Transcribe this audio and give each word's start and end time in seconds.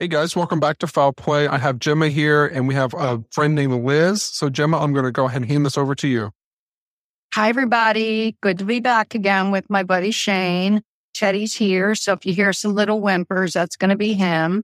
Hey 0.00 0.06
guys, 0.06 0.36
welcome 0.36 0.60
back 0.60 0.78
to 0.78 0.86
Foul 0.86 1.12
Play. 1.12 1.48
I 1.48 1.58
have 1.58 1.80
Gemma 1.80 2.06
here 2.06 2.46
and 2.46 2.68
we 2.68 2.74
have 2.76 2.94
a 2.94 3.20
friend 3.32 3.56
named 3.56 3.84
Liz. 3.84 4.22
So, 4.22 4.48
Gemma, 4.48 4.78
I'm 4.78 4.92
going 4.92 5.06
to 5.06 5.10
go 5.10 5.24
ahead 5.24 5.42
and 5.42 5.50
hand 5.50 5.66
this 5.66 5.76
over 5.76 5.96
to 5.96 6.06
you. 6.06 6.30
Hi, 7.34 7.48
everybody. 7.48 8.36
Good 8.40 8.60
to 8.60 8.64
be 8.64 8.78
back 8.78 9.16
again 9.16 9.50
with 9.50 9.68
my 9.68 9.82
buddy 9.82 10.12
Shane. 10.12 10.84
Teddy's 11.14 11.52
here. 11.52 11.96
So, 11.96 12.12
if 12.12 12.24
you 12.24 12.32
hear 12.32 12.52
some 12.52 12.76
little 12.76 13.00
whimpers, 13.00 13.54
that's 13.54 13.74
going 13.74 13.90
to 13.90 13.96
be 13.96 14.12
him. 14.12 14.62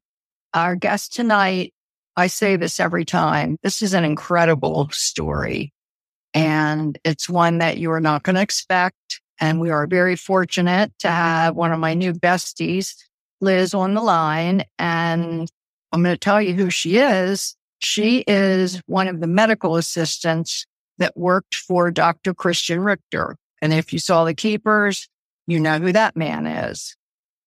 Our 0.53 0.77
guest 0.77 1.13
tonight, 1.13 1.75
I 2.17 2.29
say 2.29 2.55
this 2.55 2.79
every 2.79 3.05
time. 3.05 3.59
This 3.65 3.83
is 3.83 3.93
an 3.93 4.05
incredible 4.05 4.89
story 4.93 5.73
and 6.33 6.97
it's 7.03 7.29
one 7.29 7.59
that 7.59 7.79
you 7.79 7.91
are 7.91 8.01
not 8.01 8.23
going 8.23 8.37
to 8.37 8.43
expect. 8.43 9.21
And 9.41 9.59
we 9.59 9.71
are 9.71 9.89
very 9.89 10.15
fortunate 10.15 10.93
to 11.01 11.09
have 11.09 11.57
one 11.57 11.73
of 11.73 11.81
my 11.81 11.95
new 11.95 12.13
besties 12.13 12.95
Liz 13.45 13.75
on 13.75 13.95
the 13.95 14.03
line 14.03 14.65
and 14.79 15.51
I'm 15.93 16.03
going 16.03 16.15
to 16.15 16.19
tell 16.19 16.43
you 16.43 16.55
who 16.55 16.71
she 16.71 16.99
is. 16.99 17.55
She 17.79 18.25
is 18.27 18.81
one 18.87 19.07
of 19.07 19.21
the 19.21 19.27
medical 19.27 19.77
assistants 19.77 20.67
that 20.99 21.17
worked 21.17 21.55
for 21.55 21.91
Dr. 21.91 22.35
Christian 22.35 22.81
Richter. 22.81 23.37
And 23.63 23.73
if 23.73 23.93
you 23.93 23.99
saw 23.99 24.25
the 24.25 24.35
keepers, 24.35 25.09
you 25.47 25.61
know 25.61 25.79
who 25.79 25.93
that 25.93 26.17
man 26.17 26.47
is. 26.47 26.97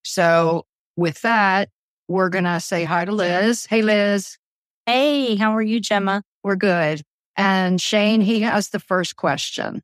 So 0.03 0.65
with 0.95 1.21
that, 1.21 1.69
we're 2.07 2.29
going 2.29 2.45
to 2.45 2.59
say 2.59 2.85
hi 2.85 3.05
to 3.05 3.11
Liz. 3.11 3.65
Hey, 3.65 3.81
Liz. 3.81 4.37
Hey, 4.85 5.35
how 5.35 5.55
are 5.55 5.61
you, 5.61 5.79
Gemma? 5.79 6.23
We're 6.43 6.55
good. 6.55 7.01
And 7.35 7.81
Shane, 7.81 8.21
he 8.21 8.39
has 8.41 8.69
the 8.69 8.79
first 8.79 9.15
question. 9.15 9.81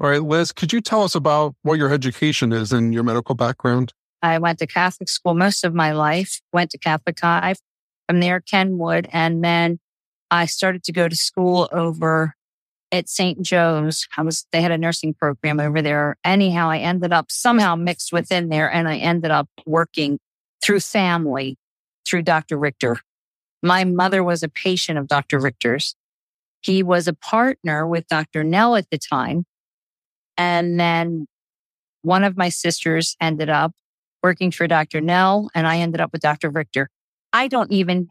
All 0.00 0.10
right, 0.10 0.22
Liz, 0.22 0.52
could 0.52 0.72
you 0.72 0.80
tell 0.80 1.02
us 1.02 1.14
about 1.14 1.54
what 1.62 1.78
your 1.78 1.92
education 1.92 2.52
is 2.52 2.72
and 2.72 2.92
your 2.92 3.04
medical 3.04 3.34
background? 3.34 3.92
I 4.24 4.38
went 4.38 4.58
to 4.60 4.66
Catholic 4.66 5.10
school 5.10 5.34
most 5.34 5.64
of 5.64 5.74
my 5.74 5.92
life, 5.92 6.40
went 6.50 6.70
to 6.70 6.78
Catholic 6.78 7.20
High 7.20 7.56
from 8.08 8.20
there, 8.20 8.40
Kenwood. 8.40 9.06
And 9.12 9.44
then 9.44 9.80
I 10.30 10.46
started 10.46 10.82
to 10.84 10.92
go 10.92 11.08
to 11.08 11.14
school 11.14 11.68
over 11.70 12.34
at 12.90 13.06
St. 13.06 13.42
Joe's. 13.42 14.08
I 14.16 14.22
was, 14.22 14.46
they 14.50 14.62
had 14.62 14.70
a 14.70 14.78
nursing 14.78 15.12
program 15.12 15.60
over 15.60 15.82
there. 15.82 16.16
Anyhow, 16.24 16.70
I 16.70 16.78
ended 16.78 17.12
up 17.12 17.26
somehow 17.30 17.76
mixed 17.76 18.14
within 18.14 18.48
there 18.48 18.72
and 18.72 18.88
I 18.88 18.96
ended 18.96 19.30
up 19.30 19.48
working 19.66 20.18
through 20.62 20.80
family 20.80 21.58
through 22.06 22.22
Dr. 22.22 22.56
Richter. 22.56 22.96
My 23.62 23.84
mother 23.84 24.24
was 24.24 24.42
a 24.42 24.48
patient 24.48 24.98
of 24.98 25.06
Dr. 25.06 25.38
Richter's. 25.38 25.96
He 26.62 26.82
was 26.82 27.08
a 27.08 27.14
partner 27.14 27.86
with 27.86 28.06
Dr. 28.08 28.42
Nell 28.42 28.74
at 28.74 28.88
the 28.88 28.98
time. 28.98 29.44
And 30.38 30.80
then 30.80 31.26
one 32.00 32.24
of 32.24 32.38
my 32.38 32.48
sisters 32.48 33.16
ended 33.20 33.50
up 33.50 33.72
working 34.24 34.50
for 34.50 34.66
Dr. 34.66 35.02
Nell 35.02 35.50
and 35.54 35.66
I 35.66 35.80
ended 35.80 36.00
up 36.00 36.10
with 36.10 36.22
Dr. 36.22 36.48
Richter. 36.48 36.88
I 37.34 37.46
don't 37.46 37.70
even 37.70 38.08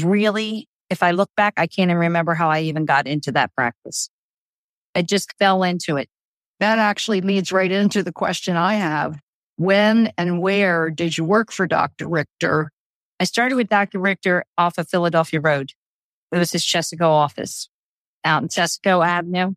really, 0.00 0.68
if 0.88 1.02
I 1.02 1.10
look 1.10 1.30
back, 1.36 1.54
I 1.56 1.66
can't 1.66 1.90
even 1.90 1.98
remember 1.98 2.34
how 2.34 2.48
I 2.48 2.60
even 2.60 2.84
got 2.84 3.08
into 3.08 3.32
that 3.32 3.52
practice. 3.56 4.08
I 4.94 5.02
just 5.02 5.34
fell 5.36 5.64
into 5.64 5.96
it. 5.96 6.08
That 6.60 6.78
actually 6.78 7.22
leads 7.22 7.50
right 7.50 7.72
into 7.72 8.04
the 8.04 8.12
question 8.12 8.56
I 8.56 8.74
have. 8.74 9.18
When 9.56 10.12
and 10.16 10.40
where 10.40 10.90
did 10.90 11.18
you 11.18 11.24
work 11.24 11.50
for 11.50 11.66
Dr. 11.66 12.08
Richter? 12.08 12.70
I 13.18 13.24
started 13.24 13.56
with 13.56 13.68
Dr. 13.68 13.98
Richter 13.98 14.44
off 14.56 14.78
of 14.78 14.88
Philadelphia 14.88 15.40
Road. 15.40 15.72
It 16.30 16.38
was 16.38 16.52
his 16.52 16.64
Chesapeake 16.64 17.02
office 17.02 17.68
out 18.24 18.42
in 18.42 18.48
Chesapeake 18.48 18.92
Avenue 18.92 19.54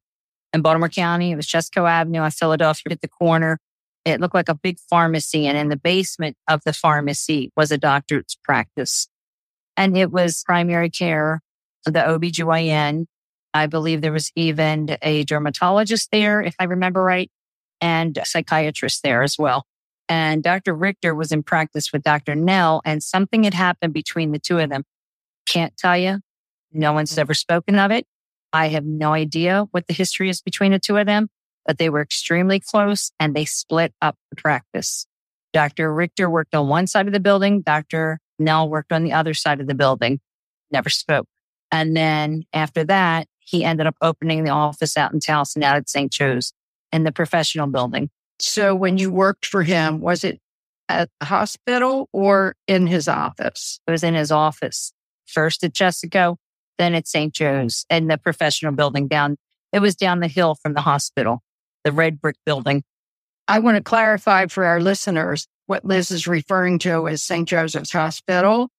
in 0.52 0.62
Baltimore 0.64 0.90
County. 0.90 1.32
It 1.32 1.36
was 1.36 1.46
Chesapeake 1.46 1.84
Avenue 1.84 2.22
on 2.22 2.32
Philadelphia 2.32 2.94
at 2.94 3.02
the 3.02 3.08
corner. 3.08 3.60
It 4.06 4.20
looked 4.20 4.34
like 4.34 4.50
a 4.50 4.56
big 4.56 4.80
pharmacy. 4.90 5.46
And 5.46 5.58
in 5.58 5.70
the 5.70 5.76
basement 5.76 6.38
of 6.48 6.62
the 6.66 6.74
pharmacy 6.74 7.52
was 7.56 7.72
a 7.72 7.78
doctor's 7.78 8.38
practice. 8.44 9.08
And 9.78 9.98
it 9.98 10.12
was 10.12 10.44
primary 10.46 10.90
care, 10.90 11.42
the 11.86 12.00
OBGYN. 12.00 13.06
I 13.54 13.68
believe 13.68 14.02
there 14.02 14.12
was 14.12 14.32
even 14.36 14.98
a 15.02 15.24
dermatologist 15.26 16.10
there, 16.12 16.42
if 16.42 16.56
I 16.58 16.64
remember 16.66 17.04
right, 17.04 17.30
and 17.82 18.18
a 18.18 18.26
psychiatrist 18.26 19.04
there 19.04 19.24
as 19.24 19.38
well. 19.38 19.66
And 20.08 20.44
Dr. 20.44 20.74
Richter 20.74 21.14
was 21.14 21.32
in 21.32 21.44
practice 21.44 21.92
with 21.92 22.04
Dr. 22.04 22.36
Nell, 22.36 22.82
and 22.86 23.04
something 23.04 23.44
had 23.44 23.54
happened 23.54 23.94
between 23.94 24.32
the 24.32 24.40
two 24.40 24.60
of 24.60 24.70
them. 24.70 24.84
Can't 25.48 25.76
tell 25.78 25.98
you. 25.98 26.20
No 26.72 26.94
one's 26.94 27.18
ever 27.18 27.34
spoken 27.34 27.78
of 27.78 27.92
it. 27.92 28.06
I 28.54 28.70
have 28.70 28.86
no 28.86 29.14
idea 29.14 29.68
what 29.72 29.88
the 29.88 29.94
history 29.94 30.30
is 30.30 30.42
between 30.42 30.72
the 30.72 30.80
two 30.80 30.98
of 30.98 31.06
them 31.06 31.30
but 31.66 31.78
they 31.78 31.90
were 31.90 32.02
extremely 32.02 32.60
close 32.60 33.12
and 33.20 33.36
they 33.36 33.46
split 33.46 33.94
up 34.02 34.16
the 34.30 34.36
practice. 34.36 35.06
Dr. 35.54 35.94
Richter 35.94 36.30
worked 36.30 36.56
on 36.56 36.68
one 36.68 36.88
side 36.88 37.08
of 37.08 37.14
the 37.14 37.20
building. 37.20 37.62
Dr. 37.62 38.20
Nell 38.40 38.70
worked 38.70 38.92
on 38.92 39.04
the 39.04 39.14
other 39.14 39.34
side 39.34 39.62
of 39.62 39.68
the 39.68 39.76
building, 39.76 40.20
never 40.72 40.90
spoke. 40.90 41.28
And 41.72 41.96
then 41.96 42.44
after 42.54 42.84
that, 42.86 43.28
he 43.40 43.64
ended 43.64 43.88
up 43.88 43.96
opening 44.02 44.44
the 44.44 44.52
office 44.52 44.98
out 44.98 45.14
in 45.14 45.20
Towson 45.20 45.64
out 45.64 45.78
at 45.78 45.90
St. 45.90 46.12
Joe's 46.12 46.54
in 46.92 47.04
the 47.04 47.12
professional 47.12 47.68
building. 47.68 48.10
So 48.40 48.76
when 48.76 48.98
you 48.98 49.12
worked 49.12 49.46
for 49.46 49.64
him, 49.64 50.02
was 50.02 50.24
it 50.24 50.40
at 50.90 51.10
the 51.20 51.26
hospital 51.26 52.10
or 52.12 52.56
in 52.68 52.88
his 52.88 53.08
office? 53.08 53.80
It 53.88 53.92
was 53.92 54.04
in 54.04 54.14
his 54.14 54.32
office, 54.32 54.94
first 55.26 55.64
at 55.64 55.74
Chesapeake, 55.74 56.38
then 56.78 56.96
at 56.96 57.08
St. 57.08 57.34
Joe's 57.34 57.86
in 57.90 58.08
the 58.08 58.18
professional 58.18 58.74
building 58.74 59.08
down. 59.08 59.38
It 59.72 59.80
was 59.80 59.96
down 59.96 60.20
the 60.20 60.28
hill 60.28 60.56
from 60.56 60.74
the 60.74 60.82
hospital 60.82 61.42
the 61.84 61.92
red 61.92 62.22
brick 62.22 62.38
building. 62.46 62.84
I 63.48 63.60
want 63.60 63.78
to 63.78 63.84
clarify 63.84 64.48
for 64.48 64.66
our 64.66 64.80
listeners 64.80 65.48
what 65.66 65.86
Liz 65.86 66.12
is 66.12 66.28
referring 66.28 66.80
to 66.80 67.08
as 67.08 67.24
St. 67.24 67.48
Joseph's 67.48 67.92
Hospital. 67.92 68.70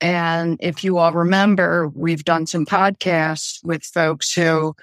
And 0.00 0.56
if 0.60 0.82
you 0.82 0.98
all 0.98 1.12
remember, 1.12 1.88
we've 1.88 2.24
done 2.24 2.46
some 2.46 2.64
podcasts 2.64 3.62
with 3.64 3.84
folks 3.84 4.32
who 4.32 4.74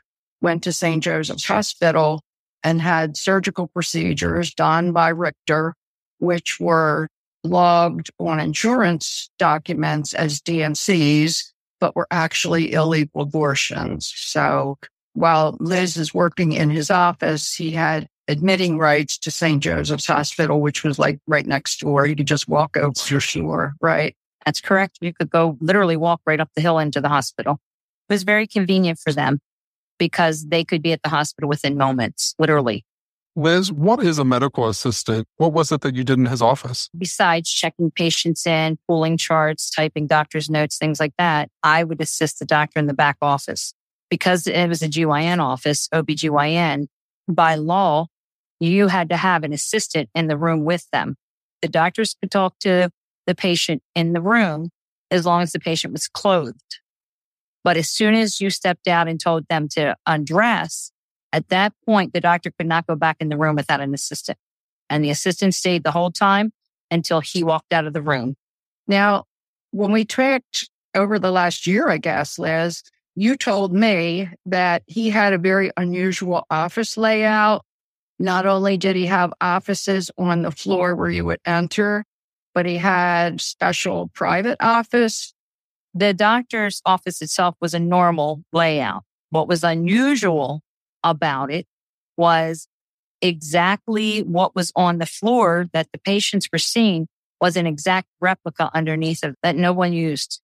went 0.41 0.63
to 0.63 0.71
St. 0.73 1.03
Joseph's 1.03 1.45
Hospital 1.45 2.21
and 2.63 2.81
had 2.81 3.17
surgical 3.17 3.67
procedures 3.67 4.53
done 4.53 4.91
by 4.91 5.09
Richter, 5.09 5.73
which 6.19 6.59
were 6.59 7.07
logged 7.43 8.11
on 8.19 8.39
insurance 8.39 9.29
documents 9.39 10.13
as 10.13 10.41
D&Cs, 10.41 11.53
but 11.79 11.95
were 11.95 12.07
actually 12.11 12.73
illegal 12.73 13.21
abortions. 13.21 14.11
So 14.15 14.77
while 15.17 15.57
Liz 15.59 15.97
is 15.97 16.13
working 16.13 16.51
in 16.51 16.69
his 16.69 16.91
office, 16.91 17.55
he 17.55 17.71
had 17.71 18.07
admitting 18.27 18.77
rights 18.77 19.17
to 19.17 19.31
St. 19.31 19.63
Joseph's 19.63 20.05
Hospital, 20.05 20.61
which 20.61 20.83
was 20.83 20.99
like 20.99 21.19
right 21.25 21.45
next 21.45 21.79
door. 21.79 22.05
You 22.05 22.15
could 22.15 22.27
just 22.27 22.47
walk 22.47 22.77
over 22.77 22.93
your 23.07 23.19
shore, 23.19 23.73
right? 23.81 24.15
That's 24.45 24.61
correct. 24.61 24.99
You 25.01 25.13
could 25.13 25.31
go 25.31 25.57
literally 25.59 25.97
walk 25.97 26.21
right 26.27 26.39
up 26.39 26.51
the 26.55 26.61
hill 26.61 26.77
into 26.77 27.01
the 27.01 27.09
hospital. 27.09 27.59
It 28.07 28.13
was 28.13 28.21
very 28.21 28.45
convenient 28.45 28.99
for 28.99 29.11
them 29.11 29.39
because 29.97 30.45
they 30.49 30.63
could 30.63 30.83
be 30.83 30.91
at 30.91 31.01
the 31.01 31.09
hospital 31.09 31.49
within 31.49 31.77
moments, 31.77 32.35
literally. 32.37 32.85
Liz, 33.35 33.71
what 33.71 34.03
is 34.03 34.19
a 34.19 34.23
medical 34.23 34.67
assistant? 34.67 35.27
What 35.37 35.51
was 35.51 35.71
it 35.71 35.81
that 35.81 35.95
you 35.95 36.03
did 36.03 36.19
in 36.19 36.25
his 36.27 36.43
office? 36.43 36.89
Besides 36.95 37.49
checking 37.49 37.89
patients 37.89 38.45
in, 38.45 38.77
pulling 38.87 39.17
charts, 39.17 39.71
typing 39.71 40.05
doctor's 40.05 40.47
notes, 40.49 40.77
things 40.77 40.99
like 40.99 41.13
that, 41.17 41.49
I 41.63 41.83
would 41.83 42.01
assist 42.01 42.37
the 42.37 42.45
doctor 42.45 42.79
in 42.79 42.85
the 42.85 42.93
back 42.93 43.17
office. 43.21 43.73
Because 44.09 44.47
it 44.47 44.67
was 44.67 44.81
a 44.81 44.87
GYN 44.87 45.39
office, 45.39 45.89
OBGYN, 45.93 46.87
by 47.27 47.55
law, 47.55 48.07
you 48.59 48.87
had 48.87 49.09
to 49.09 49.17
have 49.17 49.43
an 49.43 49.53
assistant 49.53 50.09
in 50.15 50.27
the 50.27 50.37
room 50.37 50.63
with 50.63 50.89
them. 50.91 51.15
The 51.61 51.67
doctors 51.67 52.15
could 52.19 52.31
talk 52.31 52.57
to 52.59 52.89
the 53.25 53.35
patient 53.35 53.81
in 53.95 54.13
the 54.13 54.21
room 54.21 54.69
as 55.11 55.25
long 55.25 55.41
as 55.41 55.51
the 55.51 55.59
patient 55.59 55.93
was 55.93 56.07
clothed. 56.07 56.79
But 57.63 57.77
as 57.77 57.89
soon 57.89 58.13
as 58.15 58.39
you 58.39 58.49
stepped 58.49 58.87
out 58.87 59.07
and 59.07 59.19
told 59.19 59.45
them 59.49 59.67
to 59.69 59.95
undress, 60.05 60.91
at 61.33 61.49
that 61.49 61.73
point, 61.85 62.13
the 62.13 62.21
doctor 62.21 62.51
could 62.57 62.67
not 62.67 62.87
go 62.87 62.95
back 62.95 63.17
in 63.19 63.29
the 63.29 63.37
room 63.37 63.55
without 63.55 63.81
an 63.81 63.93
assistant. 63.93 64.37
And 64.89 65.03
the 65.03 65.09
assistant 65.09 65.53
stayed 65.53 65.83
the 65.83 65.91
whole 65.91 66.11
time 66.11 66.53
until 66.89 67.19
he 67.19 67.43
walked 67.43 67.73
out 67.73 67.85
of 67.85 67.93
the 67.93 68.01
room. 68.01 68.35
Now, 68.87 69.25
when 69.71 69.91
we 69.91 70.05
tracked 70.05 70.69
over 70.95 71.19
the 71.19 71.31
last 71.31 71.67
year, 71.67 71.89
I 71.89 71.97
guess, 71.97 72.39
Liz, 72.39 72.83
you 73.17 73.35
told 73.35 73.73
me 73.73 74.29
that 74.45 74.83
he 74.85 75.09
had 75.09 75.33
a 75.33 75.39
very 75.39 75.71
unusual 75.75 76.45
office 76.51 76.97
layout. 76.97 77.65
Not 78.19 78.45
only 78.45 78.77
did 78.77 78.95
he 78.95 79.07
have 79.07 79.33
offices 79.41 80.11
on 80.19 80.43
the 80.43 80.51
floor 80.51 80.95
where 80.95 81.09
you 81.09 81.25
would 81.25 81.39
enter, 81.43 82.05
but 82.53 82.67
he 82.67 82.77
had 82.77 83.41
special 83.41 84.11
private 84.13 84.57
office. 84.59 85.33
The 85.95 86.13
doctor's 86.13 86.79
office 86.85 87.19
itself 87.23 87.55
was 87.59 87.73
a 87.73 87.79
normal 87.79 88.43
layout. 88.53 89.01
What 89.31 89.47
was 89.47 89.63
unusual 89.63 90.61
about 91.03 91.51
it 91.51 91.65
was 92.17 92.67
exactly 93.23 94.21
what 94.21 94.55
was 94.55 94.71
on 94.75 94.99
the 94.99 95.07
floor 95.07 95.65
that 95.73 95.87
the 95.91 95.97
patients 95.97 96.49
were 96.53 96.59
seeing 96.59 97.07
was 97.41 97.57
an 97.57 97.65
exact 97.65 98.09
replica 98.21 98.69
underneath 98.75 99.23
of 99.23 99.33
that 99.41 99.55
no 99.55 99.73
one 99.73 99.91
used. 99.91 100.39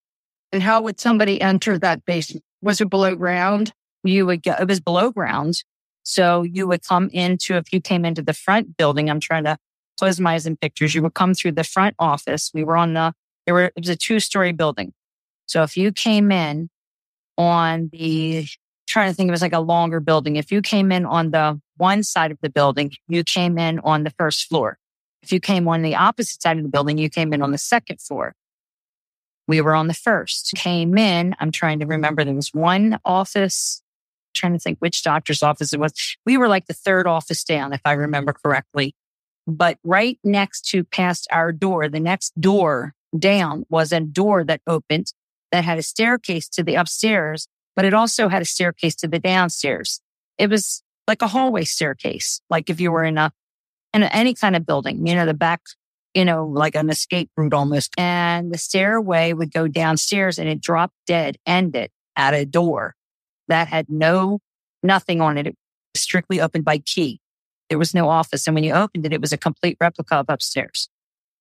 And 0.52 0.64
how 0.64 0.82
would 0.82 1.00
somebody 1.00 1.40
enter 1.40 1.78
that 1.78 2.04
basement? 2.06 2.44
Was 2.64 2.82
it 2.82 2.90
below 2.90 3.16
ground? 3.16 3.74
You 4.04 4.26
would 4.26 4.42
go, 4.42 4.56
it 4.60 4.68
was 4.68 4.80
below 4.80 5.12
ground. 5.12 5.64
So 6.04 6.44
you 6.44 6.68
would 6.68 6.84
come 6.84 7.10
into, 7.10 7.56
if 7.56 7.72
you 7.72 7.80
came 7.80 8.06
into 8.06 8.22
the 8.22 8.34
front 8.34 8.78
building, 8.78 9.10
I'm 9.10 9.20
trying 9.20 9.44
to 9.44 9.58
close 10.00 10.20
my 10.20 10.34
eyes 10.34 10.48
in 10.48 10.58
pictures, 10.58 10.96
you 10.96 11.02
would 11.04 11.14
come 11.14 11.34
through 11.34 11.52
the 11.52 11.64
front 11.64 11.96
office. 12.00 12.52
We 12.54 12.64
were 12.64 12.76
on 12.76 12.94
the, 12.94 13.14
there 13.46 13.54
were, 13.54 13.66
it 13.66 13.74
was 13.78 13.90
a 13.90 13.96
two 13.96 14.20
story 14.20 14.52
building. 14.52 14.94
So 15.46 15.64
if 15.64 15.78
you 15.78 15.92
came 15.92 16.32
in 16.32 16.70
on 17.38 17.90
the 17.92 18.48
trying 18.88 19.10
to 19.10 19.16
think 19.16 19.28
it 19.28 19.32
was 19.32 19.42
like 19.42 19.54
a 19.54 19.60
longer 19.60 20.00
building. 20.00 20.36
If 20.36 20.52
you 20.52 20.62
came 20.62 20.92
in 20.92 21.06
on 21.06 21.32
the 21.32 21.60
one 21.78 22.04
side 22.04 22.32
of 22.32 22.38
the 22.42 22.50
building, 22.50 22.92
you 23.08 23.24
came 23.24 23.58
in 23.58 23.80
on 23.80 24.04
the 24.04 24.10
first 24.12 24.48
floor. 24.48 24.78
If 25.22 25.32
you 25.32 25.40
came 25.40 25.68
on 25.68 25.82
the 25.82 25.96
opposite 25.96 26.42
side 26.42 26.58
of 26.58 26.64
the 26.64 26.70
building, 26.70 26.98
you 26.98 27.10
came 27.10 27.34
in 27.34 27.42
on 27.42 27.52
the 27.52 27.58
second 27.58 28.02
floor. 28.02 28.36
We 29.48 29.62
were 29.62 29.76
on 29.76 29.88
the 29.88 29.94
first. 29.94 30.54
Came 30.56 30.98
in. 30.98 31.36
I'm 31.40 31.52
trying 31.52 31.80
to 31.80 31.86
remember. 31.86 32.24
There 32.24 32.34
was 32.34 32.54
one 32.54 33.00
office. 33.04 33.82
Trying 34.34 34.54
to 34.54 34.60
think 34.60 34.80
which 34.80 35.04
doctor's 35.04 35.44
office 35.44 35.74
it 35.74 35.80
was. 35.80 35.94
We 36.26 36.38
were 36.38 36.48
like 36.48 36.66
the 36.66 36.74
third 36.74 37.06
office 37.06 37.44
down, 37.44 37.74
if 37.74 37.82
I 37.86 37.92
remember 37.94 38.34
correctly. 38.34 38.96
But 39.46 39.78
right 39.84 40.18
next 40.24 40.70
to 40.70 40.84
past 40.84 41.28
our 41.32 41.52
door, 41.52 41.88
the 41.90 42.00
next 42.00 42.40
door 42.40 42.94
down 43.18 43.66
was 43.70 43.92
a 43.92 44.00
door 44.00 44.44
that 44.46 44.62
opened 44.66 45.14
that 45.52 45.64
had 45.64 45.78
a 45.78 45.84
staircase 45.84 46.50
to 46.50 46.64
the 46.64 46.76
upstairs 46.76 47.48
but 47.76 47.86
it 47.86 47.94
also 47.94 48.28
had 48.28 48.42
a 48.42 48.46
staircase 48.46 48.96
to 48.96 49.08
the 49.08 49.20
downstairs. 49.20 50.02
It 50.38 50.50
was 50.50 50.84
like 51.08 51.22
a 51.22 51.28
hallway 51.28 51.64
staircase, 51.64 52.42
like 52.50 52.70
if 52.70 52.80
you 52.80 52.92
were 52.92 53.04
in 53.04 53.18
a, 53.18 53.32
in 53.94 54.04
any 54.04 54.34
kind 54.34 54.56
of 54.56 54.66
building, 54.66 55.06
you 55.06 55.16
know, 55.16 55.26
the 55.26 55.34
back, 55.34 55.62
you 56.14 56.26
know, 56.26 56.46
like 56.46 56.76
an 56.76 56.90
escape 56.90 57.30
route 57.36 57.54
almost. 57.54 57.94
And 57.98 58.54
the 58.54 58.58
stairway 58.58 59.34
would 59.34 59.54
go 59.54 59.68
downstairs 59.68 60.38
and 60.38 60.48
it 60.48 60.62
dropped 60.62 60.94
dead, 61.08 61.38
ended 61.46 61.92
at 62.16 62.34
a 62.34 62.46
door 62.46 62.96
that 63.48 63.68
had 63.68 63.90
no, 63.90 64.40
nothing 64.82 65.22
on 65.22 65.38
it. 65.38 65.48
It 65.48 65.56
was 65.94 66.02
strictly 66.02 66.40
opened 66.40 66.66
by 66.66 66.80
key. 66.80 67.20
There 67.70 67.80
was 67.80 67.94
no 67.94 68.10
office. 68.10 68.48
And 68.48 68.56
when 68.56 68.64
you 68.64 68.74
opened 68.74 69.06
it, 69.06 69.14
it 69.14 69.22
was 69.22 69.34
a 69.34 69.38
complete 69.38 69.78
replica 69.80 70.16
of 70.16 70.26
upstairs. 70.30 70.90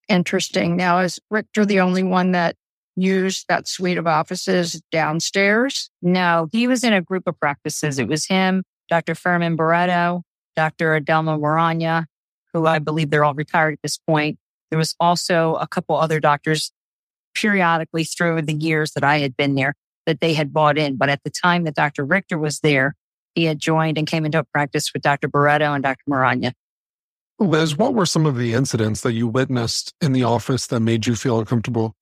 Interesting. 0.08 0.76
Now, 0.76 0.98
is 1.00 1.20
Richter 1.30 1.64
the 1.64 1.80
only 1.80 2.02
one 2.02 2.32
that 2.32 2.56
used 2.96 3.46
that 3.48 3.68
suite 3.68 3.98
of 3.98 4.06
offices 4.06 4.80
downstairs? 4.90 5.90
No, 6.00 6.48
he 6.52 6.66
was 6.66 6.84
in 6.84 6.92
a 6.92 7.00
group 7.00 7.24
of 7.26 7.38
practices. 7.38 7.98
It 7.98 8.08
was 8.08 8.26
him, 8.26 8.62
Dr. 8.88 9.14
Furman 9.14 9.56
Barreto, 9.56 10.22
Dr. 10.56 11.00
Adelma 11.00 11.38
Moranya, 11.38 12.06
who 12.52 12.66
I 12.66 12.78
believe 12.78 13.10
they're 13.10 13.24
all 13.24 13.34
retired 13.34 13.74
at 13.74 13.82
this 13.82 13.98
point. 13.98 14.38
There 14.72 14.78
was 14.78 14.96
also 14.98 15.56
a 15.56 15.66
couple 15.66 15.96
other 15.96 16.18
doctors 16.18 16.72
periodically 17.34 18.04
through 18.04 18.40
the 18.40 18.54
years 18.54 18.92
that 18.92 19.04
I 19.04 19.18
had 19.18 19.36
been 19.36 19.54
there 19.54 19.74
that 20.06 20.20
they 20.20 20.32
had 20.32 20.50
bought 20.50 20.78
in. 20.78 20.96
But 20.96 21.10
at 21.10 21.22
the 21.24 21.30
time 21.30 21.64
that 21.64 21.74
Dr. 21.74 22.06
Richter 22.06 22.38
was 22.38 22.60
there, 22.60 22.96
he 23.34 23.44
had 23.44 23.58
joined 23.58 23.98
and 23.98 24.06
came 24.06 24.24
into 24.24 24.38
a 24.38 24.44
practice 24.44 24.90
with 24.94 25.02
Dr. 25.02 25.28
Barreto 25.28 25.74
and 25.74 25.82
Dr. 25.82 26.02
Moranya. 26.08 26.52
Liz, 27.38 27.76
what 27.76 27.92
were 27.92 28.06
some 28.06 28.24
of 28.24 28.38
the 28.38 28.54
incidents 28.54 29.02
that 29.02 29.12
you 29.12 29.28
witnessed 29.28 29.92
in 30.00 30.14
the 30.14 30.24
office 30.24 30.66
that 30.68 30.80
made 30.80 31.06
you 31.06 31.16
feel 31.16 31.38
uncomfortable? 31.38 31.94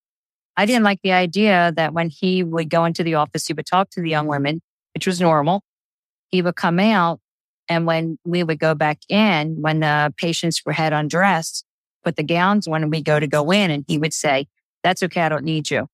I 0.56 0.64
didn't 0.64 0.84
like 0.84 1.00
the 1.02 1.12
idea 1.12 1.72
that 1.74 1.92
when 1.92 2.08
he 2.08 2.44
would 2.44 2.70
go 2.70 2.84
into 2.84 3.02
the 3.02 3.14
office, 3.14 3.48
he 3.48 3.52
would 3.52 3.66
talk 3.66 3.90
to 3.90 4.00
the 4.00 4.10
young 4.10 4.28
women, 4.28 4.60
which 4.94 5.08
was 5.08 5.20
normal. 5.20 5.64
He 6.28 6.40
would 6.40 6.54
come 6.54 6.78
out. 6.78 7.18
And 7.68 7.84
when 7.84 8.16
we 8.24 8.44
would 8.44 8.60
go 8.60 8.76
back 8.76 8.98
in, 9.08 9.60
when 9.60 9.80
the 9.80 10.14
patients 10.16 10.62
were 10.64 10.72
had 10.72 10.92
undressed, 10.92 11.64
put 12.04 12.16
the 12.16 12.22
gowns 12.22 12.66
on 12.66 12.82
and 12.82 12.90
we 12.90 13.02
go 13.02 13.20
to 13.20 13.26
go 13.26 13.50
in 13.50 13.70
and 13.70 13.84
he 13.86 13.98
would 13.98 14.14
say, 14.14 14.46
that's 14.82 15.02
okay. 15.02 15.22
I 15.22 15.28
don't 15.28 15.44
need 15.44 15.70
you. 15.70 15.86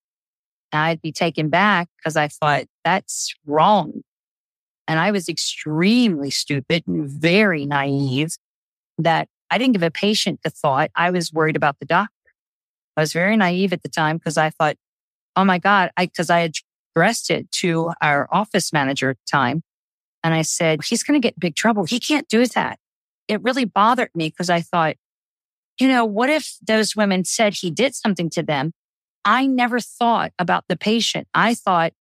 And 0.73 0.81
I'd 0.81 1.03
be 1.03 1.13
taken 1.13 1.49
back 1.49 1.89
because 1.97 2.17
I 2.17 2.29
thought 2.29 2.65
that's 2.85 3.35
wrong. 3.47 4.03
And 4.89 5.01
I 5.01 5.11
was 5.11 5.29
extremely 5.29 6.31
stupid 6.31 6.85
and 6.87 7.09
very 7.09 7.67
naive 7.67 8.37
that 8.99 9.29
I 9.51 9.59
didn't 9.59 9.75
give 9.75 9.83
a 9.83 9.91
patient 9.91 10.41
the 10.43 10.51
thought. 10.51 10.91
I 10.95 11.11
was 11.11 11.33
worried 11.33 11.57
about 11.57 11.79
the 11.81 11.87
doctor. 11.87 12.13
I 12.97 13.01
was 13.01 13.13
very 13.13 13.37
naive 13.37 13.73
at 13.73 13.83
the 13.83 13.89
time 13.89 14.17
because 14.17 14.37
I 14.37 14.51
thought, 14.51 14.77
oh 15.35 15.45
my 15.45 15.59
God, 15.59 15.91
I, 15.97 16.07
cause 16.07 16.31
I 16.31 16.51
addressed 16.97 17.31
it 17.31 17.51
to 17.53 17.93
our 18.01 18.29
office 18.33 18.73
manager 18.73 19.11
at 19.11 19.17
the 19.17 19.31
time. 19.31 19.63
And 20.25 20.35
I 20.35 20.43
said, 20.43 20.83
he's 20.85 21.03
going 21.03 21.21
to 21.21 21.25
get 21.25 21.39
big 21.39 21.55
trouble. 21.55 21.85
He 21.85 22.01
can't 22.01 22.29
do 22.29 22.47
that. 22.47 22.79
It 23.29 23.43
really 23.43 23.65
bothered 23.65 24.11
me 24.15 24.31
because 24.31 24.51
I 24.51 24.61
thought, 24.61 24.97
you 25.79 25.89
know, 25.89 26.05
what 26.05 26.31
if 26.31 26.57
those 26.67 26.97
women 26.97 27.25
said 27.25 27.55
he 27.55 27.71
did 27.71 27.95
something 27.95 28.31
to 28.31 28.43
them? 28.43 28.73
I 29.25 29.47
never 29.47 29.81
thought 29.81 30.33
about 30.39 30.65
the 30.69 30.77
patient. 30.77 31.27
I 31.35 31.55
thought 31.55 31.93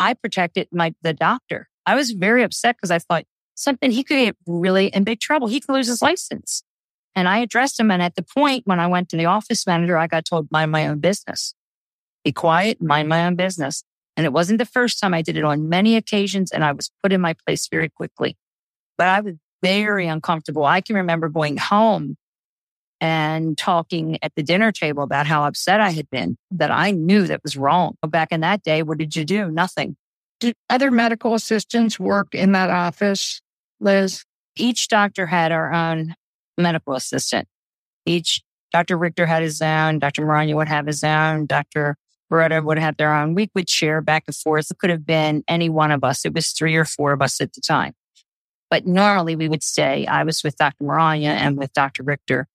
I 0.00 0.14
protected 0.14 0.68
my, 0.72 0.94
the 1.02 1.12
doctor. 1.12 1.68
I 1.86 1.94
was 1.94 2.12
very 2.12 2.42
upset 2.42 2.76
because 2.76 2.90
I 2.90 2.98
thought 2.98 3.24
something 3.54 3.90
he 3.90 4.02
could 4.02 4.16
get 4.16 4.36
really 4.46 4.86
in 4.86 5.04
big 5.04 5.20
trouble. 5.20 5.48
He 5.48 5.60
could 5.60 5.72
lose 5.72 5.86
his 5.86 6.02
license. 6.02 6.62
And 7.14 7.28
I 7.28 7.38
addressed 7.38 7.78
him. 7.78 7.90
And 7.90 8.02
at 8.02 8.14
the 8.14 8.22
point 8.22 8.66
when 8.66 8.80
I 8.80 8.86
went 8.86 9.10
to 9.10 9.16
the 9.16 9.26
office 9.26 9.66
manager, 9.66 9.98
I 9.98 10.06
got 10.06 10.24
told, 10.24 10.50
mind 10.50 10.72
my 10.72 10.86
own 10.86 10.98
business. 10.98 11.54
Be 12.24 12.32
quiet, 12.32 12.80
mind 12.80 13.08
my 13.08 13.26
own 13.26 13.36
business. 13.36 13.84
And 14.16 14.24
it 14.24 14.32
wasn't 14.32 14.58
the 14.58 14.64
first 14.66 14.98
time 14.98 15.12
I 15.12 15.22
did 15.22 15.36
it 15.36 15.44
on 15.44 15.68
many 15.68 15.96
occasions. 15.96 16.50
And 16.50 16.64
I 16.64 16.72
was 16.72 16.90
put 17.02 17.12
in 17.12 17.20
my 17.20 17.34
place 17.46 17.68
very 17.70 17.88
quickly, 17.88 18.36
but 18.96 19.08
I 19.08 19.20
was 19.20 19.34
very 19.62 20.06
uncomfortable. 20.06 20.64
I 20.64 20.80
can 20.80 20.96
remember 20.96 21.28
going 21.28 21.56
home 21.56 22.16
and 23.02 23.58
talking 23.58 24.16
at 24.22 24.32
the 24.36 24.44
dinner 24.44 24.70
table 24.70 25.02
about 25.02 25.26
how 25.26 25.42
upset 25.42 25.80
I 25.80 25.90
had 25.90 26.08
been 26.08 26.38
that 26.52 26.70
I 26.70 26.92
knew 26.92 27.26
that 27.26 27.42
was 27.42 27.56
wrong. 27.56 27.96
Back 28.06 28.30
in 28.30 28.42
that 28.42 28.62
day, 28.62 28.84
what 28.84 28.96
did 28.96 29.16
you 29.16 29.24
do? 29.24 29.50
Nothing. 29.50 29.96
Did 30.38 30.54
other 30.70 30.92
medical 30.92 31.34
assistants 31.34 31.98
work 31.98 32.32
in 32.32 32.52
that 32.52 32.70
office, 32.70 33.42
Liz? 33.80 34.24
Each 34.56 34.86
doctor 34.86 35.26
had 35.26 35.50
our 35.50 35.72
own 35.72 36.14
medical 36.56 36.94
assistant. 36.94 37.48
Each 38.06 38.40
Dr. 38.70 38.96
Richter 38.96 39.26
had 39.26 39.42
his 39.42 39.60
own, 39.60 39.98
Dr. 39.98 40.24
Moranya 40.24 40.54
would 40.54 40.68
have 40.68 40.86
his 40.86 41.02
own, 41.02 41.46
Dr. 41.46 41.96
Barreto 42.30 42.62
would 42.62 42.78
have 42.78 42.96
their 42.98 43.12
own. 43.12 43.34
We 43.34 43.50
would 43.56 43.68
share 43.68 44.00
back 44.00 44.24
and 44.28 44.36
forth. 44.36 44.70
It 44.70 44.78
could 44.78 44.90
have 44.90 45.04
been 45.04 45.42
any 45.48 45.68
one 45.68 45.90
of 45.90 46.04
us. 46.04 46.24
It 46.24 46.34
was 46.34 46.52
three 46.52 46.76
or 46.76 46.84
four 46.84 47.12
of 47.12 47.20
us 47.20 47.40
at 47.40 47.52
the 47.52 47.60
time. 47.60 47.94
But 48.70 48.86
normally 48.86 49.34
we 49.34 49.48
would 49.48 49.64
stay. 49.64 50.06
I 50.06 50.22
was 50.22 50.42
with 50.44 50.56
Dr. 50.56 50.84
Moranya 50.84 51.30
and 51.30 51.58
with 51.58 51.72
Dr. 51.72 52.04
Richter. 52.04 52.46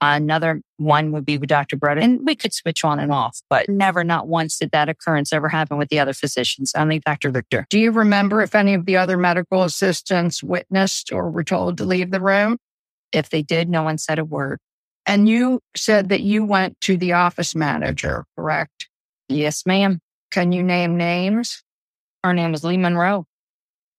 Another 0.00 0.60
one 0.76 1.12
would 1.12 1.24
be 1.24 1.38
with 1.38 1.48
Dr. 1.48 1.76
Barreto. 1.76 2.02
And 2.02 2.20
we 2.26 2.34
could 2.34 2.52
switch 2.52 2.84
on 2.84 2.98
and 2.98 3.12
off, 3.12 3.40
but 3.48 3.68
never, 3.68 4.04
not 4.04 4.28
once 4.28 4.58
did 4.58 4.70
that 4.72 4.88
occurrence 4.88 5.32
ever 5.32 5.48
happen 5.48 5.78
with 5.78 5.88
the 5.88 5.98
other 5.98 6.12
physicians, 6.12 6.72
only 6.76 6.98
Dr. 6.98 7.30
Richter. 7.30 7.66
Do 7.70 7.78
you 7.78 7.90
remember 7.90 8.42
if 8.42 8.54
any 8.54 8.74
of 8.74 8.84
the 8.86 8.96
other 8.96 9.16
medical 9.16 9.62
assistants 9.62 10.42
witnessed 10.42 11.12
or 11.12 11.30
were 11.30 11.44
told 11.44 11.78
to 11.78 11.84
leave 11.84 12.10
the 12.10 12.20
room? 12.20 12.58
If 13.12 13.30
they 13.30 13.42
did, 13.42 13.70
no 13.70 13.82
one 13.82 13.98
said 13.98 14.18
a 14.18 14.24
word. 14.24 14.58
And 15.06 15.28
you 15.28 15.60
said 15.76 16.08
that 16.08 16.22
you 16.22 16.44
went 16.44 16.80
to 16.82 16.96
the 16.96 17.12
office 17.12 17.54
manager, 17.54 18.24
correct? 18.36 18.88
Yes, 19.28 19.64
ma'am. 19.64 20.00
Can 20.30 20.52
you 20.52 20.62
name 20.62 20.96
names? 20.96 21.62
Her 22.22 22.32
name 22.32 22.54
is 22.54 22.64
Lee 22.64 22.76
Monroe. 22.76 23.26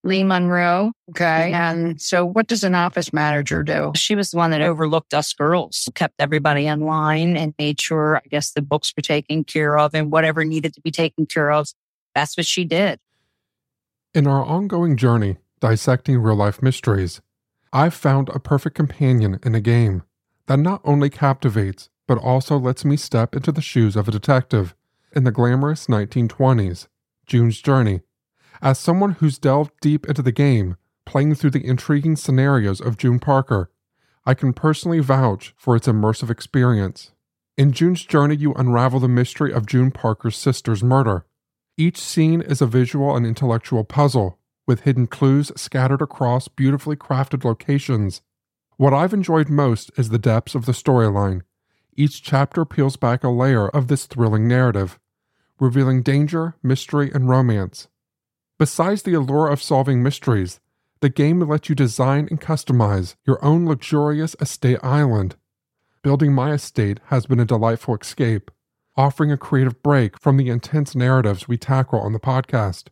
Lee 0.05 0.24
Monroe. 0.24 0.93
Okay. 1.09 1.51
And 1.51 2.00
so 2.00 2.24
what 2.24 2.47
does 2.47 2.63
an 2.63 2.75
office 2.75 3.12
manager 3.12 3.63
do? 3.63 3.91
She 3.95 4.15
was 4.15 4.31
the 4.31 4.38
one 4.38 4.51
that 4.51 4.62
overlooked 4.62 5.13
us 5.13 5.33
girls, 5.33 5.89
kept 5.95 6.13
everybody 6.19 6.67
in 6.67 6.81
line 6.81 7.35
and 7.35 7.55
made 7.57 7.81
sure, 7.81 8.17
I 8.17 8.27
guess, 8.29 8.51
the 8.51 8.62
books 8.62 8.93
were 8.95 9.01
taken 9.01 9.43
care 9.43 9.77
of 9.77 9.95
and 9.95 10.12
whatever 10.12 10.45
needed 10.45 10.74
to 10.75 10.81
be 10.81 10.91
taken 10.91 11.25
care 11.25 11.51
of. 11.51 11.67
That's 12.13 12.38
what 12.38 12.45
she 12.45 12.63
did. 12.63 13.00
In 14.13 14.27
our 14.27 14.45
ongoing 14.45 14.95
journey, 14.95 15.38
dissecting 15.59 16.19
real 16.19 16.35
life 16.35 16.62
mysteries, 16.62 17.19
I've 17.74 17.95
found 17.95 18.29
a 18.29 18.39
perfect 18.39 18.75
companion 18.75 19.39
in 19.43 19.55
a 19.55 19.59
game 19.59 20.03
that 20.45 20.59
not 20.59 20.81
only 20.85 21.09
captivates, 21.09 21.89
but 22.07 22.19
also 22.19 22.57
lets 22.57 22.85
me 22.85 22.95
step 22.95 23.35
into 23.35 23.51
the 23.51 23.62
shoes 23.62 23.95
of 23.95 24.07
a 24.07 24.12
detective 24.12 24.75
in 25.13 25.24
the 25.24 25.31
glamorous 25.31 25.88
1920s, 25.88 26.88
June's 27.25 27.59
Journey. 27.59 28.01
As 28.62 28.79
someone 28.79 29.13
who's 29.13 29.38
delved 29.38 29.71
deep 29.81 30.07
into 30.07 30.21
the 30.21 30.31
game, 30.31 30.77
playing 31.05 31.35
through 31.35 31.51
the 31.51 31.65
intriguing 31.65 32.15
scenarios 32.15 32.81
of 32.81 32.97
June 32.97 33.19
Parker, 33.19 33.69
I 34.25 34.33
can 34.33 34.53
personally 34.53 35.00
vouch 35.00 35.53
for 35.57 35.75
its 35.75 35.88
immersive 35.88 36.29
experience. 36.29 37.12
In 37.57 37.71
June's 37.71 38.03
Journey, 38.03 38.35
you 38.35 38.53
unravel 38.53 39.00
the 39.00 39.07
mystery 39.07 39.53
of 39.53 39.65
June 39.65 39.91
Parker's 39.91 40.35
sister's 40.35 40.83
murder. 40.83 41.25
Each 41.77 41.97
scene 41.97 42.41
is 42.41 42.62
a 42.62 42.65
visual 42.65 43.15
and 43.15 43.25
intellectual 43.25 43.83
puzzle, 43.83 44.39
with 44.67 44.81
hidden 44.81 45.07
clues 45.07 45.51
scattered 45.55 46.01
across 46.01 46.47
beautifully 46.47 46.95
crafted 46.95 47.43
locations. 47.43 48.21
What 48.77 48.93
I've 48.93 49.13
enjoyed 49.13 49.50
most 49.50 49.91
is 49.97 50.09
the 50.09 50.17
depths 50.17 50.55
of 50.55 50.65
the 50.65 50.71
storyline. 50.71 51.41
Each 51.95 52.21
chapter 52.21 52.65
peels 52.65 52.97
back 52.97 53.24
a 53.24 53.29
layer 53.29 53.69
of 53.69 53.88
this 53.88 54.05
thrilling 54.05 54.47
narrative, 54.47 55.00
revealing 55.59 56.01
danger, 56.01 56.55
mystery, 56.62 57.09
and 57.13 57.29
romance. 57.29 57.88
Besides 58.57 59.03
the 59.03 59.13
allure 59.13 59.50
of 59.50 59.62
solving 59.62 60.01
mysteries, 60.01 60.62
the 61.01 61.09
game 61.09 61.41
lets 61.41 61.67
you 61.67 61.75
design 61.75 62.27
and 62.31 62.39
customize 62.39 63.15
your 63.25 63.43
own 63.43 63.65
luxurious 63.65 64.35
estate 64.39 64.79
island. 64.81 65.35
Building 66.03 66.33
my 66.33 66.53
estate 66.53 67.01
has 67.07 67.25
been 67.25 67.39
a 67.39 67.45
delightful 67.45 67.97
escape, 67.97 68.50
offering 68.95 69.29
a 69.29 69.38
creative 69.38 69.83
break 69.83 70.17
from 70.19 70.38
the 70.38 70.50
intense 70.50 70.95
narratives 70.95 71.50
we 71.50 71.57
tackle 71.57 72.00
on 72.00 72.13
the 72.13 72.19
podcast. 72.19 72.88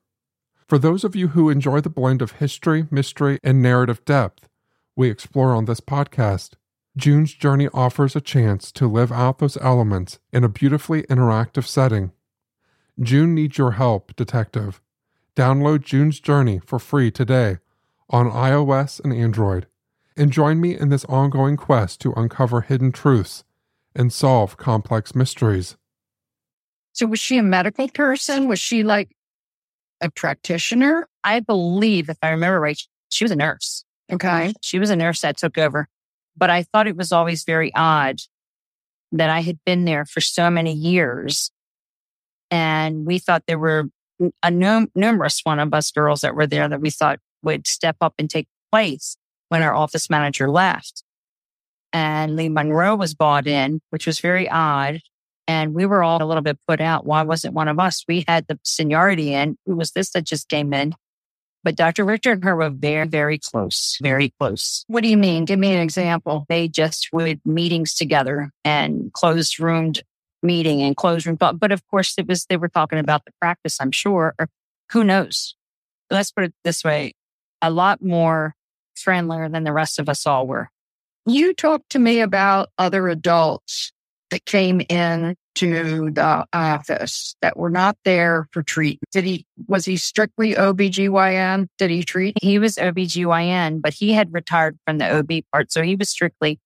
For 0.67 0.77
those 0.77 1.05
of 1.05 1.15
you 1.15 1.29
who 1.29 1.50
enjoy 1.50 1.79
the 1.79 1.89
blend 1.89 2.22
of 2.22 2.34
history, 2.34 2.88
mystery, 2.91 3.39
and 3.41 3.62
narrative 3.62 4.03
depth 4.03 4.50
we 4.96 5.10
explore 5.10 5.55
on 5.55 5.65
this 5.65 5.79
podcast, 5.79 6.55
June's 6.98 7.34
Journey 7.34 7.70
offers 7.74 8.15
a 8.15 8.22
chance 8.22 8.72
to 8.74 8.88
live 8.88 9.12
out 9.12 9.39
those 9.39 9.58
elements 9.58 10.20
in 10.32 10.43
a 10.43 10.50
beautifully 10.50 11.03
interactive 11.03 11.65
setting. 11.65 12.12
June 13.00 13.34
needs 13.34 13.58
your 13.58 13.72
help, 13.72 14.15
detective. 14.15 14.82
Download 15.36 15.82
June's 15.84 16.20
Journey 16.20 16.60
for 16.63 16.78
free 16.78 17.10
today 17.10 17.58
on 18.10 18.30
iOS 18.30 19.04
and 19.04 19.12
Android, 19.12 19.66
and 20.16 20.32
join 20.32 20.62
me 20.62 20.78
in 20.78 20.90
this 20.90 21.06
ongoing 21.06 21.58
quest 21.58 22.00
to 22.02 22.13
uncover 22.13 22.62
hidden 22.62 22.92
truths 22.92 23.44
and 23.96 24.13
solve 24.13 24.58
complex 24.58 25.16
mysteries. 25.16 25.75
So, 26.92 27.08
was 27.08 27.20
she 27.20 27.40
a 27.40 27.44
medical 27.44 27.90
person? 27.90 28.48
Was 28.48 28.60
she 28.60 28.84
like 28.84 29.16
a 30.02 30.12
practitioner? 30.12 31.08
I 31.24 31.40
believe, 31.40 32.10
if 32.10 32.18
I 32.22 32.30
remember 32.30 32.60
right, 32.60 32.80
she 33.10 33.24
was 33.24 33.32
a 33.32 33.36
nurse. 33.36 33.84
Okay. 34.12 34.54
She 34.62 34.78
was 34.78 34.92
a 34.92 34.96
nurse 34.96 35.22
that 35.22 35.38
took 35.38 35.58
over. 35.58 35.88
But 36.38 36.52
I 36.52 36.62
thought 36.63 36.88
it 36.88 36.96
was 36.96 37.12
always 37.12 37.44
very 37.44 37.74
odd 37.74 38.20
that 39.12 39.32
I 39.32 39.42
had 39.42 39.58
been 39.66 39.86
there 39.86 40.06
for 40.06 40.22
so 40.22 40.52
many 40.52 40.74
years. 40.74 41.52
And 42.52 43.06
we 43.06 43.18
thought 43.18 43.44
there 43.48 43.58
were 43.58 43.90
a 44.41 44.51
num- 44.51 44.91
numerous 44.96 45.41
one 45.43 45.60
of 45.60 45.74
us 45.74 45.91
girls 45.91 46.22
that 46.22 46.36
were 46.36 46.48
there 46.48 46.67
that 46.67 46.82
we 46.82 46.89
thought 46.89 47.20
would 47.41 47.67
step 47.67 47.98
up 48.01 48.13
and 48.17 48.29
take 48.29 48.48
place 48.72 49.17
when 49.50 49.62
our 49.62 49.74
office 49.74 50.10
manager 50.10 50.50
left. 50.50 51.03
And 51.91 52.36
Lee 52.36 52.50
Monroe 52.50 52.96
was 52.96 53.13
bought 53.13 53.46
in, 53.46 53.82
which 53.91 54.08
was 54.08 54.20
very 54.20 54.50
odd. 54.50 55.01
And 55.48 55.74
we 55.74 55.86
were 55.86 56.03
all 56.03 56.24
a 56.24 56.25
little 56.25 56.41
bit 56.41 56.58
put 56.67 56.82
out. 56.82 57.05
Why 57.05 57.22
wasn't 57.22 57.53
one 57.53 57.67
of 57.67 57.77
us? 57.77 58.03
We 58.08 58.24
had 58.27 58.48
the 58.48 58.60
seniority 58.63 59.34
in. 59.34 59.58
Who 59.65 59.75
was 59.75 59.91
this 59.91 60.12
that 60.12 60.24
just 60.24 60.48
came 60.48 60.74
in? 60.74 60.96
But 61.63 61.75
Dr. 61.75 62.03
Richter 62.03 62.32
and 62.32 62.43
her 62.43 62.55
were 62.55 62.70
very, 62.70 63.08
very 63.08 63.39
close, 63.39 63.98
very 64.01 64.34
close. 64.39 64.84
What 64.88 65.03
do 65.03 65.10
you 65.10 65.17
mean? 65.17 65.46
Give 65.46 65.60
me 65.60 65.74
an 65.74 65.82
example. 65.82 66.46
They 66.50 66.67
just 66.67 67.10
would 67.13 67.39
meetings 67.46 67.93
together 67.93 68.51
and 68.65 69.12
closed 69.13 69.60
roomed 69.60 70.03
meeting 70.44 70.82
and 70.82 70.96
closed 70.96 71.26
room. 71.26 71.38
But 71.38 71.72
of 71.72 71.86
course, 71.88 72.16
it 72.18 72.28
was, 72.28 72.46
they 72.46 72.58
were 72.58 72.70
talking 72.70 73.00
about 73.00 73.26
the 73.26 73.32
practice, 73.42 73.78
I'm 73.80 73.92
sure, 73.92 74.36
or 74.40 74.50
who 74.92 75.04
knows? 75.04 75.56
Let's 76.10 76.32
put 76.32 76.46
it 76.46 76.54
this 76.64 76.84
way 76.84 77.14
a 77.62 77.72
lot 77.72 78.04
more 78.04 78.56
friendlier 78.96 79.48
than 79.50 79.64
the 79.64 79.72
rest 79.72 80.00
of 80.00 80.10
us 80.10 80.28
all 80.28 80.46
were. 80.46 80.70
You 81.26 81.54
talked 81.54 81.92
to 81.92 82.00
me 82.00 82.20
about 82.20 82.70
other 82.78 83.08
adults 83.08 83.94
that 84.30 84.46
came 84.46 84.82
in 84.90 85.36
to 85.56 86.10
the 86.12 86.46
office 86.52 87.36
that 87.42 87.56
were 87.56 87.70
not 87.70 87.96
there 88.04 88.48
for 88.52 88.64
treatment. 88.64 89.08
Did 89.12 89.24
he, 89.24 89.46
was 89.68 89.86
he 89.86 89.96
strictly 89.96 90.56
OBGYN? 90.56 91.68
Did 91.78 91.92
he 91.92 92.04
treat? 92.04 92.36
He 92.42 92.60
was 92.60 92.76
OBGYN, 92.76 93.82
but 93.82 93.94
he 93.94 94.12
had 94.12 94.34
retired 94.34 94.78
from 94.86 94.98
the 94.98 95.20
OB 95.20 95.44
part. 95.52 95.72
So 95.72 95.84
he 95.84 95.96
was 95.96 96.10
strictly 96.10 96.60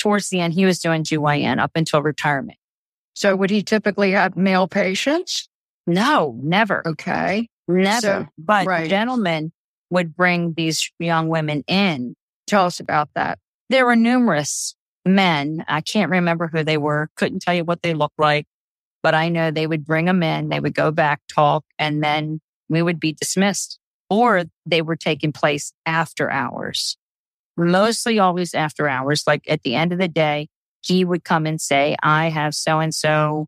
towards 0.00 0.30
the 0.30 0.40
end, 0.40 0.54
he 0.54 0.64
was 0.64 0.80
doing 0.80 1.04
GYN 1.04 1.60
up 1.60 1.72
until 1.74 2.02
retirement. 2.02 2.58
So 3.14 3.36
would 3.36 3.50
he 3.50 3.62
typically 3.62 4.12
have 4.12 4.36
male 4.36 4.68
patients? 4.68 5.48
No, 5.86 6.38
never. 6.42 6.86
Okay. 6.86 7.48
Never. 7.68 8.00
So, 8.00 8.26
but 8.38 8.66
right. 8.66 8.88
gentlemen 8.88 9.52
would 9.90 10.14
bring 10.16 10.54
these 10.54 10.90
young 10.98 11.28
women 11.28 11.62
in. 11.66 12.14
Tell 12.46 12.66
us 12.66 12.80
about 12.80 13.10
that. 13.14 13.38
There 13.68 13.86
were 13.86 13.96
numerous 13.96 14.74
men. 15.04 15.64
I 15.68 15.80
can't 15.80 16.10
remember 16.10 16.48
who 16.48 16.64
they 16.64 16.78
were. 16.78 17.08
Couldn't 17.16 17.40
tell 17.40 17.54
you 17.54 17.64
what 17.64 17.82
they 17.82 17.94
looked 17.94 18.18
like, 18.18 18.46
but 19.02 19.14
I 19.14 19.28
know 19.28 19.50
they 19.50 19.66
would 19.66 19.84
bring 19.84 20.06
them 20.06 20.22
in. 20.22 20.48
They 20.48 20.60
would 20.60 20.74
go 20.74 20.90
back, 20.90 21.20
talk, 21.28 21.64
and 21.78 22.02
then 22.02 22.40
we 22.68 22.82
would 22.82 23.00
be 23.00 23.12
dismissed 23.12 23.78
or 24.08 24.44
they 24.66 24.82
were 24.82 24.96
taking 24.96 25.32
place 25.32 25.72
after 25.86 26.30
hours. 26.30 26.96
Mostly 27.56 28.18
always 28.18 28.54
after 28.54 28.88
hours. 28.88 29.24
Like 29.26 29.44
at 29.48 29.62
the 29.62 29.74
end 29.74 29.92
of 29.92 29.98
the 29.98 30.08
day, 30.08 30.48
he 30.82 31.04
would 31.04 31.24
come 31.24 31.46
and 31.46 31.60
say, 31.60 31.96
I 32.02 32.28
have 32.30 32.54
so 32.54 32.80
and 32.80 32.94
so 32.94 33.46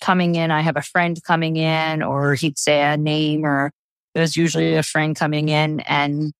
coming 0.00 0.34
in. 0.34 0.50
I 0.50 0.60
have 0.60 0.76
a 0.76 0.82
friend 0.82 1.18
coming 1.22 1.56
in, 1.56 2.02
or 2.02 2.34
he'd 2.34 2.58
say 2.58 2.82
a 2.82 2.96
name, 2.96 3.44
or 3.44 3.70
it 4.14 4.20
was 4.20 4.36
usually 4.36 4.74
a 4.76 4.82
friend 4.82 5.16
coming 5.16 5.48
in 5.48 5.80
and 5.80 6.32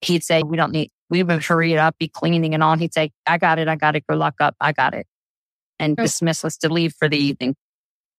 he'd 0.00 0.24
say, 0.24 0.42
we 0.42 0.56
don't 0.56 0.72
need, 0.72 0.90
we 1.10 1.22
would 1.22 1.44
hurry 1.44 1.72
it 1.72 1.78
up, 1.78 1.96
be 1.98 2.08
cleaning 2.08 2.54
and 2.54 2.62
on. 2.62 2.78
He'd 2.78 2.94
say, 2.94 3.10
I 3.26 3.38
got 3.38 3.58
it. 3.58 3.68
I 3.68 3.76
got 3.76 3.94
it. 3.96 4.04
Go 4.08 4.16
lock 4.16 4.34
up. 4.40 4.54
I 4.60 4.72
got 4.72 4.94
it. 4.94 5.06
And 5.78 5.98
Oh. 5.98 6.02
dismiss 6.02 6.44
us 6.44 6.56
to 6.58 6.68
leave 6.68 6.94
for 6.98 7.08
the 7.08 7.18
evening. 7.18 7.54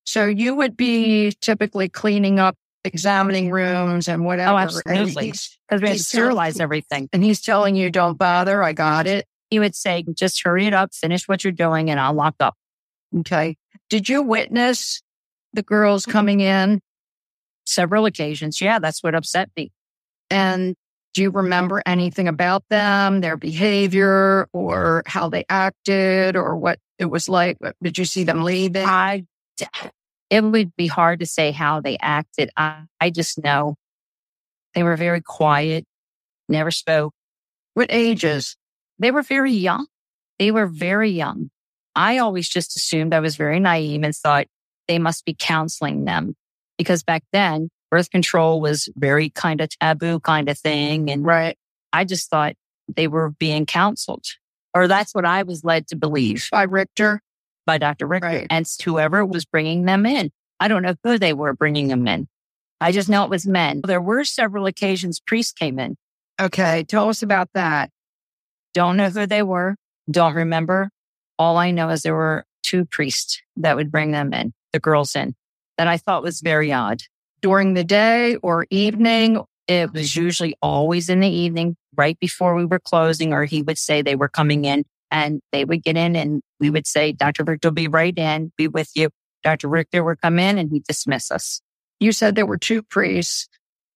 So 0.05 0.25
you 0.25 0.55
would 0.55 0.75
be 0.77 1.31
typically 1.41 1.89
cleaning 1.89 2.39
up, 2.39 2.55
examining 2.83 3.51
rooms 3.51 4.07
and 4.07 4.23
oh, 4.23 4.25
whatever. 4.25 4.53
Oh, 4.53 4.57
absolutely. 4.57 5.31
Because 5.31 5.81
we 5.81 5.87
had 5.89 5.97
to 5.97 6.03
sterilize 6.03 6.59
everything. 6.59 7.07
and 7.13 7.23
he's 7.23 7.41
telling 7.41 7.75
you, 7.75 7.89
don't 7.89 8.17
bother. 8.17 8.63
I 8.63 8.73
got 8.73 9.07
it. 9.07 9.25
He 9.51 9.59
would 9.59 9.75
say, 9.75 10.03
just 10.15 10.41
hurry 10.43 10.65
it 10.65 10.73
up, 10.73 10.93
finish 10.93 11.27
what 11.27 11.43
you're 11.43 11.51
doing, 11.51 11.91
and 11.91 11.99
I'll 11.99 12.13
lock 12.13 12.35
up. 12.39 12.55
Okay. 13.19 13.57
Did 13.89 14.09
you 14.09 14.23
witness 14.23 15.03
the 15.53 15.61
girls 15.61 16.03
mm-hmm. 16.03 16.11
coming 16.11 16.39
in? 16.39 16.81
Several 17.65 18.05
occasions. 18.05 18.59
Yeah, 18.61 18.79
that's 18.79 19.03
what 19.03 19.13
upset 19.13 19.49
me. 19.55 19.71
And 20.29 20.75
do 21.13 21.21
you 21.21 21.29
remember 21.29 21.83
anything 21.85 22.29
about 22.29 22.63
them, 22.69 23.19
their 23.19 23.35
behavior, 23.35 24.47
or 24.53 25.03
how 25.05 25.29
they 25.29 25.43
acted, 25.49 26.37
or 26.37 26.55
what 26.55 26.79
it 26.97 27.05
was 27.05 27.27
like? 27.27 27.57
Did 27.83 27.97
you 27.97 28.05
see 28.05 28.23
them 28.23 28.43
leaving? 28.43 28.85
I, 28.85 29.25
it 30.29 30.41
would 30.41 30.73
be 30.77 30.87
hard 30.87 31.19
to 31.19 31.25
say 31.25 31.51
how 31.51 31.81
they 31.81 31.97
acted. 31.97 32.49
I, 32.55 32.83
I 33.01 33.09
just 33.09 33.43
know 33.43 33.75
they 34.73 34.83
were 34.83 34.95
very 34.95 35.19
quiet, 35.19 35.85
never 36.47 36.71
spoke. 36.71 37.13
What 37.73 37.87
ages? 37.89 38.55
They 39.01 39.11
were 39.11 39.23
very 39.23 39.51
young. 39.51 39.87
They 40.39 40.51
were 40.51 40.67
very 40.67 41.09
young. 41.11 41.49
I 41.95 42.19
always 42.19 42.47
just 42.47 42.75
assumed 42.77 43.13
I 43.13 43.19
was 43.19 43.35
very 43.35 43.59
naive 43.59 44.03
and 44.03 44.15
thought 44.15 44.47
they 44.87 44.99
must 44.99 45.25
be 45.25 45.35
counseling 45.37 46.05
them 46.05 46.35
because 46.77 47.03
back 47.03 47.23
then 47.33 47.69
birth 47.89 48.09
control 48.09 48.61
was 48.61 48.87
very 48.95 49.29
kind 49.29 49.59
of 49.59 49.69
taboo 49.79 50.19
kind 50.21 50.47
of 50.49 50.57
thing. 50.57 51.11
And 51.11 51.25
Right. 51.25 51.57
I 51.91 52.05
just 52.05 52.29
thought 52.29 52.53
they 52.95 53.07
were 53.07 53.31
being 53.31 53.65
counseled 53.65 54.23
or 54.73 54.87
that's 54.87 55.13
what 55.13 55.25
I 55.25 55.43
was 55.43 55.63
led 55.65 55.87
to 55.87 55.95
believe 55.97 56.47
By 56.51 56.63
Richter. 56.63 57.21
by 57.65 57.77
Dr. 57.77 58.07
Richter 58.07 58.27
Right. 58.27 58.47
and 58.49 58.65
whoever 58.83 59.25
was 59.25 59.43
bringing 59.45 59.83
them 59.85 60.05
in. 60.05 60.31
I 60.59 60.67
don't 60.69 60.83
know 60.83 60.95
who 61.03 61.17
they 61.17 61.33
were 61.33 61.53
bringing 61.53 61.89
them 61.89 62.07
in. 62.07 62.27
I 62.79 62.91
just 62.93 63.09
know 63.09 63.23
it 63.25 63.29
was 63.29 63.45
men. 63.45 63.81
There 63.85 64.01
were 64.01 64.23
several 64.23 64.65
occasions 64.67 65.19
priests 65.19 65.51
came 65.53 65.77
in. 65.79 65.97
Okay. 66.39 66.83
Tell 66.87 67.09
us 67.09 67.21
about 67.21 67.49
that. 67.53 67.89
Don't 68.73 68.97
know 68.97 69.09
who 69.09 69.25
they 69.25 69.43
were. 69.43 69.75
Don't 70.09 70.35
remember. 70.35 70.89
All 71.37 71.57
I 71.57 71.71
know 71.71 71.89
is 71.89 72.03
there 72.03 72.15
were 72.15 72.45
two 72.63 72.85
priests 72.85 73.41
that 73.57 73.75
would 73.75 73.91
bring 73.91 74.11
them 74.11 74.33
in, 74.33 74.53
the 74.73 74.79
girls 74.79 75.15
in, 75.15 75.35
that 75.77 75.87
I 75.87 75.97
thought 75.97 76.23
was 76.23 76.41
very 76.41 76.71
odd. 76.71 77.01
During 77.41 77.73
the 77.73 77.83
day 77.83 78.35
or 78.37 78.67
evening? 78.69 79.43
It 79.67 79.93
was 79.93 80.15
usually 80.15 80.55
always 80.61 81.09
in 81.09 81.21
the 81.21 81.29
evening, 81.29 81.77
right 81.95 82.19
before 82.19 82.55
we 82.55 82.65
were 82.65 82.79
closing, 82.79 83.31
or 83.31 83.45
he 83.45 83.61
would 83.61 83.77
say 83.77 84.01
they 84.01 84.15
were 84.15 84.27
coming 84.27 84.65
in 84.65 84.83
and 85.11 85.41
they 85.51 85.65
would 85.65 85.83
get 85.83 85.97
in 85.97 86.15
and 86.15 86.41
we 86.59 86.69
would 86.69 86.87
say, 86.87 87.11
Dr. 87.11 87.43
Richter 87.43 87.69
will 87.69 87.73
be 87.73 87.87
right 87.87 88.17
in, 88.17 88.51
be 88.57 88.67
with 88.67 88.89
you. 88.95 89.09
Dr. 89.43 89.67
Richter 89.67 90.03
would 90.03 90.21
come 90.21 90.39
in 90.39 90.57
and 90.57 90.71
he'd 90.71 90.83
dismiss 90.83 91.31
us. 91.31 91.61
You 91.99 92.11
said 92.11 92.35
there 92.35 92.45
were 92.45 92.57
two 92.57 92.81
priests, 92.81 93.47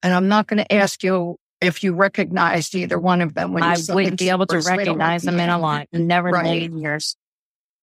and 0.03 0.13
I'm 0.13 0.27
not 0.27 0.48
going 0.48 0.63
to 0.63 0.74
ask 0.74 1.03
you 1.03 1.38
if 1.62 1.83
you 1.83 1.93
recognized 1.93 2.75
either 2.75 3.00
one 3.00 3.21
of 3.21 3.33
them 3.33 3.53
when 3.53 3.63
you 3.63 3.69
I 3.69 3.77
wouldn't 3.93 4.19
be 4.19 4.29
able 4.29 4.45
to 4.47 4.59
recognize 4.59 5.24
them 5.24 5.39
in 5.39 5.50
a 5.50 5.57
line. 5.57 5.88
Never 5.93 6.29
in 6.29 6.33
a 6.33 6.38
Right. 6.38 6.43
million 6.43 6.77
years. 6.77 7.15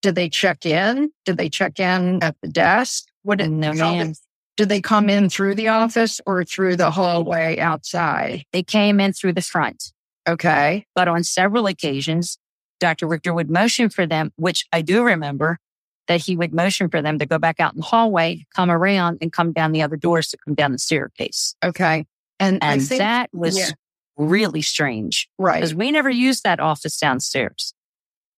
Did 0.02 0.14
they 0.14 0.28
check 0.28 0.66
in? 0.66 1.10
Did 1.24 1.36
they 1.36 1.48
check 1.48 1.78
in 1.78 2.22
at 2.22 2.36
the 2.42 2.48
desk? 2.48 3.04
What 3.22 3.38
did, 3.38 3.50
No, 3.50 3.72
how 3.74 3.92
did, 3.94 4.16
did 4.56 4.68
they 4.68 4.80
come 4.80 5.08
in 5.08 5.28
through 5.28 5.54
the 5.54 5.68
office 5.68 6.20
or 6.26 6.44
through 6.44 6.76
the 6.76 6.90
hallway 6.90 7.58
outside? 7.58 8.44
They 8.52 8.62
came 8.64 8.98
in 9.00 9.12
through 9.12 9.34
the 9.34 9.42
front. 9.42 9.92
Okay. 10.28 10.86
But 10.94 11.08
on 11.08 11.24
several 11.24 11.66
occasions, 11.66 12.38
Dr. 12.80 13.06
Richter 13.06 13.32
would 13.32 13.48
motion 13.50 13.88
for 13.88 14.06
them, 14.06 14.32
which 14.36 14.66
I 14.72 14.82
do 14.82 15.04
remember 15.04 15.58
that 16.08 16.20
he 16.20 16.36
would 16.36 16.52
motion 16.52 16.88
for 16.88 17.00
them 17.00 17.18
to 17.20 17.26
go 17.26 17.38
back 17.38 17.60
out 17.60 17.74
in 17.74 17.78
the 17.78 17.86
hallway, 17.86 18.44
come 18.56 18.70
around 18.72 19.18
and 19.20 19.32
come 19.32 19.52
down 19.52 19.70
the 19.70 19.82
other 19.82 19.96
doors 19.96 20.28
to 20.30 20.36
come 20.44 20.54
down 20.54 20.72
the 20.72 20.78
staircase. 20.78 21.54
Okay. 21.64 22.06
And, 22.42 22.58
And 22.62 22.82
think, 22.82 22.99
that 22.99 23.30
was 23.32 23.56
yeah. 23.56 23.70
really 24.16 24.62
strange 24.62 25.28
right. 25.38 25.56
because 25.56 25.75
we 25.75 25.92
never 25.92 26.11
used 26.11 26.42
that 26.42 26.58
office 26.58 26.99
downstairs. 26.99 27.72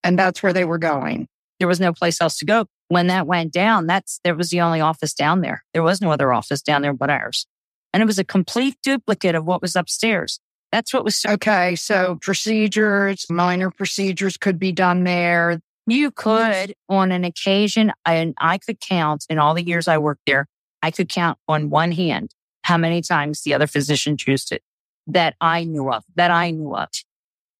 And 0.03 0.19
that's 0.19 0.43
where 0.43 0.53
they 0.53 0.67
were 0.67 0.79
going. 0.79 1.27
There 1.59 1.69
was 1.69 1.81
no 1.81 1.93
place 1.93 2.21
else 2.21 2.37
to 2.39 2.45
go. 2.45 2.67
When 2.89 3.07
that 3.07 3.27
went 3.27 3.53
down, 3.53 3.87
that's, 3.87 4.21
there 4.23 4.35
was 4.35 4.51
the 4.51 4.61
only 4.61 4.81
office 4.81 5.15
down 5.15 5.41
there. 5.41 5.65
There 5.73 5.83
was 5.83 6.03
no 6.03 6.11
other 6.11 6.33
office 6.33 6.61
down 6.61 6.83
there 6.83 6.93
but 6.93 7.09
ours. 7.09 7.47
And 7.95 8.03
it 8.03 8.07
was 8.07 8.19
a 8.19 8.25
complete 8.25 8.77
duplicate 8.83 9.35
of 9.35 9.47
what 9.47 9.63
was 9.63 9.75
upstairs. 9.75 10.39
That's 10.71 10.93
what 10.93 11.05
was 11.05 11.17
so 11.17 11.31
Okay. 11.31 11.77
So 11.77 12.19
procedures, 12.21 13.25
minor 13.31 13.71
procedures 13.71 14.37
could 14.37 14.59
be 14.59 14.73
done 14.73 15.05
there. 15.05 15.61
You 15.87 16.11
could, 16.11 16.75
on 16.89 17.13
an 17.13 17.25
occasion, 17.25 17.93
and 18.05 18.35
I 18.39 18.59
could 18.59 18.81
count 18.81 19.25
in 19.31 19.39
all 19.39 19.55
the 19.55 19.65
years 19.65 19.89
I 19.89 19.99
worked 19.99 20.23
there, 20.27 20.47
I 20.83 20.91
could 20.91 21.09
count 21.09 21.39
on 21.49 21.71
one 21.71 21.93
hand 21.93 22.35
how 22.65 22.77
many 22.79 23.01
times 23.03 23.43
the 23.43 23.55
other 23.55 23.67
physician 23.67 24.17
used 24.27 24.51
it 24.51 24.63
that 25.07 25.37
I 25.41 25.65
knew 25.65 25.93
of, 25.93 26.03
that 26.17 26.31
I 26.31 26.51
knew 26.51 26.75
of. 26.75 26.89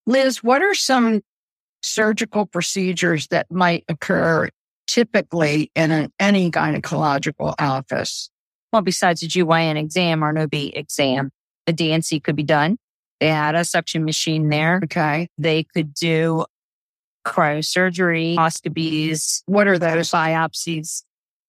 Liz, 0.07 0.43
what 0.43 0.63
are 0.63 0.75
some 0.75 1.21
surgical 1.83 2.47
procedures 2.47 3.29
that 3.29 3.51
might 3.51 3.85
occur 3.89 4.49
typically 4.87 5.71
in 5.75 5.91
an, 5.91 6.13
any 6.19 6.51
gynecological 6.51 7.55
office? 7.59 8.31
Well, 8.73 8.83
besides 8.83 9.23
a 9.23 9.27
GYN 9.27 9.77
exam 9.77 10.25
or 10.25 10.31
an 10.31 10.39
OB 10.39 10.55
exam, 10.55 11.31
the 11.67 11.73
DNC 11.73 12.25
could 12.25 12.37
be 12.37 12.43
done. 12.43 12.79
They 13.21 13.29
had 13.29 13.55
a 13.55 13.65
suction 13.65 14.05
machine 14.05 14.49
there. 14.49 14.81
Okay. 14.85 15.29
They 15.39 15.65
could 15.65 15.95
do 15.95 16.47
cryosurgery, 17.27 18.37
colposcopies, 18.37 19.43
What 19.47 19.67
are 19.67 19.79
those? 19.79 20.11
biopsies. 20.11 21.03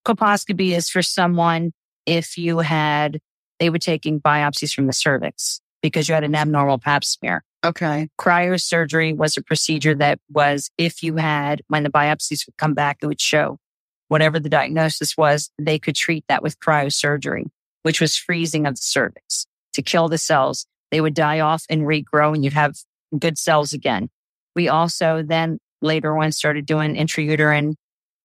Colposcopy 0.06 0.76
is 0.76 0.90
for 0.90 1.02
someone 1.02 1.72
if 2.06 2.38
you 2.38 2.60
had, 2.60 3.20
they 3.60 3.70
were 3.70 3.80
taking 3.80 4.20
biopsies 4.20 4.74
from 4.74 4.88
the 4.88 4.94
cervix 4.94 5.62
because 5.82 6.10
you 6.10 6.16
had 6.16 6.24
an 6.24 6.36
abnormal 6.36 6.78
pap 6.78 7.04
smear. 7.04 7.44
Okay. 7.64 8.10
Cryosurgery 8.20 9.16
was 9.16 9.38
a 9.38 9.42
procedure 9.42 9.96
that 9.96 10.20
was 10.32 10.70
if 10.78 11.02
you 11.02 11.16
had, 11.16 11.62
when 11.68 11.84
the 11.84 11.90
biopsies 11.90 12.46
would 12.46 12.58
come 12.58 12.74
back, 12.74 12.98
it 13.02 13.08
would 13.08 13.22
show 13.22 13.60
whatever 14.08 14.40
the 14.40 14.50
diagnosis 14.50 15.18
was, 15.18 15.50
they 15.58 15.80
could 15.80 15.96
treat 15.96 16.24
that 16.28 16.44
with 16.44 16.60
cryosurgery, 16.60 17.46
which 17.84 18.00
was 18.00 18.16
freezing 18.16 18.66
of 18.66 18.76
the 18.76 18.82
cervix 18.82 19.48
to 19.74 19.82
kill 19.82 20.10
the 20.10 20.18
cells. 20.18 20.66
They 20.92 21.02
would 21.02 21.14
die 21.14 21.40
off 21.40 21.66
and 21.70 21.82
regrow 21.82 22.34
and 22.34 22.44
you'd 22.44 22.54
have 22.54 22.76
good 23.18 23.38
cells 23.38 23.74
again. 23.74 24.10
We 24.56 24.70
also 24.70 25.24
then 25.24 25.60
later 25.82 26.18
on 26.18 26.32
started 26.32 26.66
doing 26.66 26.96
intrauterine 26.96 27.76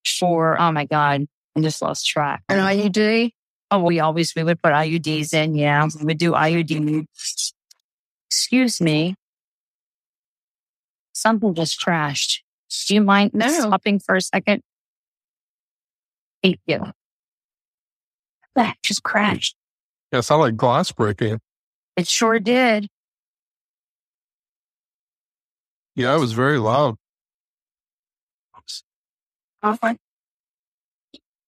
for, 0.07 0.61
oh 0.61 0.73
my 0.73 0.85
God, 0.85 1.27
I 1.57 1.61
just 1.61 1.83
lost 1.83 2.07
track. 2.07 2.43
An 2.49 2.59
IUD? 2.59 3.33
Oh, 3.71 3.79
we 3.85 4.01
always, 4.01 4.35
we 4.35 4.43
would 4.43 4.61
put 4.63 4.73
IUDs 4.73 5.33
in. 5.33 5.55
Yeah. 5.55 5.87
We 5.99 6.05
would 6.07 6.19
do 6.19 6.33
IUD. 6.33 7.07
Excuse 8.29 8.81
me. 8.81 9.15
Something 11.13 11.55
just 11.55 11.81
crashed. 11.81 12.43
Do 12.87 12.95
you 12.95 13.01
mind 13.01 13.33
No. 13.35 13.49
stopping 13.49 13.99
for 14.01 14.17
a 14.17 14.21
second? 14.21 14.63
Thank 16.43 16.59
you. 16.67 16.85
That 18.55 18.77
just 18.83 19.03
crashed. 19.03 19.55
Yeah, 20.13 20.21
it 20.21 20.23
sounded 20.23 20.43
like 20.43 20.57
glass 20.57 20.91
breaking. 20.91 21.41
It 21.97 22.09
sure 22.09 22.39
did. 22.41 22.89
Yeah, 25.95 26.17
it 26.17 26.19
was 26.19 26.33
very 26.33 26.59
loud. 26.59 26.97
Uh-huh. 29.63 29.95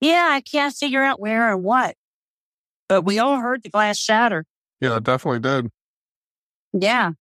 Yeah, 0.01 0.29
I 0.31 0.41
can't 0.43 0.75
figure 0.75 1.03
out 1.03 1.19
where 1.21 1.51
or 1.51 1.57
what. 1.57 1.97
But 2.89 3.03
we 3.03 3.19
all 3.19 3.39
heard 3.39 3.63
the 3.63 3.71
glass 3.71 3.99
shatter. 3.99 4.45
Yeah, 4.81 4.97
it 4.97 5.05
definitely 5.05 5.41
did. 5.41 5.71
Yeah. 6.73 7.13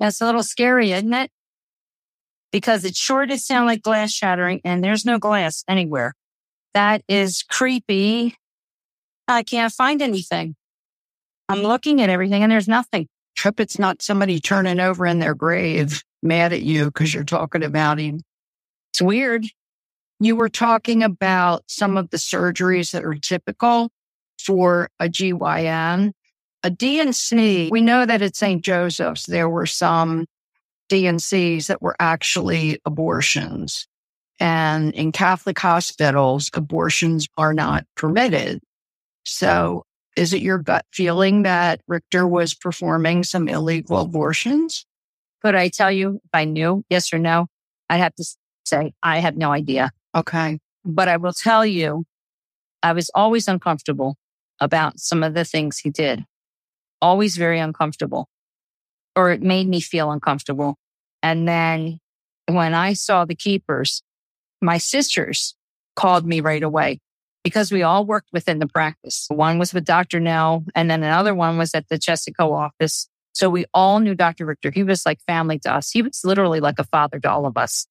That's 0.00 0.20
a 0.20 0.26
little 0.26 0.42
scary, 0.42 0.92
isn't 0.92 1.14
it? 1.14 1.30
Because 2.50 2.84
it 2.84 2.96
sure 2.96 3.24
did 3.24 3.40
sound 3.40 3.66
like 3.66 3.82
glass 3.82 4.10
shattering 4.10 4.60
and 4.64 4.82
there's 4.82 5.04
no 5.04 5.18
glass 5.18 5.64
anywhere. 5.68 6.14
That 6.74 7.02
is 7.08 7.42
creepy. 7.42 8.36
I 9.28 9.42
can't 9.42 9.72
find 9.72 10.02
anything. 10.02 10.56
I'm 11.48 11.62
looking 11.62 12.00
at 12.00 12.10
everything 12.10 12.42
and 12.42 12.50
there's 12.50 12.68
nothing. 12.68 13.08
Hope 13.42 13.60
it's 13.60 13.78
not 13.78 14.02
somebody 14.02 14.40
turning 14.40 14.80
over 14.80 15.06
in 15.06 15.18
their 15.18 15.34
grave 15.34 16.02
mad 16.22 16.52
at 16.52 16.62
you 16.62 16.86
because 16.86 17.12
you're 17.12 17.24
talking 17.24 17.64
about 17.64 17.98
him. 17.98 18.20
It's 18.92 19.02
weird. 19.02 19.46
You 20.20 20.36
were 20.36 20.48
talking 20.48 21.02
about 21.02 21.64
some 21.66 21.96
of 21.96 22.10
the 22.10 22.16
surgeries 22.16 22.92
that 22.92 23.04
are 23.04 23.14
typical 23.14 23.90
for 24.42 24.88
a 25.00 25.08
GYN. 25.08 26.12
A 26.64 26.70
DNC, 26.70 27.70
we 27.70 27.80
know 27.80 28.06
that 28.06 28.22
at 28.22 28.36
St. 28.36 28.62
Joseph's, 28.62 29.26
there 29.26 29.48
were 29.48 29.66
some 29.66 30.26
DNCs 30.90 31.66
that 31.66 31.82
were 31.82 31.96
actually 31.98 32.80
abortions. 32.84 33.86
And 34.38 34.94
in 34.94 35.12
Catholic 35.12 35.58
hospitals, 35.58 36.50
abortions 36.54 37.28
are 37.36 37.54
not 37.54 37.84
permitted. 37.96 38.60
So 39.24 39.84
is 40.16 40.32
it 40.32 40.42
your 40.42 40.58
gut 40.58 40.84
feeling 40.92 41.42
that 41.42 41.80
Richter 41.88 42.26
was 42.26 42.54
performing 42.54 43.24
some 43.24 43.48
illegal 43.48 43.98
abortions? 43.98 44.84
Could 45.42 45.54
I 45.54 45.68
tell 45.68 45.90
you 45.90 46.20
if 46.24 46.30
I 46.32 46.44
knew, 46.44 46.84
yes 46.90 47.12
or 47.12 47.18
no? 47.18 47.46
I'd 47.88 47.98
have 47.98 48.14
to 48.16 48.24
say, 48.64 48.92
I 49.02 49.18
have 49.18 49.36
no 49.36 49.50
idea. 49.52 49.90
Okay. 50.14 50.58
But 50.84 51.08
I 51.08 51.16
will 51.16 51.32
tell 51.32 51.64
you, 51.64 52.04
I 52.82 52.92
was 52.92 53.10
always 53.14 53.48
uncomfortable 53.48 54.16
about 54.62 55.00
some 55.00 55.22
of 55.22 55.34
the 55.34 55.44
things 55.44 55.78
he 55.78 55.90
did. 55.90 56.24
Always 57.00 57.36
very 57.36 57.58
uncomfortable. 57.58 58.28
Or 59.16 59.30
it 59.30 59.42
made 59.42 59.68
me 59.68 59.80
feel 59.80 60.10
uncomfortable. 60.10 60.78
And 61.22 61.46
then 61.46 61.98
when 62.46 62.74
I 62.74 62.92
saw 62.94 63.24
the 63.24 63.34
keepers, 63.34 64.02
my 64.60 64.78
sisters 64.78 65.54
called 65.96 66.26
me 66.26 66.40
right 66.40 66.62
away 66.62 67.00
because 67.44 67.72
we 67.72 67.82
all 67.82 68.04
worked 68.06 68.28
within 68.32 68.58
the 68.58 68.68
practice. 68.68 69.26
One 69.28 69.58
was 69.58 69.74
with 69.74 69.84
Dr. 69.84 70.20
Nell, 70.20 70.64
and 70.74 70.90
then 70.90 71.02
another 71.02 71.34
one 71.34 71.58
was 71.58 71.74
at 71.74 71.88
the 71.88 71.98
Chesapeake 71.98 72.40
office. 72.40 73.08
So 73.34 73.50
we 73.50 73.64
all 73.74 73.98
knew 73.98 74.14
Dr. 74.14 74.46
Richter. 74.46 74.70
He 74.70 74.84
was 74.84 75.04
like 75.04 75.20
family 75.26 75.58
to 75.60 75.74
us. 75.74 75.90
He 75.90 76.02
was 76.02 76.20
literally 76.24 76.60
like 76.60 76.78
a 76.78 76.84
father 76.84 77.18
to 77.20 77.30
all 77.30 77.46
of 77.46 77.56
us. 77.56 77.86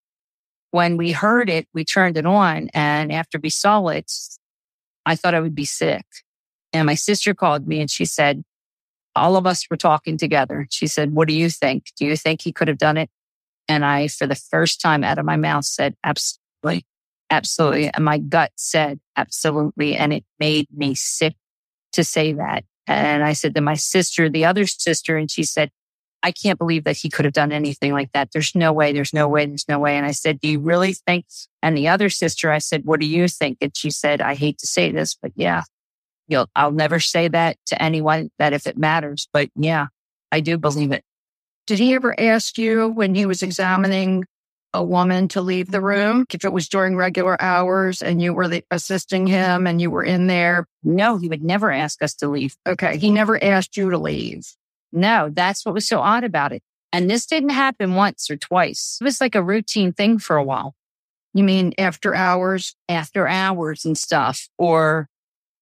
When 0.71 0.95
we 0.95 1.11
heard 1.11 1.49
it, 1.49 1.67
we 1.73 1.83
turned 1.83 2.15
it 2.15 2.25
on. 2.25 2.69
And 2.73 3.11
after 3.11 3.39
we 3.41 3.49
saw 3.49 3.87
it, 3.87 4.11
I 5.05 5.15
thought 5.15 5.33
I 5.33 5.41
would 5.41 5.55
be 5.55 5.65
sick. 5.65 6.05
And 6.73 6.85
my 6.85 6.95
sister 6.95 7.33
called 7.33 7.67
me 7.67 7.81
and 7.81 7.89
she 7.89 8.05
said, 8.05 8.43
all 9.15 9.35
of 9.35 9.45
us 9.45 9.67
were 9.69 9.77
talking 9.77 10.17
together. 10.17 10.67
She 10.69 10.87
said, 10.87 11.11
what 11.13 11.27
do 11.27 11.33
you 11.33 11.49
think? 11.49 11.91
Do 11.97 12.05
you 12.05 12.15
think 12.15 12.41
he 12.41 12.53
could 12.53 12.69
have 12.69 12.77
done 12.77 12.97
it? 12.97 13.09
And 13.67 13.83
I, 13.85 14.07
for 14.07 14.25
the 14.25 14.35
first 14.35 14.79
time 14.79 15.03
out 15.03 15.17
of 15.17 15.25
my 15.25 15.35
mouth 15.35 15.65
said, 15.65 15.95
absolutely, 16.03 16.85
absolutely. 17.29 17.89
And 17.93 18.05
my 18.05 18.17
gut 18.17 18.51
said, 18.55 18.99
absolutely. 19.17 19.95
And 19.95 20.13
it 20.13 20.23
made 20.39 20.67
me 20.73 20.95
sick 20.95 21.35
to 21.93 22.03
say 22.03 22.33
that. 22.33 22.63
And 22.87 23.23
I 23.23 23.33
said 23.33 23.53
to 23.55 23.61
my 23.61 23.75
sister, 23.75 24.29
the 24.29 24.45
other 24.45 24.65
sister, 24.65 25.17
and 25.17 25.29
she 25.29 25.43
said, 25.43 25.71
I 26.23 26.31
can't 26.31 26.59
believe 26.59 26.83
that 26.83 26.97
he 26.97 27.09
could 27.09 27.25
have 27.25 27.33
done 27.33 27.51
anything 27.51 27.93
like 27.93 28.11
that. 28.13 28.29
There's 28.31 28.53
no 28.55 28.71
way. 28.71 28.93
There's 28.93 29.13
no 29.13 29.27
way. 29.27 29.45
There's 29.45 29.67
no 29.67 29.79
way. 29.79 29.97
And 29.97 30.05
I 30.05 30.11
said, 30.11 30.39
do 30.39 30.47
you 30.47 30.59
really 30.59 30.93
think? 30.93 31.25
And 31.61 31.75
the 31.75 31.87
other 31.87 32.09
sister, 32.09 32.51
I 32.51 32.59
said, 32.59 32.85
what 32.85 32.99
do 32.99 33.07
you 33.07 33.27
think? 33.27 33.57
And 33.59 33.75
she 33.75 33.89
said, 33.89 34.21
I 34.21 34.35
hate 34.35 34.57
to 34.59 34.67
say 34.67 34.91
this, 34.91 35.15
but 35.19 35.31
yeah, 35.35 35.63
you'll, 36.31 36.49
I'll 36.55 36.71
never 36.71 36.99
say 36.99 37.27
that 37.27 37.57
to 37.67 37.81
anyone 37.81 38.31
that 38.39 38.53
if 38.53 38.65
it 38.65 38.77
matters, 38.77 39.27
but 39.31 39.49
yeah, 39.55 39.87
I 40.31 40.39
do 40.39 40.57
believe 40.57 40.91
it. 40.91 41.03
Did 41.67 41.77
he 41.77 41.93
ever 41.93 42.19
ask 42.19 42.57
you 42.57 42.87
when 42.87 43.13
he 43.13 43.25
was 43.25 43.43
examining 43.43 44.25
a 44.73 44.83
woman 44.83 45.27
to 45.27 45.41
leave 45.41 45.69
the 45.69 45.81
room 45.81 46.25
if 46.33 46.45
it 46.45 46.53
was 46.53 46.69
during 46.69 46.95
regular 46.95 47.39
hours 47.41 48.01
and 48.01 48.21
you 48.21 48.33
were 48.33 48.47
the, 48.47 48.63
assisting 48.71 49.27
him 49.27 49.67
and 49.67 49.81
you 49.81 49.91
were 49.91 50.03
in 50.03 50.27
there? 50.27 50.65
No, 50.83 51.17
he 51.17 51.27
would 51.27 51.43
never 51.43 51.71
ask 51.71 52.01
us 52.01 52.15
to 52.15 52.27
leave. 52.27 52.55
Okay. 52.67 52.97
He 52.97 53.11
never 53.11 53.41
asked 53.43 53.77
you 53.77 53.89
to 53.89 53.97
leave. 53.97 54.47
No, 54.91 55.29
that's 55.31 55.65
what 55.65 55.75
was 55.75 55.87
so 55.87 55.99
odd 55.99 56.23
about 56.23 56.51
it. 56.51 56.63
And 56.93 57.09
this 57.09 57.25
didn't 57.25 57.49
happen 57.49 57.95
once 57.95 58.29
or 58.29 58.37
twice. 58.37 58.97
It 58.99 59.03
was 59.03 59.21
like 59.21 59.35
a 59.35 59.43
routine 59.43 59.93
thing 59.93 60.19
for 60.19 60.35
a 60.35 60.43
while. 60.43 60.73
You 61.33 61.43
mean 61.43 61.73
after 61.77 62.13
hours? 62.13 62.75
After 62.89 63.27
hours 63.27 63.85
and 63.85 63.97
stuff, 63.97 64.49
or 64.57 65.07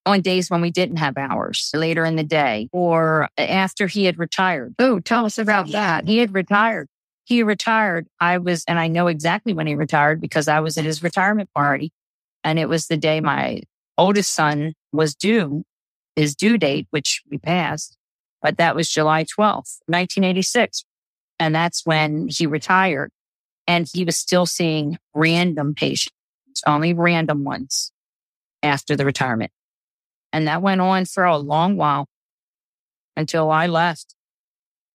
on 0.06 0.22
days 0.22 0.50
when 0.50 0.62
we 0.62 0.72
didn't 0.72 0.98
have 0.98 1.18
hours 1.18 1.72
later 1.74 2.06
in 2.06 2.16
the 2.16 2.24
day, 2.24 2.70
or 2.72 3.30
after 3.38 3.88
he 3.88 4.06
had 4.06 4.18
retired. 4.18 4.76
Oh, 4.80 5.00
tell 5.00 5.26
us 5.26 5.38
about 5.38 5.70
that. 5.72 6.08
He 6.08 6.18
had 6.18 6.34
retired. 6.34 6.88
He 7.26 7.44
retired. 7.44 8.08
I 8.20 8.38
was, 8.40 8.64
and 8.68 8.80
I 8.80 8.88
know 8.88 9.08
exactly 9.08 9.54
when 9.54 9.68
he 9.68 9.76
retired 9.76 10.20
because 10.20 10.48
I 10.48 10.62
was 10.62 10.78
at 10.78 10.86
his 10.86 11.04
retirement 11.04 11.50
party. 11.54 11.92
And 12.44 12.58
it 12.58 12.70
was 12.70 12.88
the 12.88 12.98
day 12.98 13.20
my 13.20 13.62
oldest 13.98 14.34
son 14.34 14.74
was 14.92 15.14
due, 15.14 15.64
his 16.16 16.36
due 16.36 16.58
date, 16.58 16.88
which 16.90 17.22
we 17.30 17.38
passed, 17.38 17.98
but 18.42 18.58
that 18.58 18.76
was 18.76 18.90
July 18.90 19.24
12th, 19.24 19.80
1986. 19.88 20.86
And 21.40 21.54
that's 21.54 21.86
when 21.86 22.30
he 22.30 22.48
retired. 22.48 23.12
And 23.68 23.88
he 23.94 24.04
was 24.04 24.18
still 24.18 24.46
seeing 24.46 24.98
random 25.14 25.76
patients, 25.76 26.14
only 26.66 26.94
random 26.94 27.44
ones 27.44 27.92
after 28.64 28.96
the 28.96 29.06
retirement. 29.06 29.52
And 30.32 30.48
that 30.48 30.62
went 30.62 30.82
on 30.82 31.06
for 31.06 31.24
a 31.24 31.38
long 31.38 31.76
while 31.76 32.08
until 33.16 33.52
I 33.52 33.68
left. 33.68 34.16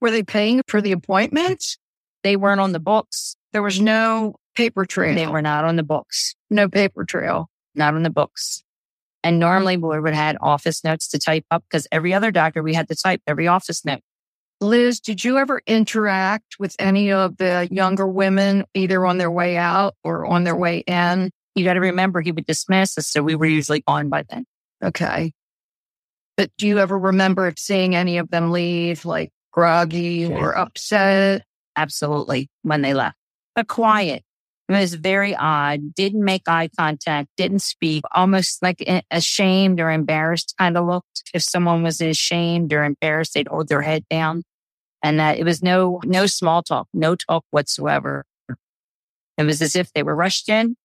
Were 0.00 0.10
they 0.10 0.22
paying 0.22 0.62
for 0.66 0.80
the 0.80 0.90
mm-hmm. 0.90 0.98
appointments? 0.98 1.78
They 2.22 2.36
weren't 2.36 2.60
on 2.60 2.72
the 2.72 2.80
books. 2.80 3.36
There 3.52 3.62
was 3.62 3.80
no 3.80 4.36
paper 4.54 4.84
trail. 4.84 5.14
They 5.14 5.26
were 5.26 5.42
not 5.42 5.64
on 5.64 5.76
the 5.76 5.82
books. 5.82 6.34
No 6.50 6.68
paper 6.68 7.04
trail. 7.04 7.48
Not 7.74 7.94
on 7.94 8.02
the 8.02 8.10
books. 8.10 8.62
And 9.22 9.38
normally 9.38 9.76
we 9.76 9.88
would 9.88 10.14
have 10.14 10.14
had 10.14 10.36
office 10.40 10.84
notes 10.84 11.08
to 11.08 11.18
type 11.18 11.44
up 11.50 11.64
because 11.68 11.86
every 11.90 12.12
other 12.12 12.30
doctor 12.30 12.62
we 12.62 12.74
had 12.74 12.88
to 12.88 12.94
type 12.94 13.22
every 13.26 13.48
office 13.48 13.84
note. 13.84 14.00
Liz, 14.60 15.00
did 15.00 15.24
you 15.24 15.38
ever 15.38 15.62
interact 15.66 16.56
with 16.58 16.76
any 16.78 17.10
of 17.10 17.36
the 17.38 17.68
younger 17.70 18.06
women, 18.06 18.64
either 18.74 19.04
on 19.04 19.18
their 19.18 19.30
way 19.30 19.56
out 19.56 19.94
or 20.04 20.26
on 20.26 20.44
their 20.44 20.56
way 20.56 20.78
in? 20.78 21.30
You 21.54 21.64
got 21.64 21.74
to 21.74 21.80
remember 21.80 22.20
he 22.20 22.32
would 22.32 22.46
dismiss 22.46 22.96
us. 22.98 23.08
So 23.08 23.22
we 23.22 23.34
were 23.34 23.46
usually 23.46 23.80
gone 23.80 24.08
by 24.08 24.24
then. 24.28 24.44
Okay. 24.84 25.32
But 26.36 26.50
do 26.58 26.66
you 26.66 26.78
ever 26.78 26.98
remember 26.98 27.52
seeing 27.56 27.94
any 27.94 28.18
of 28.18 28.30
them 28.30 28.50
leave 28.50 29.04
like 29.04 29.30
groggy 29.52 30.26
or 30.26 30.56
upset? 30.56 31.44
Absolutely. 31.76 32.50
When 32.62 32.82
they 32.82 32.94
left, 32.94 33.16
but 33.54 33.68
quiet. 33.68 34.24
It 34.68 34.72
was 34.72 34.94
very 34.94 35.36
odd. 35.36 35.94
Didn't 35.94 36.24
make 36.24 36.48
eye 36.48 36.70
contact, 36.78 37.28
didn't 37.36 37.58
speak, 37.58 38.02
almost 38.12 38.62
like 38.62 38.82
ashamed 39.10 39.78
or 39.78 39.90
embarrassed 39.90 40.54
kind 40.58 40.78
of 40.78 40.86
looked. 40.86 41.22
If 41.34 41.42
someone 41.42 41.82
was 41.82 42.00
ashamed 42.00 42.72
or 42.72 42.82
embarrassed, 42.82 43.34
they'd 43.34 43.48
hold 43.48 43.68
their 43.68 43.82
head 43.82 44.04
down. 44.08 44.42
And 45.02 45.20
that 45.20 45.38
it 45.38 45.44
was 45.44 45.62
no, 45.62 46.00
no 46.04 46.24
small 46.24 46.62
talk, 46.62 46.88
no 46.94 47.14
talk 47.14 47.44
whatsoever. 47.50 48.24
It 49.36 49.44
was 49.44 49.60
as 49.60 49.76
if 49.76 49.92
they 49.92 50.02
were 50.02 50.16
rushed 50.16 50.48
in, 50.48 50.76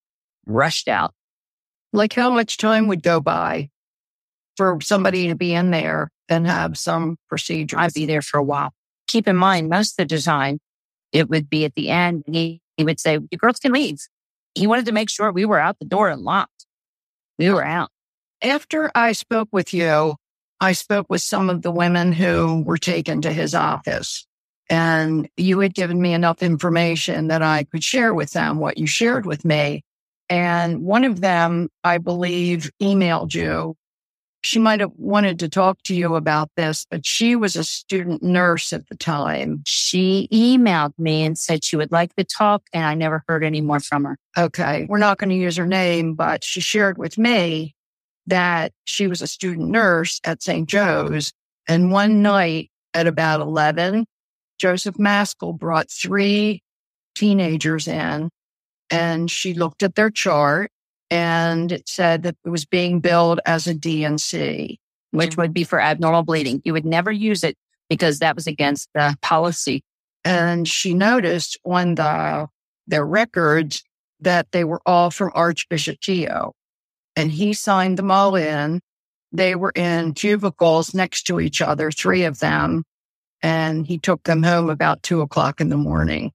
rushed 0.46 0.90
out. 0.90 1.14
Like 1.94 2.14
how 2.14 2.30
much 2.30 2.58
time 2.58 2.88
would 2.88 3.02
go 3.02 3.22
by 3.22 3.70
for 4.60 4.78
somebody 4.82 5.30
to 5.30 5.36
be 5.36 5.54
in 5.54 5.72
there 5.72 6.12
and 6.28 6.46
have 6.46 6.78
some 6.78 7.16
procedure? 7.30 7.80
I'd 7.80 7.94
be 7.94 8.06
there 8.06 8.22
for 8.22 8.38
a 8.38 8.44
while. 8.44 8.74
Keep 9.08 9.30
in 9.30 9.38
mind, 9.38 9.70
most 9.70 9.98
of 9.98 10.10
the 10.10 10.20
time, 10.20 10.60
it 11.14 11.30
would 11.30 11.50
be 11.50 11.64
at 11.64 11.76
the 11.76 11.88
end. 11.90 12.26
He, 12.28 12.60
he 12.76 12.84
would 12.84 13.00
say, 13.00 13.20
you 13.32 13.38
girls 13.38 13.58
can 13.60 13.72
leave. 13.72 14.00
He 14.56 14.68
wanted 14.68 14.86
to 14.88 14.92
make 14.92 15.10
sure 15.10 15.32
we 15.32 15.46
were 15.46 15.60
out 15.60 15.80
the 15.80 15.86
door 15.86 16.10
and 16.10 16.24
locked. 16.24 16.66
We 17.38 17.50
were 17.50 17.64
out. 17.64 17.90
After 18.42 18.92
I 18.94 19.14
spoke 19.14 19.48
with 19.54 19.74
you, 19.74 20.16
I 20.60 20.74
spoke 20.74 21.06
with 21.10 21.22
some 21.22 21.50
of 21.50 21.62
the 21.62 21.72
women 21.72 22.12
who 22.12 22.62
were 22.64 22.78
taken 22.78 23.22
to 23.22 23.32
his 23.32 23.56
office 23.56 24.28
and 24.70 25.30
you 25.38 25.60
had 25.60 25.74
given 25.74 26.02
me 26.02 26.14
enough 26.14 26.44
information 26.44 27.30
that 27.30 27.42
I 27.42 27.64
could 27.64 27.84
share 27.84 28.14
with 28.14 28.32
them 28.32 28.60
what 28.60 28.78
you 28.78 28.88
shared 28.88 29.26
with 29.26 29.46
me. 29.46 29.86
And 30.30 30.82
one 30.82 31.06
of 31.06 31.22
them, 31.22 31.70
I 31.86 31.98
believe, 31.98 32.70
emailed 32.82 33.34
you 33.34 33.78
she 34.42 34.60
might 34.60 34.80
have 34.80 34.92
wanted 34.96 35.40
to 35.40 35.50
talk 35.50 35.82
to 35.84 35.96
you 35.96 36.16
about 36.16 36.50
this, 36.56 36.86
but 36.90 37.06
she 37.06 37.36
was 37.36 37.56
a 37.56 37.64
student 37.64 38.24
nurse 38.24 38.72
at 38.72 38.88
the 38.88 38.96
time. 38.96 39.62
She 39.66 40.30
emailed 40.32 40.94
me 40.98 41.24
and 41.24 41.38
said 41.38 41.64
she 41.64 41.76
would 41.76 41.92
like 41.92 42.16
to 42.16 42.24
talk, 42.24 42.64
and 42.74 42.86
I 42.86 42.94
never 42.94 43.24
heard 43.28 43.44
any 43.44 43.62
more 43.62 43.80
from 43.80 44.06
her. 44.06 44.18
Okay. 44.38 44.86
We're 44.88 44.98
not 44.98 45.18
going 45.18 45.30
to 45.30 45.36
use 45.36 45.58
her 45.58 45.68
name, 45.68 46.16
but 46.16 46.44
she 46.44 46.62
shared 46.62 46.98
with 46.98 47.18
me 47.18 47.76
that 48.28 48.72
she 48.86 49.08
was 49.08 49.22
a 49.22 49.28
student 49.28 49.70
nurse 49.70 50.22
at 50.24 50.42
St. 50.42 50.70
Joe's. 50.70 51.34
And 51.68 51.92
one 51.92 52.22
night 52.22 52.72
at 52.94 53.08
about 53.08 53.42
11, 53.42 54.06
Joseph 54.58 54.98
Maskell 54.98 55.54
brought 55.54 55.90
three 55.92 56.62
teenagers 57.16 57.88
in 57.88 58.30
and 58.90 59.30
she 59.30 59.54
looked 59.54 59.84
at 59.84 59.96
their 59.96 60.10
chart 60.10 60.72
and 61.10 61.72
it 61.72 61.90
said 61.90 62.24
that 62.24 62.36
it 62.46 62.50
was 62.50 62.66
being 62.66 63.00
billed 63.00 63.40
as 63.46 63.68
a 63.68 63.74
D&C, 63.74 64.80
which 65.12 65.32
mm-hmm. 65.32 65.42
would 65.42 65.54
be 65.54 65.64
for 65.64 65.82
abnormal 65.82 66.24
bleeding. 66.24 66.62
You 66.64 66.74
would 66.74 66.86
never 66.86 67.12
use 67.12 67.44
it 67.44 67.58
because 67.90 68.20
that 68.20 68.36
was 68.36 68.48
against 68.48 68.90
the 68.94 69.16
policy. 69.22 69.82
And 70.24 70.68
she 70.68 70.94
noticed 70.94 71.58
on 71.66 71.96
the 71.96 72.48
their 72.88 73.06
records 73.06 73.84
that 74.20 74.52
they 74.52 74.64
were 74.64 74.82
all 74.86 75.12
from 75.12 75.32
Archbishop 75.34 76.00
Keough. 76.00 76.52
And 77.16 77.32
he 77.32 77.54
signed 77.54 77.98
them 77.98 78.12
all 78.12 78.36
in. 78.36 78.82
They 79.32 79.56
were 79.56 79.72
in 79.76 80.14
cubicles 80.14 80.94
next 80.94 81.24
to 81.24 81.40
each 81.40 81.62
other, 81.62 81.92
three 81.92 82.24
of 82.24 82.40
them. 82.40 82.84
And 83.42 83.86
he 83.86 83.98
took 84.00 84.24
them 84.24 84.44
home 84.44 84.70
about 84.70 85.04
two 85.04 85.22
o'clock 85.22 85.62
in 85.62 85.70
the 85.70 85.78
morning. 85.78 86.32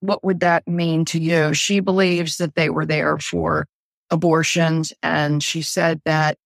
What 0.00 0.24
would 0.24 0.40
that 0.40 0.66
mean 0.66 1.04
to 1.06 1.20
you? 1.20 1.54
She 1.54 1.80
believes 1.80 2.38
that 2.38 2.54
they 2.54 2.68
were 2.68 2.86
there 2.86 3.18
for 3.18 3.66
abortions. 4.10 4.92
And 5.02 5.42
she 5.42 5.62
said 5.62 6.00
that 6.04 6.36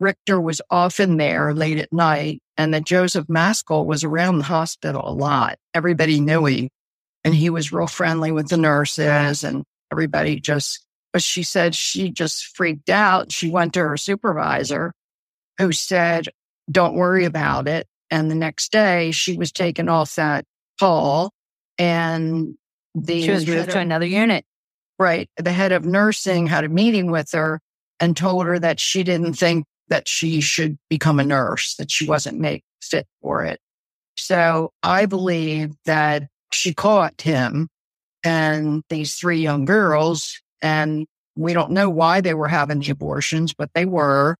Richter 0.00 0.40
was 0.40 0.60
often 0.70 1.16
there 1.16 1.54
late 1.54 1.78
at 1.78 1.92
night 1.92 2.42
and 2.56 2.74
that 2.74 2.84
Joseph 2.84 3.28
Maskell 3.28 3.86
was 3.86 4.04
around 4.04 4.38
the 4.38 4.44
hospital 4.44 5.02
a 5.04 5.12
lot. 5.12 5.58
Everybody 5.74 6.20
knew 6.20 6.46
him 6.46 6.68
and 7.24 7.34
he 7.34 7.50
was 7.50 7.72
real 7.72 7.86
friendly 7.86 8.32
with 8.32 8.48
the 8.48 8.56
nurses 8.56 9.44
and 9.44 9.64
everybody 9.92 10.40
just, 10.40 10.84
but 11.12 11.22
she 11.22 11.42
said 11.42 11.74
she 11.74 12.10
just 12.10 12.56
freaked 12.56 12.90
out. 12.90 13.30
She 13.30 13.50
went 13.50 13.74
to 13.74 13.80
her 13.80 13.96
supervisor 13.96 14.92
who 15.58 15.72
said, 15.72 16.28
don't 16.70 16.94
worry 16.94 17.24
about 17.24 17.68
it. 17.68 17.86
And 18.10 18.30
the 18.30 18.34
next 18.34 18.72
day 18.72 19.12
she 19.12 19.36
was 19.36 19.52
taken 19.52 19.88
off 19.88 20.16
that 20.16 20.44
call 20.80 21.32
and 21.78 22.54
the 22.94 23.22
she 23.22 23.30
was 23.30 23.46
moved 23.46 23.70
to 23.70 23.78
another 23.78 24.06
unit. 24.06 24.44
Right. 24.98 25.28
The 25.36 25.52
head 25.52 25.72
of 25.72 25.84
nursing 25.84 26.46
had 26.46 26.64
a 26.64 26.68
meeting 26.68 27.10
with 27.10 27.32
her 27.32 27.60
and 27.98 28.16
told 28.16 28.46
her 28.46 28.58
that 28.58 28.78
she 28.78 29.02
didn't 29.02 29.34
think 29.34 29.64
that 29.88 30.08
she 30.08 30.40
should 30.40 30.78
become 30.88 31.18
a 31.18 31.24
nurse, 31.24 31.74
that 31.76 31.90
she 31.90 32.06
wasn't 32.06 32.38
made 32.38 32.62
fit 32.80 33.06
for 33.20 33.44
it. 33.44 33.60
So 34.16 34.72
I 34.82 35.06
believe 35.06 35.74
that 35.86 36.24
she 36.52 36.74
caught 36.74 37.20
him 37.20 37.68
and 38.24 38.82
these 38.88 39.14
three 39.16 39.40
young 39.40 39.64
girls, 39.64 40.40
and 40.60 41.06
we 41.36 41.52
don't 41.52 41.72
know 41.72 41.90
why 41.90 42.20
they 42.20 42.34
were 42.34 42.48
having 42.48 42.80
the 42.80 42.90
abortions, 42.90 43.52
but 43.52 43.70
they 43.74 43.86
were. 43.86 44.36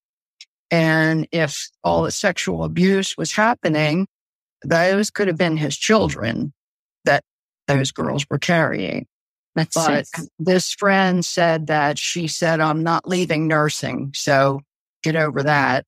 And 0.70 1.26
if 1.32 1.68
all 1.82 2.02
the 2.02 2.10
sexual 2.10 2.64
abuse 2.64 3.16
was 3.16 3.32
happening, 3.32 4.06
those 4.64 5.10
could 5.10 5.28
have 5.28 5.38
been 5.38 5.56
his 5.56 5.76
children 5.76 6.52
that 7.04 7.24
those 7.66 7.90
girls 7.90 8.26
were 8.30 8.38
carrying. 8.38 9.06
That's 9.54 9.74
but 9.74 10.06
this 10.38 10.72
friend 10.72 11.24
said 11.24 11.66
that 11.66 11.98
she 11.98 12.26
said, 12.26 12.60
I'm 12.60 12.82
not 12.82 13.06
leaving 13.06 13.46
nursing. 13.46 14.12
So 14.14 14.60
get 15.02 15.16
over 15.16 15.42
that. 15.42 15.84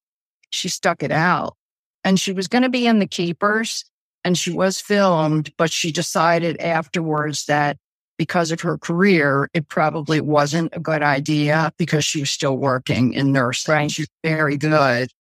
She 0.50 0.68
stuck 0.68 1.02
it 1.02 1.10
out 1.10 1.56
and 2.04 2.20
she 2.20 2.32
was 2.32 2.48
going 2.48 2.62
to 2.62 2.68
be 2.68 2.86
in 2.86 2.98
the 2.98 3.06
keepers 3.06 3.84
and 4.22 4.36
she 4.36 4.52
was 4.52 4.80
filmed, 4.80 5.52
but 5.56 5.70
she 5.70 5.92
decided 5.92 6.60
afterwards 6.60 7.46
that 7.46 7.78
because 8.16 8.52
of 8.52 8.60
her 8.60 8.78
career, 8.78 9.48
it 9.54 9.68
probably 9.68 10.20
wasn't 10.20 10.74
a 10.74 10.80
good 10.80 11.02
idea 11.02 11.72
because 11.78 12.04
she 12.04 12.20
was 12.20 12.30
still 12.30 12.56
working 12.56 13.12
in 13.12 13.32
nursing. 13.32 13.72
Right. 13.72 13.90
She's 13.90 14.08
very 14.22 14.56
good, 14.56 15.10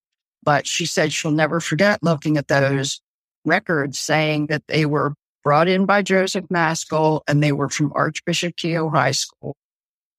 but 0.42 0.66
she 0.66 0.86
said 0.86 1.12
she'll 1.12 1.32
never 1.32 1.60
forget 1.60 2.02
looking 2.02 2.36
at 2.36 2.48
those 2.48 3.00
records 3.44 3.98
saying 3.98 4.46
that 4.46 4.62
they 4.68 4.86
were 4.86 5.14
brought 5.44 5.68
in 5.68 5.86
by 5.86 6.02
Joseph 6.02 6.46
Maskell 6.50 7.22
and 7.28 7.42
they 7.42 7.52
were 7.52 7.68
from 7.68 7.92
Archbishop 7.94 8.56
Keough 8.56 8.90
High 8.90 9.12
School. 9.12 9.56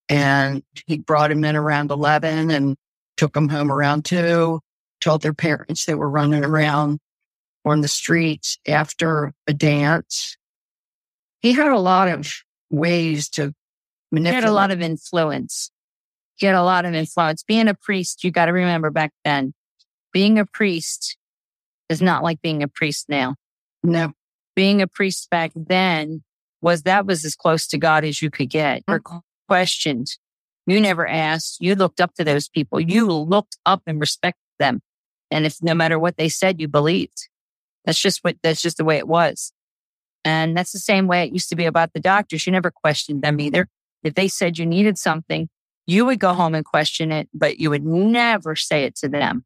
And 0.07 0.61
he 0.85 0.99
brought 0.99 1.29
them 1.31 1.43
in 1.43 1.55
around 1.55 1.89
11 1.91 2.51
and 2.51 2.77
took 3.17 3.33
them 3.33 3.49
home 3.49 3.71
around 3.71 4.05
two, 4.05 4.61
told 5.01 5.23
their 5.23 5.33
parents 5.33 5.85
they 5.85 5.95
were 5.95 6.09
running 6.09 6.45
around 6.45 6.99
on 7.65 7.81
the 7.81 7.87
streets 7.87 8.59
after 8.67 9.33
a 9.47 9.53
dance. 9.53 10.37
He 11.41 11.53
had 11.53 11.71
a 11.71 11.79
lot 11.79 12.07
of 12.07 12.31
ways 12.69 13.29
to 13.29 13.47
He 13.47 13.53
manipulate. 14.11 14.43
had 14.43 14.49
a 14.49 14.53
lot 14.53 14.69
of 14.71 14.81
influence. 14.81 15.71
He 16.35 16.45
had 16.45 16.55
a 16.55 16.63
lot 16.63 16.85
of 16.85 16.93
influence. 16.93 17.43
Being 17.43 17.67
a 17.67 17.73
priest, 17.73 18.23
you 18.23 18.29
got 18.29 18.45
to 18.45 18.51
remember 18.53 18.91
back 18.91 19.11
then, 19.23 19.53
being 20.13 20.37
a 20.37 20.45
priest 20.45 21.17
is 21.89 22.01
not 22.01 22.21
like 22.23 22.41
being 22.41 22.61
a 22.61 22.67
priest 22.67 23.09
now. 23.09 23.35
no, 23.83 24.11
Being 24.55 24.81
a 24.81 24.87
priest 24.87 25.29
back 25.29 25.51
then 25.55 26.23
was 26.61 26.83
that 26.83 27.05
was 27.05 27.25
as 27.25 27.35
close 27.35 27.67
to 27.67 27.77
God 27.77 28.03
as 28.03 28.21
you 28.21 28.29
could 28.29 28.49
get. 28.49 28.83
Or 28.87 28.99
mm-hmm. 28.99 29.17
questioned. 29.47 30.07
You 30.65 30.79
never 30.79 31.07
asked. 31.07 31.57
You 31.59 31.75
looked 31.75 32.01
up 32.01 32.13
to 32.15 32.23
those 32.23 32.49
people. 32.49 32.79
You 32.79 33.11
looked 33.11 33.57
up 33.65 33.83
and 33.85 33.99
respected 33.99 34.39
them. 34.57 34.81
And 35.29 35.45
if 35.45 35.61
no 35.61 35.73
matter 35.73 35.99
what 35.99 36.17
they 36.17 36.29
said, 36.29 36.59
you 36.59 36.67
believed. 36.67 37.29
That's 37.85 37.99
just 37.99 38.23
what, 38.23 38.37
that's 38.41 38.61
just 38.61 38.77
the 38.77 38.85
way 38.85 38.97
it 38.97 39.07
was. 39.07 39.51
And 40.23 40.57
that's 40.57 40.71
the 40.71 40.79
same 40.79 41.05
way 41.05 41.23
it 41.23 41.33
used 41.33 41.49
to 41.49 41.55
be 41.55 41.65
about 41.65 41.93
the 41.93 41.99
doctors. 41.99 42.47
You 42.47 42.51
never 42.51 42.71
questioned 42.71 43.21
them 43.21 43.39
either. 43.39 43.67
If 44.03 44.15
they 44.15 44.27
said 44.27 44.57
you 44.57 44.65
needed 44.65 44.97
something, 44.97 45.49
you 45.85 46.05
would 46.05 46.19
go 46.19 46.33
home 46.33 46.55
and 46.55 46.65
question 46.65 47.11
it, 47.11 47.29
but 47.33 47.59
you 47.59 47.69
would 47.69 47.85
never 47.85 48.55
say 48.55 48.85
it 48.85 48.95
to 48.97 49.07
them. 49.07 49.45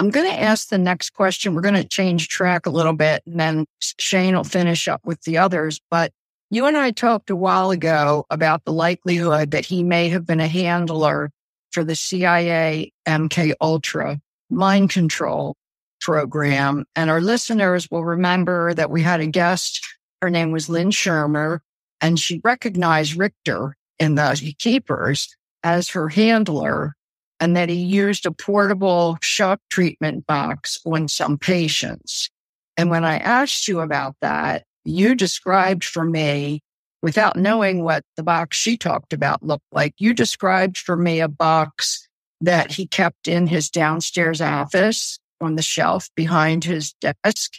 I'm 0.00 0.08
going 0.08 0.30
to 0.30 0.40
ask 0.40 0.70
the 0.70 0.78
next 0.78 1.10
question. 1.10 1.54
We're 1.54 1.60
going 1.60 1.74
to 1.74 1.84
change 1.84 2.28
track 2.28 2.64
a 2.64 2.70
little 2.70 2.94
bit 2.94 3.22
and 3.26 3.38
then 3.38 3.66
Shane 3.80 4.34
will 4.34 4.44
finish 4.44 4.88
up 4.88 5.02
with 5.04 5.20
the 5.24 5.36
others. 5.36 5.78
But 5.90 6.10
you 6.48 6.64
and 6.64 6.74
I 6.74 6.90
talked 6.90 7.28
a 7.28 7.36
while 7.36 7.70
ago 7.70 8.24
about 8.30 8.64
the 8.64 8.72
likelihood 8.72 9.50
that 9.50 9.66
he 9.66 9.82
may 9.82 10.08
have 10.08 10.24
been 10.24 10.40
a 10.40 10.48
handler 10.48 11.30
for 11.70 11.84
the 11.84 11.94
CIA 11.94 12.94
MK 13.06 13.52
Ultra 13.60 14.18
mind 14.48 14.88
control 14.88 15.54
program. 16.00 16.86
And 16.96 17.10
our 17.10 17.20
listeners 17.20 17.86
will 17.90 18.02
remember 18.02 18.72
that 18.72 18.90
we 18.90 19.02
had 19.02 19.20
a 19.20 19.26
guest. 19.26 19.86
Her 20.22 20.30
name 20.30 20.50
was 20.50 20.70
Lynn 20.70 20.88
Shermer 20.88 21.58
and 22.00 22.18
she 22.18 22.40
recognized 22.42 23.18
Richter 23.18 23.76
in 23.98 24.14
the 24.14 24.54
keepers 24.58 25.36
as 25.62 25.90
her 25.90 26.08
handler 26.08 26.96
and 27.40 27.56
that 27.56 27.68
he 27.68 27.76
used 27.76 28.26
a 28.26 28.30
portable 28.30 29.18
shock 29.22 29.60
treatment 29.70 30.26
box 30.26 30.78
on 30.84 31.08
some 31.08 31.38
patients. 31.38 32.30
And 32.76 32.90
when 32.90 33.04
I 33.04 33.18
asked 33.18 33.66
you 33.66 33.80
about 33.80 34.14
that, 34.20 34.64
you 34.84 35.14
described 35.14 35.84
for 35.84 36.04
me, 36.04 36.62
without 37.02 37.36
knowing 37.36 37.82
what 37.82 38.04
the 38.16 38.22
box 38.22 38.56
she 38.56 38.76
talked 38.76 39.12
about 39.12 39.42
looked 39.42 39.64
like, 39.72 39.94
you 39.98 40.12
described 40.12 40.76
for 40.78 40.96
me 40.96 41.20
a 41.20 41.28
box 41.28 42.06
that 42.40 42.72
he 42.72 42.86
kept 42.86 43.26
in 43.26 43.46
his 43.46 43.70
downstairs 43.70 44.40
office 44.40 45.18
on 45.40 45.56
the 45.56 45.62
shelf 45.62 46.08
behind 46.14 46.64
his 46.64 46.94
desk. 46.94 47.54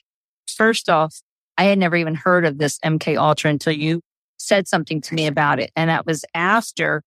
First 0.48 0.90
off, 0.90 1.22
I 1.58 1.66
had 1.66 1.80
never 1.80 1.96
even 1.96 2.16
heard 2.16 2.46
of 2.46 2.58
this 2.58 2.80
MK 2.80 3.18
Ultra 3.18 3.52
until 3.52 3.74
you 3.74 4.02
said 4.38 4.68
something 4.68 5.02
to 5.02 5.14
me 5.14 5.28
about 5.28 5.60
it. 5.60 5.72
And 5.76 5.90
that 5.90 6.06
was 6.06 6.26
after 6.34 7.04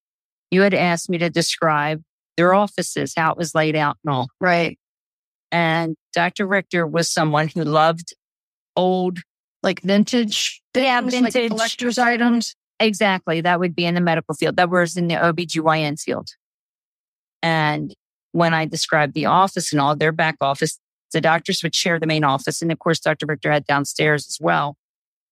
you 0.51 0.63
had 0.63 0.75
asked 0.75 1.11
me 1.11 1.19
to 1.19 1.31
describe 1.31 2.03
their 2.37 2.55
offices, 2.55 3.15
how 3.17 3.31
it 3.33 3.37
was 3.39 3.55
laid 3.55 3.77
out 3.77 3.97
and 4.05 4.15
all. 4.15 4.29
Right. 4.41 4.79
And 5.53 5.97
Dr. 6.13 6.47
Richter 6.47 6.87
was 6.87 7.11
someone 7.11 7.49
who 7.49 7.63
loved 7.65 8.15
old, 8.77 9.21
Like 9.63 9.81
vintage 9.83 10.61
Yeah, 10.75 11.01
things, 11.01 11.15
like 11.15 11.33
vintage. 11.33 11.51
collector's 11.51 11.99
items. 11.99 12.55
exactly. 12.81 13.41
That 13.41 13.61
would 13.61 13.75
be 13.77 13.85
in 13.87 13.95
the 13.95 14.01
medical 14.01 14.35
field. 14.35 14.57
That 14.57 14.69
was 14.71 14.97
in 14.97 15.07
the 15.09 15.15
OBGYN 15.15 16.01
field. 16.01 16.29
And 17.43 17.95
when 18.33 18.53
I 18.55 18.65
described 18.65 19.15
the 19.15 19.27
office 19.27 19.73
and 19.73 19.81
all 19.81 19.95
their 19.95 20.13
back 20.13 20.37
office, 20.41 20.79
the 21.13 21.21
doctors 21.21 21.63
would 21.63 21.75
share 21.75 22.01
the 22.01 22.07
main 22.07 22.25
office. 22.25 22.61
And 22.63 22.73
of 22.73 22.79
course, 22.81 22.99
Dr. 22.99 23.27
Richter 23.27 23.53
had 23.53 23.65
downstairs 23.67 24.27
as 24.29 24.39
well, 24.41 24.77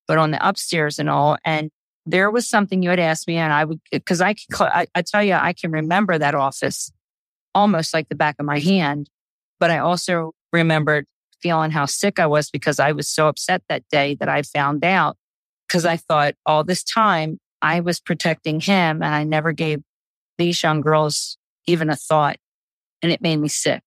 but 0.07 0.19
on 0.19 0.31
the 0.31 0.47
upstairs 0.49 0.99
and 1.01 1.11
all. 1.11 1.37
And 1.45 1.71
there 2.07 2.31
was 2.31 2.49
something 2.49 2.83
you 2.83 2.91
had 2.91 2.99
asked 2.99 3.29
me 3.29 3.37
and 3.37 3.53
I 3.53 3.65
would, 3.65 3.81
eh, 3.93 4.01
cause 4.05 4.21
I 4.21 4.35
could, 4.35 4.67
I, 4.67 4.87
I 4.95 5.03
tell 5.03 5.23
you, 5.23 5.35
I 5.35 5.53
can 5.53 5.71
remember 5.71 6.19
that 6.19 6.35
office 6.35 6.91
almost 7.55 7.95
like 7.95 8.09
the 8.09 8.15
back 8.15 8.37
of 8.39 8.47
my 8.47 8.59
hand. 8.59 9.09
But 9.61 9.71
I 9.71 9.79
also 9.79 10.33
remembered 10.53 11.07
feeling 11.41 11.71
how 11.71 11.87
sick 11.87 12.19
I 12.19 12.27
was 12.27 12.51
because 12.51 12.79
I 12.81 12.93
was 12.93 13.09
so 13.09 13.29
upset 13.29 13.63
that 13.69 13.85
day 13.91 14.15
that 14.17 14.29
I 14.29 14.43
found 14.43 14.85
out 14.85 15.17
because 15.67 15.85
I 15.85 15.97
thought 15.97 16.35
all 16.47 16.65
this 16.65 16.83
time 16.83 17.39
I 17.61 17.81
was 17.81 18.01
protecting 18.01 18.61
him 18.61 19.03
and 19.03 19.15
I 19.15 19.25
never 19.25 19.53
gave 19.53 19.81
these 20.39 20.63
young 20.63 20.81
girls 20.81 21.37
even 21.67 21.91
a 21.91 21.97
thought 21.97 22.37
and 23.03 23.13
it 23.13 23.21
made 23.21 23.37
me 23.37 23.49
sick. 23.49 23.83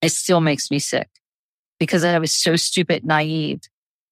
It 0.00 0.10
still 0.12 0.40
makes 0.40 0.70
me 0.70 0.78
sick 0.78 1.08
because 1.78 2.04
I 2.04 2.18
was 2.18 2.32
so 2.32 2.56
stupid, 2.56 3.04
naive 3.04 3.60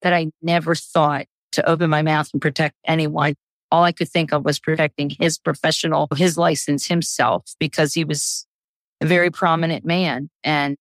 that 0.02 0.12
I 0.12 0.30
never 0.42 0.74
thought 0.74 1.26
to 1.56 1.68
open 1.68 1.90
my 1.90 2.02
mouth 2.02 2.30
and 2.32 2.40
protect 2.40 2.76
anyone. 2.86 3.34
All 3.70 3.82
I 3.82 3.92
could 3.92 4.08
think 4.08 4.32
of 4.32 4.44
was 4.44 4.58
protecting 4.58 5.10
his 5.10 5.38
professional, 5.38 6.08
his 6.16 6.38
license 6.38 6.86
himself 6.86 7.54
because 7.58 7.94
he 7.94 8.04
was 8.04 8.46
a 9.00 9.06
very 9.06 9.30
prominent 9.30 9.84
man 9.84 10.30
and 10.44 10.76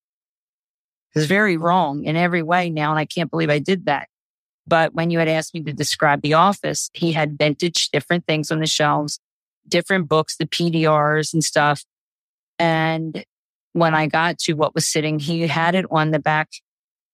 was 1.15 1.25
very 1.25 1.57
wrong 1.57 2.03
in 2.03 2.15
every 2.15 2.43
way 2.43 2.69
now. 2.69 2.91
And 2.91 2.99
I 2.99 3.05
can't 3.05 3.31
believe 3.31 3.49
I 3.49 3.59
did 3.59 3.85
that. 3.85 4.07
But 4.67 4.93
when 4.93 5.09
you 5.09 5.19
had 5.19 5.27
asked 5.27 5.53
me 5.53 5.61
to 5.63 5.73
describe 5.73 6.21
the 6.21 6.33
office, 6.33 6.89
he 6.93 7.11
had 7.11 7.37
vintage 7.37 7.89
different 7.89 8.25
things 8.25 8.51
on 8.51 8.59
the 8.59 8.67
shelves, 8.67 9.19
different 9.67 10.07
books, 10.07 10.37
the 10.37 10.45
PDRs 10.45 11.33
and 11.33 11.43
stuff. 11.43 11.83
And 12.59 13.23
when 13.73 13.93
I 13.93 14.07
got 14.07 14.39
to 14.39 14.53
what 14.53 14.73
was 14.73 14.87
sitting, 14.87 15.19
he 15.19 15.41
had 15.47 15.75
it 15.75 15.85
on 15.91 16.11
the 16.11 16.19
back. 16.19 16.49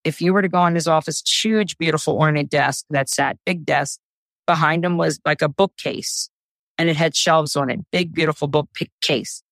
If 0.03 0.21
you 0.21 0.33
were 0.33 0.41
to 0.41 0.49
go 0.49 0.65
in 0.65 0.75
his 0.75 0.87
office, 0.87 1.21
huge, 1.25 1.77
beautiful 1.77 2.17
ornate 2.17 2.49
desk 2.49 2.85
that 2.89 3.09
sat, 3.09 3.37
big 3.45 3.65
desk. 3.65 3.99
Behind 4.47 4.83
him 4.83 4.97
was 4.97 5.19
like 5.25 5.41
a 5.41 5.47
bookcase 5.47 6.29
and 6.77 6.89
it 6.89 6.95
had 6.95 7.15
shelves 7.15 7.55
on 7.55 7.69
it, 7.69 7.79
big, 7.91 8.13
beautiful 8.13 8.47
bookcase. 8.47 9.43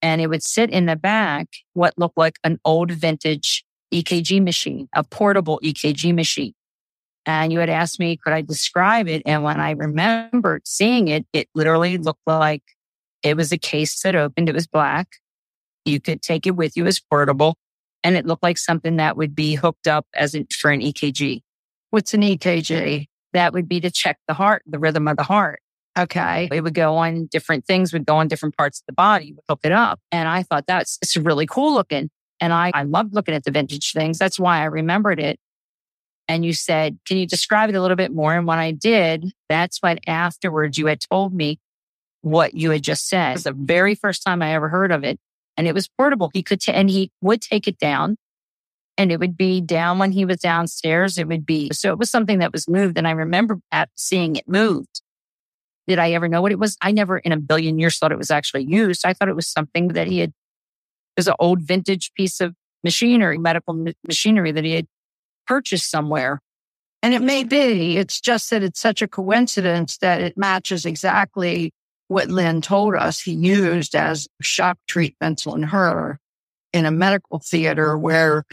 And 0.00 0.20
it 0.20 0.28
would 0.28 0.42
sit 0.42 0.70
in 0.70 0.86
the 0.86 0.96
back, 0.96 1.48
what 1.74 1.94
looked 1.98 2.16
like 2.16 2.38
an 2.42 2.58
old 2.64 2.90
vintage 2.90 3.64
EKG 3.92 4.42
machine, 4.42 4.88
a 4.94 5.04
portable 5.04 5.60
EKG 5.62 6.14
machine. 6.14 6.54
And 7.26 7.52
you 7.52 7.58
had 7.58 7.70
asked 7.70 7.98
me, 7.98 8.16
could 8.16 8.32
I 8.32 8.42
describe 8.42 9.08
it? 9.08 9.22
And 9.24 9.42
when 9.42 9.60
I 9.60 9.70
remembered 9.70 10.66
seeing 10.66 11.08
it, 11.08 11.26
it 11.32 11.48
literally 11.54 11.96
looked 11.96 12.26
like 12.26 12.62
it 13.22 13.36
was 13.36 13.52
a 13.52 13.58
case 13.58 14.00
that 14.02 14.14
opened. 14.14 14.48
It 14.48 14.54
was 14.54 14.66
black. 14.66 15.08
You 15.84 16.00
could 16.00 16.22
take 16.22 16.46
it 16.46 16.52
with 16.52 16.76
you 16.76 16.86
as 16.86 17.00
portable. 17.00 17.56
And 18.04 18.16
it 18.16 18.26
looked 18.26 18.42
like 18.42 18.58
something 18.58 18.96
that 18.96 19.16
would 19.16 19.34
be 19.34 19.54
hooked 19.54 19.88
up 19.88 20.06
as 20.14 20.34
in, 20.34 20.46
for 20.46 20.70
an 20.70 20.80
EKG. 20.80 21.42
What's 21.90 22.14
an 22.14 22.20
EKG? 22.20 23.06
That 23.32 23.52
would 23.52 23.68
be 23.68 23.80
to 23.80 23.90
check 23.90 24.18
the 24.28 24.34
heart, 24.34 24.62
the 24.66 24.78
rhythm 24.78 25.08
of 25.08 25.16
the 25.16 25.24
heart. 25.24 25.60
Okay. 25.98 26.48
It 26.52 26.60
would 26.60 26.74
go 26.74 26.96
on 26.96 27.26
different 27.26 27.64
things, 27.66 27.92
would 27.92 28.04
go 28.04 28.16
on 28.16 28.28
different 28.28 28.56
parts 28.56 28.80
of 28.80 28.86
the 28.86 28.92
body, 28.92 29.32
would 29.32 29.44
hook 29.48 29.60
it 29.64 29.72
up. 29.72 30.00
And 30.12 30.28
I 30.28 30.42
thought 30.42 30.66
that's 30.66 30.98
it's 31.02 31.16
really 31.16 31.46
cool 31.46 31.72
looking. 31.72 32.10
And 32.40 32.52
I, 32.52 32.72
I 32.74 32.82
loved 32.82 33.14
looking 33.14 33.34
at 33.34 33.44
the 33.44 33.50
vintage 33.50 33.92
things. 33.92 34.18
That's 34.18 34.38
why 34.38 34.58
I 34.58 34.64
remembered 34.64 35.20
it. 35.20 35.38
And 36.26 36.44
you 36.44 36.52
said, 36.52 36.98
can 37.06 37.16
you 37.16 37.26
describe 37.26 37.70
it 37.70 37.76
a 37.76 37.80
little 37.82 37.96
bit 37.96 38.12
more? 38.12 38.34
And 38.34 38.46
when 38.46 38.58
I 38.58 38.72
did, 38.72 39.32
that's 39.48 39.80
when 39.82 39.98
afterwards 40.06 40.78
you 40.78 40.86
had 40.86 41.00
told 41.00 41.32
me 41.32 41.60
what 42.22 42.54
you 42.54 42.70
had 42.70 42.82
just 42.82 43.08
said. 43.08 43.30
It 43.30 43.34
was 43.34 43.44
the 43.44 43.52
very 43.52 43.94
first 43.94 44.22
time 44.22 44.42
I 44.42 44.54
ever 44.54 44.68
heard 44.68 44.90
of 44.90 45.04
it. 45.04 45.20
And 45.56 45.68
it 45.68 45.74
was 45.74 45.88
portable. 45.88 46.30
He 46.32 46.42
could, 46.42 46.60
ta- 46.60 46.72
and 46.72 46.90
he 46.90 47.10
would 47.20 47.40
take 47.40 47.68
it 47.68 47.78
down 47.78 48.16
and 48.96 49.10
it 49.10 49.18
would 49.18 49.36
be 49.36 49.60
down 49.60 49.98
when 49.98 50.12
he 50.12 50.24
was 50.24 50.38
downstairs. 50.38 51.18
It 51.18 51.28
would 51.28 51.44
be, 51.44 51.70
so 51.72 51.90
it 51.90 51.98
was 51.98 52.10
something 52.10 52.38
that 52.38 52.52
was 52.52 52.68
moved. 52.68 52.96
And 52.96 53.08
I 53.08 53.12
remember 53.12 53.58
at 53.72 53.88
seeing 53.96 54.36
it 54.36 54.48
moved. 54.48 55.02
Did 55.86 55.98
I 55.98 56.12
ever 56.12 56.28
know 56.28 56.40
what 56.40 56.52
it 56.52 56.58
was? 56.58 56.76
I 56.80 56.92
never 56.92 57.18
in 57.18 57.32
a 57.32 57.36
billion 57.36 57.78
years 57.78 57.98
thought 57.98 58.12
it 58.12 58.18
was 58.18 58.30
actually 58.30 58.64
used. 58.64 59.04
I 59.04 59.12
thought 59.12 59.28
it 59.28 59.36
was 59.36 59.46
something 59.46 59.88
that 59.88 60.06
he 60.06 60.20
had, 60.20 60.30
it 60.30 61.18
was 61.18 61.28
an 61.28 61.34
old 61.38 61.60
vintage 61.60 62.12
piece 62.14 62.40
of 62.40 62.54
machinery, 62.82 63.36
medical 63.36 63.74
ma- 63.74 63.92
machinery 64.06 64.52
that 64.52 64.64
he 64.64 64.74
had 64.74 64.86
purchased 65.46 65.90
somewhere. 65.90 66.40
And 67.02 67.12
it 67.12 67.20
may 67.20 67.44
be, 67.44 67.98
it's 67.98 68.18
just 68.18 68.48
that 68.48 68.62
it's 68.62 68.80
such 68.80 69.02
a 69.02 69.08
coincidence 69.08 69.98
that 69.98 70.22
it 70.22 70.38
matches 70.38 70.86
exactly 70.86 71.73
what 72.08 72.28
Lynn 72.28 72.60
told 72.60 72.94
us 72.94 73.20
he 73.20 73.32
used 73.32 73.94
as 73.94 74.28
shock 74.40 74.78
treatments 74.86 75.46
on 75.46 75.62
her 75.62 76.18
in 76.72 76.86
a 76.86 76.90
medical 76.90 77.38
theater 77.38 77.96
where 77.96 78.44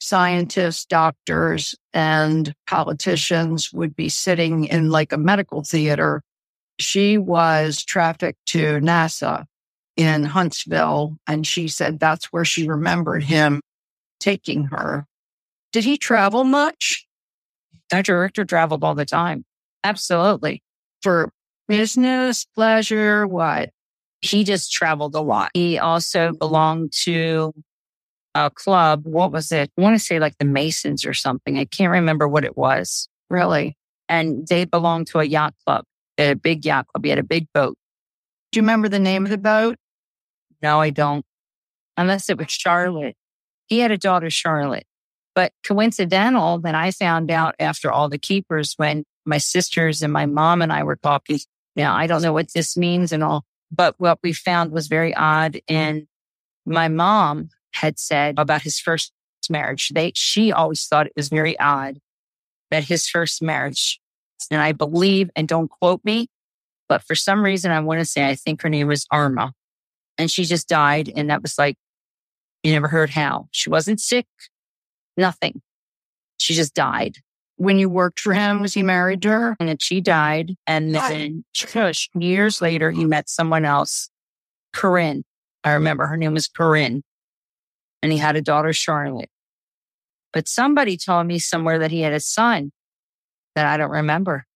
scientists, 0.00 0.84
doctors, 0.84 1.74
and 1.92 2.54
politicians 2.66 3.72
would 3.72 3.96
be 3.96 4.08
sitting 4.08 4.64
in 4.64 4.90
like 4.90 5.12
a 5.12 5.18
medical 5.18 5.62
theater. 5.62 6.22
She 6.78 7.18
was 7.18 7.84
trafficked 7.84 8.44
to 8.46 8.80
NASA 8.80 9.44
in 9.96 10.24
Huntsville, 10.24 11.16
and 11.26 11.46
she 11.46 11.68
said 11.68 11.98
that's 11.98 12.26
where 12.26 12.44
she 12.44 12.68
remembered 12.68 13.22
him 13.22 13.60
taking 14.20 14.64
her. 14.64 15.06
Did 15.72 15.84
he 15.84 15.96
travel 15.96 16.44
much? 16.44 17.06
Dr. 17.90 18.20
Richter 18.20 18.44
traveled 18.44 18.84
all 18.84 18.94
the 18.94 19.04
time. 19.04 19.44
Absolutely. 19.82 20.62
for 21.02 21.30
business, 21.68 22.46
pleasure, 22.54 23.26
what? 23.26 23.70
He 24.20 24.44
just 24.44 24.72
traveled 24.72 25.14
a 25.14 25.20
lot. 25.20 25.50
He 25.54 25.78
also 25.78 26.32
belonged 26.32 26.92
to 27.02 27.52
a 28.34 28.50
club. 28.50 29.04
What 29.04 29.32
was 29.32 29.52
it? 29.52 29.70
I 29.76 29.80
want 29.80 29.98
to 29.98 30.04
say 30.04 30.18
like 30.18 30.38
the 30.38 30.44
Masons 30.44 31.04
or 31.04 31.14
something. 31.14 31.58
I 31.58 31.64
can't 31.64 31.92
remember 31.92 32.26
what 32.26 32.44
it 32.44 32.56
was. 32.56 33.08
Really? 33.30 33.76
And 34.08 34.46
they 34.48 34.64
belonged 34.64 35.08
to 35.08 35.20
a 35.20 35.24
yacht 35.24 35.54
club. 35.64 35.84
They 36.16 36.28
had 36.28 36.36
a 36.36 36.40
big 36.40 36.64
yacht 36.64 36.86
club. 36.88 37.04
He 37.04 37.10
had 37.10 37.18
a 37.18 37.24
big 37.24 37.48
boat. 37.52 37.76
Do 38.50 38.58
you 38.58 38.62
remember 38.62 38.88
the 38.88 38.98
name 38.98 39.24
of 39.24 39.30
the 39.30 39.38
boat? 39.38 39.76
No, 40.62 40.80
I 40.80 40.90
don't. 40.90 41.24
Unless 41.96 42.30
it 42.30 42.38
was 42.38 42.50
Charlotte. 42.50 43.16
He 43.66 43.80
had 43.80 43.90
a 43.90 43.98
daughter, 43.98 44.30
Charlotte. 44.30 44.86
But 45.34 45.52
coincidental 45.64 46.60
that 46.60 46.74
I 46.74 46.90
found 46.90 47.30
out 47.30 47.54
after 47.58 47.90
all 47.90 48.08
the 48.08 48.18
keepers 48.18 48.74
when 48.76 49.04
my 49.24 49.38
sisters 49.38 50.02
and 50.02 50.12
my 50.12 50.26
mom 50.26 50.62
and 50.62 50.72
I 50.72 50.82
were 50.82 50.96
talking. 50.96 51.40
Now, 51.76 51.96
I 51.96 52.06
don't 52.06 52.22
know 52.22 52.32
what 52.32 52.52
this 52.52 52.76
means 52.76 53.12
and 53.12 53.22
all, 53.22 53.44
but 53.70 53.94
what 53.98 54.18
we 54.22 54.32
found 54.32 54.72
was 54.72 54.86
very 54.86 55.14
odd. 55.14 55.54
Mm-hmm. 55.54 55.74
And 55.74 56.06
my 56.66 56.88
mom 56.88 57.50
had 57.74 57.98
said 57.98 58.36
about 58.38 58.62
his 58.62 58.78
first 58.78 59.12
marriage. 59.50 59.90
They, 59.90 60.12
she 60.14 60.52
always 60.52 60.86
thought 60.86 61.06
it 61.06 61.12
was 61.16 61.28
very 61.28 61.58
odd 61.58 61.98
that 62.70 62.84
his 62.84 63.08
first 63.08 63.42
marriage, 63.42 64.00
and 64.50 64.60
I 64.60 64.72
believe, 64.72 65.30
and 65.36 65.46
don't 65.46 65.70
quote 65.70 66.00
me, 66.04 66.28
but 66.88 67.02
for 67.02 67.14
some 67.14 67.42
reason, 67.42 67.70
I 67.70 67.80
want 67.80 68.00
to 68.00 68.04
say, 68.04 68.28
I 68.28 68.34
think 68.34 68.62
her 68.62 68.68
name 68.68 68.88
was 68.88 69.06
Arma 69.10 69.52
and 70.18 70.30
she 70.30 70.44
just 70.44 70.68
died. 70.68 71.12
And 71.14 71.30
that 71.30 71.42
was 71.42 71.58
like, 71.58 71.76
you 72.62 72.72
never 72.72 72.88
heard 72.88 73.10
how 73.10 73.48
she 73.50 73.70
wasn't 73.70 74.00
sick, 74.00 74.26
nothing. 75.16 75.60
She 76.38 76.54
just 76.54 76.74
died. 76.74 77.18
When 77.56 77.78
you 77.78 77.88
worked 77.88 78.18
for 78.18 78.34
him, 78.34 78.60
was 78.60 78.74
he 78.74 78.82
married 78.82 79.22
to 79.22 79.28
her? 79.28 79.56
And 79.60 79.68
then 79.68 79.78
she 79.78 80.00
died. 80.00 80.56
And 80.66 80.94
then 80.94 81.44
shush, 81.52 82.10
years 82.14 82.60
later, 82.60 82.90
he 82.90 83.04
met 83.04 83.28
someone 83.28 83.64
else, 83.64 84.10
Corinne. 84.72 85.24
I 85.62 85.72
remember 85.72 86.06
her 86.06 86.16
name 86.16 86.34
was 86.34 86.48
Corinne. 86.48 87.02
And 88.02 88.10
he 88.10 88.18
had 88.18 88.36
a 88.36 88.42
daughter, 88.42 88.72
Charlotte. 88.72 89.30
But 90.32 90.48
somebody 90.48 90.96
told 90.96 91.26
me 91.26 91.38
somewhere 91.38 91.78
that 91.78 91.92
he 91.92 92.00
had 92.00 92.12
a 92.12 92.20
son 92.20 92.72
that 93.54 93.66
I 93.66 93.76
don't 93.76 93.90
remember. 93.90 94.46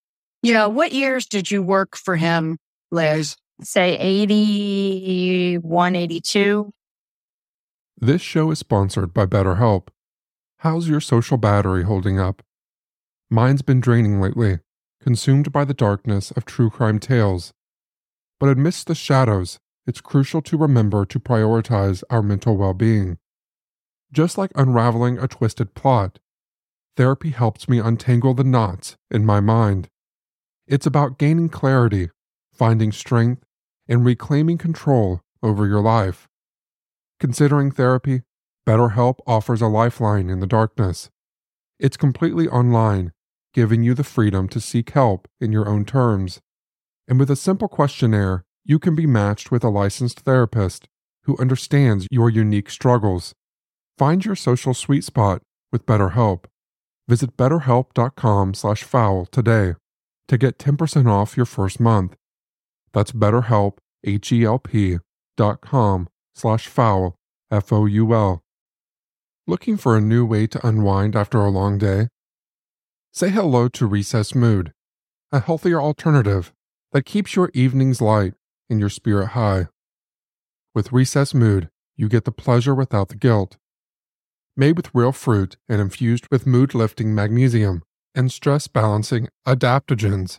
Yeah. 0.42 0.66
What 0.66 0.92
years 0.92 1.26
did 1.26 1.50
you 1.50 1.62
work 1.62 1.96
for 1.96 2.16
him, 2.16 2.58
Liz? 2.90 3.37
Say 3.62 3.96
81, 3.98 5.96
82. 5.96 6.72
This 8.00 8.22
show 8.22 8.50
is 8.50 8.58
sponsored 8.58 9.14
by 9.14 9.26
BetterHelp. 9.26 9.88
How's 10.58 10.88
your 10.88 11.00
social 11.00 11.37
battery 11.37 11.84
holding 11.84 12.18
up? 12.18 12.42
Mine's 13.30 13.62
been 13.62 13.80
draining 13.80 14.20
lately, 14.20 14.60
consumed 15.02 15.52
by 15.52 15.64
the 15.64 15.74
darkness 15.74 16.30
of 16.30 16.46
true 16.46 16.70
crime 16.70 16.98
tales. 16.98 17.52
But 18.40 18.48
amidst 18.48 18.86
the 18.86 18.94
shadows, 18.94 19.58
it's 19.86 20.00
crucial 20.00 20.40
to 20.42 20.56
remember 20.56 21.04
to 21.04 21.20
prioritize 21.20 22.02
our 22.08 22.22
mental 22.22 22.56
well 22.56 22.72
being. 22.72 23.18
Just 24.12 24.38
like 24.38 24.50
unraveling 24.54 25.18
a 25.18 25.28
twisted 25.28 25.74
plot, 25.74 26.18
therapy 26.96 27.30
helps 27.30 27.68
me 27.68 27.78
untangle 27.78 28.32
the 28.32 28.44
knots 28.44 28.96
in 29.10 29.26
my 29.26 29.40
mind. 29.40 29.88
It's 30.66 30.86
about 30.86 31.18
gaining 31.18 31.50
clarity, 31.50 32.10
finding 32.52 32.92
strength, 32.92 33.44
and 33.86 34.04
reclaiming 34.04 34.56
control 34.58 35.20
over 35.42 35.66
your 35.66 35.80
life. 35.80 36.28
Considering 37.20 37.72
therapy, 37.72 38.22
BetterHelp 38.66 39.18
offers 39.26 39.60
a 39.60 39.66
lifeline 39.66 40.30
in 40.30 40.40
the 40.40 40.46
darkness. 40.46 41.10
It's 41.78 41.96
completely 41.96 42.48
online, 42.48 43.12
giving 43.58 43.82
you 43.82 43.92
the 43.92 44.04
freedom 44.04 44.46
to 44.46 44.60
seek 44.60 44.90
help 44.90 45.26
in 45.40 45.50
your 45.50 45.68
own 45.68 45.84
terms. 45.84 46.38
And 47.08 47.18
with 47.18 47.28
a 47.28 47.34
simple 47.34 47.66
questionnaire, 47.66 48.44
you 48.64 48.78
can 48.78 48.94
be 48.94 49.04
matched 49.04 49.50
with 49.50 49.64
a 49.64 49.68
licensed 49.68 50.20
therapist 50.20 50.86
who 51.24 51.36
understands 51.38 52.06
your 52.08 52.30
unique 52.30 52.70
struggles. 52.70 53.34
Find 53.98 54.24
your 54.24 54.36
social 54.36 54.74
sweet 54.74 55.02
spot 55.02 55.42
with 55.72 55.86
BetterHelp. 55.86 56.44
Visit 57.08 57.36
betterhelp.com/foul 57.36 59.26
today 59.26 59.74
to 60.28 60.38
get 60.38 60.60
10% 60.60 61.08
off 61.08 61.36
your 61.36 61.46
first 61.46 61.80
month. 61.80 62.14
That's 62.92 63.10
BetterHelp, 63.10 63.78
H-E-L-P 64.04 64.98
dot 65.36 65.60
com 65.60 66.06
slash 66.36 66.68
foul, 66.68 67.16
F-O-U-L. 67.50 68.40
Looking 69.48 69.76
for 69.76 69.96
a 69.96 70.00
new 70.00 70.24
way 70.24 70.46
to 70.46 70.64
unwind 70.64 71.16
after 71.16 71.38
a 71.38 71.50
long 71.50 71.76
day? 71.78 72.06
Say 73.18 73.31
hello 73.31 73.66
to 73.66 73.85
Recess 73.85 74.33
Mood, 74.33 74.72
a 75.33 75.40
healthier 75.40 75.81
alternative 75.81 76.52
that 76.92 77.04
keeps 77.04 77.35
your 77.35 77.50
evenings 77.52 78.00
light 78.00 78.35
and 78.70 78.78
your 78.78 78.90
spirit 78.90 79.31
high. 79.31 79.66
With 80.72 80.92
Recess 80.92 81.35
Mood, 81.35 81.68
you 81.96 82.09
get 82.09 82.26
the 82.26 82.31
pleasure 82.31 82.76
without 82.76 83.09
the 83.09 83.16
guilt. 83.16 83.57
Made 84.57 84.76
with 84.76 84.94
real 84.94 85.11
fruit 85.11 85.57
and 85.68 85.81
infused 85.81 86.28
with 86.31 86.46
mood 86.46 86.76
lifting 86.76 87.12
magnesium 87.12 87.83
and 88.14 88.31
stress 88.31 88.68
balancing 88.68 89.26
adaptogens, 89.44 90.38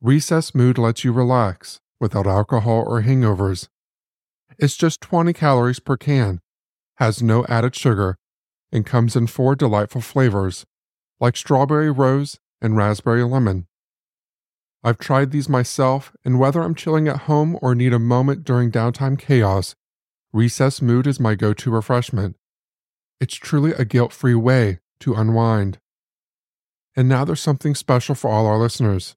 Recess 0.00 0.52
Mood 0.52 0.78
lets 0.78 1.04
you 1.04 1.12
relax 1.12 1.78
without 2.00 2.26
alcohol 2.26 2.82
or 2.88 3.02
hangovers. 3.02 3.68
It's 4.58 4.76
just 4.76 5.00
20 5.00 5.32
calories 5.32 5.78
per 5.78 5.96
can, 5.96 6.40
has 6.96 7.22
no 7.22 7.46
added 7.48 7.76
sugar, 7.76 8.16
and 8.72 8.84
comes 8.84 9.14
in 9.14 9.28
four 9.28 9.54
delightful 9.54 10.00
flavors 10.00 10.66
like 11.20 11.36
strawberry 11.36 11.90
rose 11.90 12.38
and 12.60 12.76
raspberry 12.76 13.24
lemon. 13.24 13.66
I've 14.82 14.98
tried 14.98 15.30
these 15.30 15.48
myself, 15.48 16.12
and 16.24 16.38
whether 16.38 16.62
I'm 16.62 16.74
chilling 16.74 17.08
at 17.08 17.22
home 17.22 17.58
or 17.60 17.74
need 17.74 17.92
a 17.92 17.98
moment 17.98 18.44
during 18.44 18.70
downtime 18.70 19.18
chaos, 19.18 19.74
Recess 20.32 20.80
Mood 20.80 21.06
is 21.06 21.18
my 21.18 21.34
go 21.34 21.52
to 21.54 21.70
refreshment. 21.70 22.36
It's 23.20 23.34
truly 23.34 23.72
a 23.72 23.84
guilt 23.84 24.12
free 24.12 24.34
way 24.34 24.80
to 25.00 25.14
unwind. 25.14 25.78
And 26.94 27.08
now 27.08 27.24
there's 27.24 27.40
something 27.40 27.74
special 27.74 28.14
for 28.14 28.30
all 28.30 28.46
our 28.46 28.58
listeners. 28.58 29.16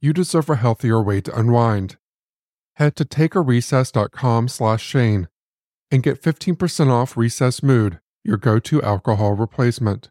You 0.00 0.12
deserve 0.12 0.50
a 0.50 0.56
healthier 0.56 1.02
way 1.02 1.20
to 1.22 1.38
unwind. 1.38 1.96
Head 2.74 2.96
to 2.96 3.04
takearecess.com 3.04 4.48
slash 4.48 4.82
Shane 4.82 5.28
and 5.90 6.02
get 6.02 6.20
15% 6.20 6.90
off 6.90 7.16
Recess 7.16 7.62
Mood, 7.62 8.00
your 8.24 8.36
go-to 8.36 8.82
alcohol 8.82 9.34
replacement. 9.34 10.10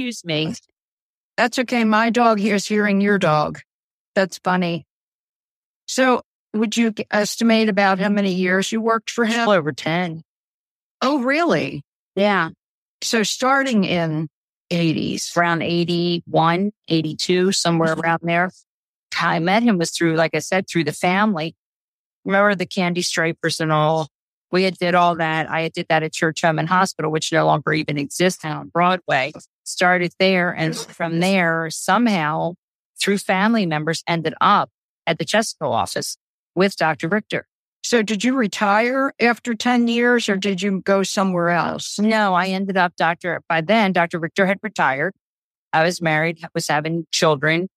Excuse 0.00 0.24
me. 0.24 0.54
That's 1.36 1.58
okay. 1.58 1.84
My 1.84 2.08
dog 2.08 2.38
here 2.38 2.54
is 2.54 2.64
hearing 2.64 3.02
your 3.02 3.18
dog. 3.18 3.60
That's 4.14 4.38
funny. 4.38 4.86
So, 5.86 6.22
would 6.54 6.74
you 6.74 6.94
estimate 7.10 7.68
about 7.68 7.98
how 7.98 8.08
many 8.08 8.32
years 8.32 8.72
you 8.72 8.80
worked 8.80 9.10
for 9.10 9.26
him? 9.26 9.46
Over 9.46 9.72
10. 9.72 10.22
Oh, 11.02 11.22
really? 11.22 11.82
Yeah. 12.16 12.48
So, 13.02 13.22
starting 13.24 13.84
in 13.84 14.28
80s, 14.70 15.36
Around 15.36 15.62
81, 15.62 16.72
82, 16.88 17.52
somewhere 17.52 17.90
mm-hmm. 17.90 18.00
around 18.00 18.20
there. 18.22 18.50
How 19.12 19.28
I 19.28 19.38
met 19.38 19.62
him 19.62 19.76
was 19.76 19.90
through, 19.90 20.14
like 20.16 20.34
I 20.34 20.38
said, 20.38 20.66
through 20.66 20.84
the 20.84 20.92
family. 20.92 21.54
Remember 22.24 22.54
the 22.54 22.64
candy 22.64 23.02
stripers 23.02 23.60
and 23.60 23.70
all? 23.70 24.08
We 24.52 24.64
had 24.64 24.78
did 24.78 24.94
all 24.94 25.16
that. 25.16 25.50
I 25.50 25.68
did 25.68 25.86
that 25.88 26.02
at 26.02 26.12
Church 26.12 26.42
Home 26.42 26.58
and 26.58 26.68
Hospital, 26.68 27.10
which 27.10 27.32
no 27.32 27.46
longer 27.46 27.72
even 27.72 27.98
exists 27.98 28.42
now 28.42 28.60
on 28.60 28.68
Broadway. 28.68 29.32
Started 29.64 30.12
there. 30.18 30.50
And 30.50 30.76
from 30.76 31.20
there, 31.20 31.68
somehow 31.70 32.54
through 33.00 33.18
family 33.18 33.66
members 33.66 34.02
ended 34.06 34.34
up 34.40 34.70
at 35.06 35.18
the 35.18 35.24
Chesapeake 35.24 35.68
office 35.68 36.16
with 36.54 36.76
Dr. 36.76 37.08
Richter. 37.08 37.46
So, 37.82 38.02
did 38.02 38.22
you 38.22 38.36
retire 38.36 39.14
after 39.20 39.54
10 39.54 39.88
years 39.88 40.28
or 40.28 40.36
did 40.36 40.60
you 40.60 40.82
go 40.82 41.02
somewhere 41.02 41.48
else? 41.48 41.98
No, 41.98 42.34
I 42.34 42.48
ended 42.48 42.76
up 42.76 42.94
Dr. 42.96 43.40
By 43.48 43.62
then, 43.62 43.92
Dr. 43.92 44.18
Richter 44.18 44.46
had 44.46 44.58
retired. 44.62 45.14
I 45.72 45.84
was 45.84 46.02
married, 46.02 46.44
was 46.54 46.68
having 46.68 47.06
children. 47.10 47.68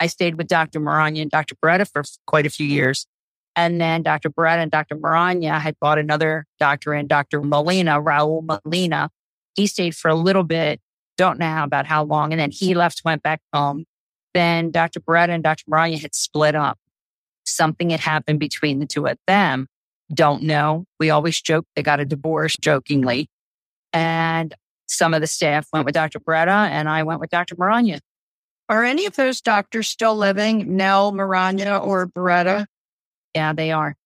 I 0.00 0.06
stayed 0.06 0.36
with 0.36 0.48
Dr. 0.48 0.80
Maranya 0.80 1.22
and 1.22 1.30
Dr. 1.30 1.54
Beretta 1.56 1.88
for 1.88 2.02
quite 2.26 2.46
a 2.46 2.50
few 2.50 2.66
years. 2.66 3.06
And 3.54 3.80
then 3.80 4.02
Dr. 4.02 4.30
Beretta 4.30 4.62
and 4.62 4.70
Dr. 4.70 4.96
Maranya 4.96 5.60
had 5.60 5.76
bought 5.80 5.98
another 5.98 6.46
doctor 6.58 6.94
in 6.94 7.06
Dr. 7.06 7.42
Molina, 7.42 8.00
Raul 8.00 8.42
Molina. 8.64 9.10
He 9.54 9.66
stayed 9.66 9.94
for 9.94 10.08
a 10.08 10.14
little 10.14 10.44
bit. 10.44 10.80
Don't 11.18 11.38
know 11.38 11.62
about 11.62 11.86
how 11.86 12.04
long. 12.04 12.32
And 12.32 12.40
then 12.40 12.50
he 12.50 12.74
left, 12.74 13.02
went 13.04 13.22
back 13.22 13.40
home. 13.52 13.84
Then 14.32 14.70
Dr. 14.70 15.00
Beretta 15.00 15.30
and 15.30 15.42
Dr. 15.42 15.64
Maranya 15.70 16.00
had 16.00 16.14
split 16.14 16.54
up. 16.54 16.78
Something 17.44 17.90
had 17.90 18.00
happened 18.00 18.40
between 18.40 18.78
the 18.78 18.86
two 18.86 19.06
of 19.06 19.18
them. 19.26 19.66
Don't 20.14 20.42
know. 20.42 20.86
We 20.98 21.10
always 21.10 21.40
joke 21.40 21.66
they 21.76 21.82
got 21.82 22.00
a 22.00 22.04
divorce 22.04 22.56
jokingly. 22.56 23.28
And 23.92 24.54
some 24.86 25.12
of 25.12 25.20
the 25.20 25.26
staff 25.26 25.66
went 25.72 25.84
with 25.84 25.94
Dr. 25.94 26.20
Beretta 26.20 26.68
and 26.68 26.88
I 26.88 27.02
went 27.02 27.20
with 27.20 27.30
Dr. 27.30 27.56
Maranya. 27.56 28.00
Are 28.68 28.84
any 28.84 29.04
of 29.06 29.16
those 29.16 29.40
doctors 29.40 29.88
still 29.88 30.16
living, 30.16 30.76
Nell, 30.76 31.12
Maranya, 31.12 31.84
or 31.84 32.06
Beretta? 32.06 32.66
Yeah, 33.34 33.52
they 33.52 33.72
are. 33.72 33.96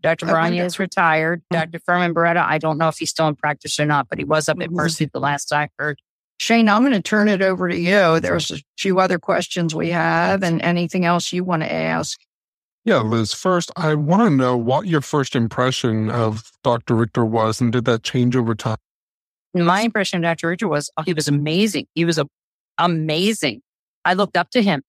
Dr. 0.00 0.30
Okay. 0.30 0.58
Is 0.58 0.78
retired. 0.78 1.42
Dr. 1.50 1.80
Furman 1.80 2.14
Beretta, 2.14 2.44
I 2.44 2.58
don't 2.58 2.78
know 2.78 2.88
if 2.88 2.98
he's 2.98 3.10
still 3.10 3.26
in 3.26 3.34
practice 3.34 3.80
or 3.80 3.86
not, 3.86 4.08
but 4.08 4.18
he 4.18 4.24
was 4.24 4.48
up 4.48 4.60
at 4.60 4.68
Mhm. 4.68 4.74
Mercy 4.74 5.06
the 5.12 5.18
last 5.18 5.52
I 5.52 5.70
heard. 5.78 6.00
Shane, 6.38 6.68
I'm 6.68 6.82
going 6.82 6.92
to 6.92 7.02
turn 7.02 7.26
it 7.28 7.42
over 7.42 7.68
to 7.68 7.76
you. 7.76 8.20
There's 8.20 8.52
a 8.52 8.58
few 8.76 9.00
other 9.00 9.18
questions 9.18 9.74
we 9.74 9.90
have 9.90 10.44
and 10.44 10.62
anything 10.62 11.04
else 11.04 11.32
you 11.32 11.42
want 11.42 11.62
to 11.64 11.72
ask. 11.72 12.20
Yeah, 12.84 12.98
Liz, 12.98 13.34
first, 13.34 13.72
I 13.76 13.94
want 13.96 14.22
to 14.22 14.30
know 14.30 14.56
what 14.56 14.86
your 14.86 15.00
first 15.00 15.34
impression 15.34 16.10
of 16.10 16.52
Dr. 16.62 16.94
Richter 16.94 17.24
was, 17.24 17.60
and 17.60 17.72
did 17.72 17.84
that 17.86 18.04
change 18.04 18.36
over 18.36 18.54
time? 18.54 18.76
My 19.52 19.80
impression 19.80 20.18
of 20.18 20.22
Dr. 20.22 20.48
Richter 20.48 20.68
was 20.68 20.90
oh, 20.96 21.02
he 21.02 21.12
was 21.12 21.26
amazing. 21.26 21.86
He 21.94 22.04
was 22.04 22.18
a, 22.18 22.26
amazing. 22.78 23.62
I 24.04 24.14
looked 24.14 24.36
up 24.36 24.50
to 24.50 24.62
him. 24.62 24.82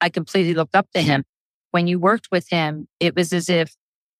I 0.00 0.08
completely 0.08 0.54
looked 0.54 0.76
up 0.76 0.86
to 0.94 1.02
him. 1.02 1.24
When 1.70 1.86
you 1.86 1.98
worked 1.98 2.28
with 2.30 2.48
him, 2.48 2.88
it 2.98 3.14
was 3.14 3.32
as 3.32 3.48
if 3.48 3.74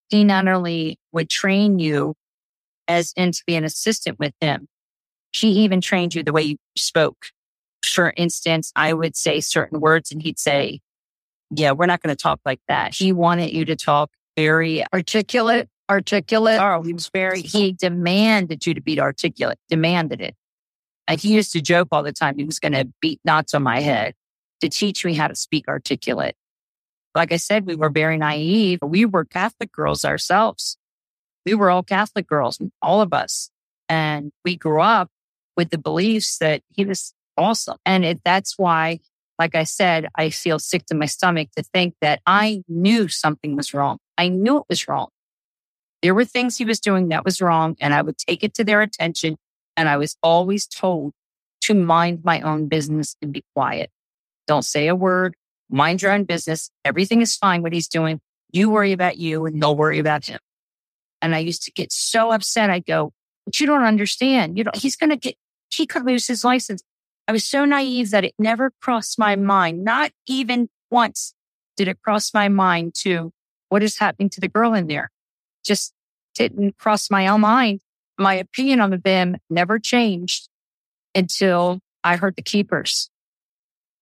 he 0.09 0.25
not 0.25 0.49
only 0.49 0.99
would 1.13 1.29
train 1.29 1.79
you 1.79 2.15
as 2.89 3.13
in 3.17 3.33
to 3.33 3.43
be 3.47 3.55
an 3.55 3.65
assistant 3.65 4.19
with 4.19 4.35
him, 4.41 4.69
he 5.33 5.49
even 5.65 5.81
trained 5.81 6.15
you 6.15 6.23
the 6.23 6.33
way 6.33 6.43
you 6.43 6.57
spoke. 6.77 7.27
For 7.85 8.13
instance, 8.17 8.73
I 8.77 8.93
would 8.93 9.17
say 9.17 9.41
certain 9.41 9.81
words 9.81 10.13
and 10.13 10.23
he'd 10.23 10.39
say, 10.39 10.81
yeah, 11.51 11.73
we're 11.73 11.87
not 11.87 12.03
going 12.03 12.15
to 12.15 12.21
talk 12.21 12.41
like 12.45 12.61
that. 12.69 12.95
He 12.95 13.13
wanted 13.13 13.53
you 13.53 13.65
to 13.65 13.77
talk 13.77 14.11
very 14.37 14.85
Articulate, 14.93 15.69
articulate. 15.91 16.61
Oh, 16.61 16.83
he 16.83 16.93
was 16.93 17.11
very, 17.13 17.43
he 17.43 17.73
demanded 17.73 18.67
you 18.67 18.75
to 18.75 18.81
be 18.81 19.01
articulate, 19.01 19.59
demanded 19.69 20.21
it. 20.21 20.35
And 21.09 21.21
he 21.21 21.35
used 21.35 21.53
to 21.53 21.61
joke 21.61 21.89
all 21.91 22.03
the 22.03 22.13
time. 22.13 22.37
He 22.37 22.45
was 22.45 22.61
going 22.61 22.73
to 22.73 22.89
beat 23.01 23.21
knots 23.25 23.55
on 23.55 23.63
my 23.63 23.81
head 23.81 24.15
to 24.61 24.69
teach 24.69 25.05
me 25.05 25.15
how 25.15 25.27
to 25.27 25.35
speak 25.35 25.67
articulate. 25.67 26.37
Like 27.15 27.33
I 27.33 27.37
said, 27.37 27.67
we 27.67 27.75
were 27.75 27.91
very 27.91 28.17
naive. 28.17 28.79
We 28.83 29.05
were 29.05 29.25
Catholic 29.25 29.73
girls 29.73 30.05
ourselves. 30.05 30.77
We 31.45 31.55
were 31.55 31.71
all 31.71 31.83
Catholic 31.83 32.27
girls, 32.27 32.61
all 32.83 33.01
of 33.01 33.13
us. 33.13 33.51
And 33.89 34.31
we 34.45 34.57
grew 34.57 34.81
up 34.81 35.09
with 35.57 35.71
the 35.71 35.79
beliefs 35.79 36.39
that 36.39 36.63
he 36.69 36.85
was 36.85 37.13
awesome. 37.37 37.79
And 37.85 38.05
it, 38.05 38.21
that's 38.25 38.57
why, 38.57 39.01
like 39.39 39.55
I 39.55 39.65
said, 39.65 40.09
I 40.15 40.31
feel 40.31 40.59
sick 40.59 40.87
to 40.87 40.95
my 40.95 41.07
stomach 41.07 41.49
to 41.57 41.63
think 41.63 41.95
that 42.01 42.21
I 42.27 42.63
knew 42.69 43.09
something 43.09 43.57
was 43.57 43.75
wrong. 43.75 43.99
I 44.17 44.29
knew 44.29 44.59
it 44.59 44.67
was 44.69 44.87
wrong. 44.87 45.09
There 46.03 46.15
were 46.15 46.25
things 46.25 46.57
he 46.57 46.65
was 46.65 46.81
doing 46.81 47.09
that 47.09 47.25
was 47.25 47.43
wrong, 47.43 47.77
and 47.81 47.93
I 47.93 48.03
would 48.03 48.17
take 48.17 48.43
it 48.45 48.55
to 48.55 48.65
their 48.65 48.81
attention. 48.81 49.37
And 49.77 49.89
I 49.89 49.97
was 49.97 50.17
always 50.23 50.67
told 50.67 51.13
to 51.63 51.75
mind 51.75 52.21
my 52.25 52.41
own 52.41 52.69
business 52.69 53.17
and 53.21 53.33
be 53.33 53.45
quiet. 53.55 53.91
Don't 54.47 54.65
say 54.65 54.89
a 54.89 54.95
word. 54.95 55.37
Mind 55.71 56.03
your 56.03 56.13
own 56.13 56.25
business. 56.25 56.71
Everything 56.85 57.21
is 57.21 57.37
fine 57.37 57.63
what 57.63 57.73
he's 57.73 57.89
doing. 57.89 58.21
You 58.53 58.71
worry 58.71 58.93
about 58.93 59.19
you 59.19 59.47
and 59.47 59.63
they'll 59.63 59.77
worry 59.77 59.99
about 59.99 60.27
him. 60.27 60.41
And 61.23 61.35
I 61.35 61.39
used 61.39 61.63
to 61.65 61.73
get 61.73 61.93
so 61.93 62.33
upset. 62.33 62.71
I'd 62.71 62.87
go, 62.87 63.13
but 63.47 63.61
you 63.61 63.67
don't 63.67 63.85
understand. 63.85 64.59
You 64.59 64.65
know, 64.65 64.73
he's 64.75 64.97
going 64.97 65.11
to 65.11 65.17
get, 65.17 65.37
he 65.71 65.87
could 65.87 66.05
lose 66.05 66.27
his 66.27 66.45
license. 66.45 66.83
I 67.29 67.33
was 67.33 67.45
so 67.45 67.65
naive 67.65 68.11
that 68.11 68.25
it 68.25 68.35
never 68.39 68.73
crossed 68.81 69.19
my 69.19 69.37
mind. 69.37 69.85
Not 69.85 70.11
even 70.27 70.69
once 70.91 71.35
did 71.77 71.89
it 71.89 72.03
cross 72.03 72.35
my 72.35 72.49
mind 72.49 72.95
to 72.95 73.33
what 73.69 73.83
is 73.83 73.99
happening 73.99 74.29
to 74.31 74.41
the 74.41 74.49
girl 74.49 74.75
in 74.75 74.89
there. 74.89 75.11
Just 75.65 75.95
didn't 76.35 76.79
cross 76.79 77.11
my 77.11 77.29
own 77.29 77.43
mind. 77.43 77.81
My 78.19 78.35
opinion 78.35 78.81
on 78.81 78.91
the 78.91 78.99
BIM 78.99 79.37
never 79.49 79.79
changed 79.79 80.49
until 81.15 81.81
I 82.03 82.17
heard 82.17 82.37
the 82.37 82.43
keepers. 82.43 83.11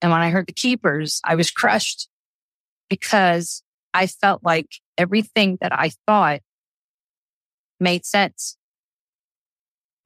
And 0.01 0.13
when 0.13 0.21
I 0.21 0.31
heard 0.31 0.47
the 0.47 0.53
keepers, 0.53 1.21
I 1.25 1.35
was 1.35 1.51
crushed 1.51 2.09
because 2.89 3.63
I 3.93 4.07
felt 4.07 4.43
like 4.45 4.69
everything 4.97 5.59
that 5.61 5.73
I 5.73 5.91
thought 6.07 6.41
made 7.81 8.05
sense. 8.05 8.57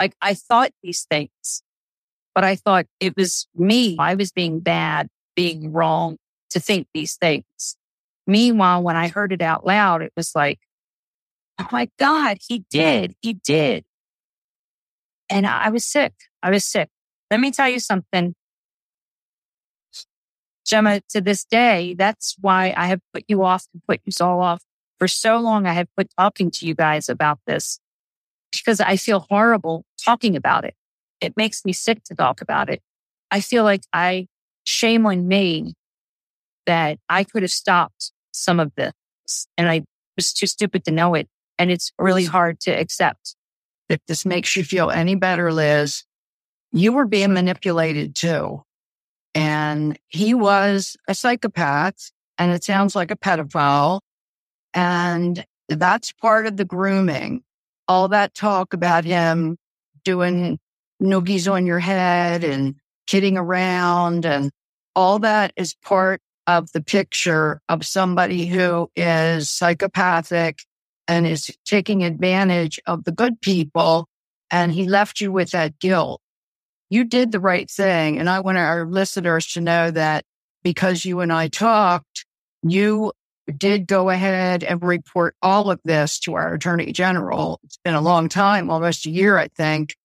Like 0.00 0.14
I 0.20 0.34
thought 0.34 0.72
these 0.82 1.06
things, 1.10 1.62
but 2.34 2.44
I 2.44 2.56
thought 2.56 2.86
it 3.00 3.16
was 3.16 3.46
me. 3.54 3.96
I 3.98 4.14
was 4.14 4.32
being 4.32 4.60
bad, 4.60 5.08
being 5.36 5.72
wrong 5.72 6.16
to 6.50 6.60
think 6.60 6.86
these 6.92 7.16
things. 7.16 7.76
Meanwhile, 8.26 8.82
when 8.82 8.96
I 8.96 9.08
heard 9.08 9.32
it 9.32 9.42
out 9.42 9.66
loud, 9.66 10.02
it 10.02 10.12
was 10.16 10.32
like, 10.34 10.60
oh 11.58 11.68
my 11.70 11.88
God, 11.98 12.38
he 12.46 12.64
did. 12.70 13.14
He 13.20 13.34
did. 13.34 13.84
And 15.28 15.46
I 15.46 15.70
was 15.70 15.84
sick. 15.84 16.12
I 16.42 16.50
was 16.50 16.64
sick. 16.64 16.88
Let 17.30 17.40
me 17.40 17.50
tell 17.50 17.68
you 17.68 17.80
something. 17.80 18.34
Gemma, 20.64 21.00
to 21.10 21.20
this 21.20 21.44
day, 21.44 21.94
that's 21.98 22.36
why 22.40 22.72
I 22.76 22.86
have 22.86 23.00
put 23.12 23.24
you 23.28 23.42
off 23.42 23.66
and 23.72 23.82
put 23.86 24.00
you 24.04 24.12
all 24.24 24.40
off. 24.40 24.62
For 24.98 25.08
so 25.08 25.38
long, 25.38 25.66
I 25.66 25.72
have 25.72 25.88
put 25.96 26.08
talking 26.16 26.50
to 26.52 26.66
you 26.66 26.74
guys 26.74 27.08
about 27.08 27.40
this 27.46 27.80
because 28.52 28.80
I 28.80 28.96
feel 28.96 29.26
horrible 29.28 29.84
talking 30.04 30.36
about 30.36 30.64
it. 30.64 30.74
It 31.20 31.36
makes 31.36 31.64
me 31.64 31.72
sick 31.72 32.04
to 32.04 32.14
talk 32.14 32.40
about 32.40 32.70
it. 32.70 32.80
I 33.30 33.40
feel 33.40 33.64
like 33.64 33.82
I, 33.92 34.28
shame 34.64 35.06
on 35.06 35.26
me 35.26 35.74
that 36.66 36.98
I 37.08 37.24
could 37.24 37.42
have 37.42 37.50
stopped 37.50 38.12
some 38.32 38.60
of 38.60 38.72
this 38.76 38.92
and 39.58 39.68
I 39.68 39.82
was 40.16 40.32
too 40.32 40.46
stupid 40.46 40.84
to 40.84 40.90
know 40.90 41.14
it. 41.14 41.28
And 41.58 41.70
it's 41.70 41.92
really 41.98 42.24
hard 42.24 42.60
to 42.60 42.70
accept. 42.70 43.36
If 43.88 44.00
this 44.06 44.24
makes 44.24 44.56
you 44.56 44.64
feel 44.64 44.90
any 44.90 45.14
better, 45.14 45.52
Liz, 45.52 46.04
you 46.72 46.92
were 46.92 47.06
being 47.06 47.32
manipulated 47.32 48.14
too. 48.14 48.62
And 49.34 49.98
he 50.08 50.34
was 50.34 50.96
a 51.08 51.14
psychopath 51.14 52.10
and 52.38 52.52
it 52.52 52.64
sounds 52.64 52.94
like 52.94 53.10
a 53.10 53.16
pedophile. 53.16 54.00
And 54.74 55.44
that's 55.68 56.12
part 56.12 56.46
of 56.46 56.56
the 56.56 56.64
grooming. 56.64 57.42
All 57.88 58.08
that 58.08 58.34
talk 58.34 58.74
about 58.74 59.04
him 59.04 59.56
doing 60.04 60.58
noogies 61.02 61.50
on 61.50 61.66
your 61.66 61.78
head 61.78 62.44
and 62.44 62.76
kidding 63.06 63.36
around 63.36 64.24
and 64.24 64.50
all 64.94 65.18
that 65.20 65.52
is 65.56 65.74
part 65.82 66.20
of 66.46 66.70
the 66.72 66.82
picture 66.82 67.60
of 67.68 67.86
somebody 67.86 68.46
who 68.46 68.90
is 68.96 69.50
psychopathic 69.50 70.60
and 71.08 71.26
is 71.26 71.50
taking 71.64 72.04
advantage 72.04 72.80
of 72.86 73.04
the 73.04 73.12
good 73.12 73.40
people. 73.40 74.08
And 74.50 74.72
he 74.72 74.88
left 74.88 75.20
you 75.20 75.32
with 75.32 75.50
that 75.50 75.78
guilt. 75.78 76.20
You 76.92 77.04
did 77.04 77.32
the 77.32 77.40
right 77.40 77.70
thing. 77.70 78.18
And 78.18 78.28
I 78.28 78.40
want 78.40 78.58
our 78.58 78.84
listeners 78.84 79.46
to 79.54 79.62
know 79.62 79.90
that 79.92 80.26
because 80.62 81.06
you 81.06 81.20
and 81.20 81.32
I 81.32 81.48
talked, 81.48 82.26
you 82.62 83.12
did 83.56 83.86
go 83.86 84.10
ahead 84.10 84.62
and 84.62 84.82
report 84.82 85.34
all 85.40 85.70
of 85.70 85.80
this 85.86 86.18
to 86.20 86.34
our 86.34 86.52
attorney 86.52 86.92
general. 86.92 87.60
It's 87.64 87.78
been 87.82 87.94
a 87.94 88.02
long 88.02 88.28
time, 88.28 88.68
almost 88.68 89.06
a 89.06 89.10
year, 89.10 89.38
I 89.38 89.48
think. 89.48 89.96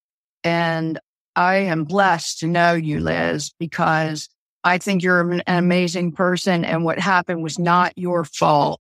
And 0.45 0.97
I 1.35 1.57
am 1.57 1.83
blessed 1.83 2.39
to 2.39 2.47
know 2.47 2.71
you, 2.71 3.01
Liz, 3.01 3.51
because 3.59 4.29
I 4.63 4.77
think 4.77 5.03
you're 5.03 5.29
an 5.29 5.43
amazing 5.45 6.13
person. 6.13 6.63
And 6.63 6.85
what 6.85 6.99
happened 6.99 7.43
was 7.43 7.59
not 7.59 7.97
your 7.97 8.23
fault. 8.23 8.79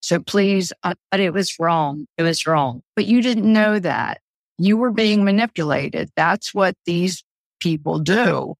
So 0.00 0.18
please, 0.18 0.72
uh, 0.82 0.94
But 1.12 1.20
it 1.20 1.32
was 1.32 1.60
wrong. 1.60 2.06
It 2.16 2.24
was 2.24 2.44
wrong. 2.44 2.82
but 2.96 3.06
you 3.06 3.22
didn't 3.22 3.52
know 3.52 3.78
that. 3.78 4.20
You 4.58 4.76
were 4.76 4.90
being 4.90 5.24
manipulated. 5.24 6.10
That's 6.16 6.52
what 6.52 6.74
these 6.84 7.22
people 7.60 8.00
do. 8.00 8.54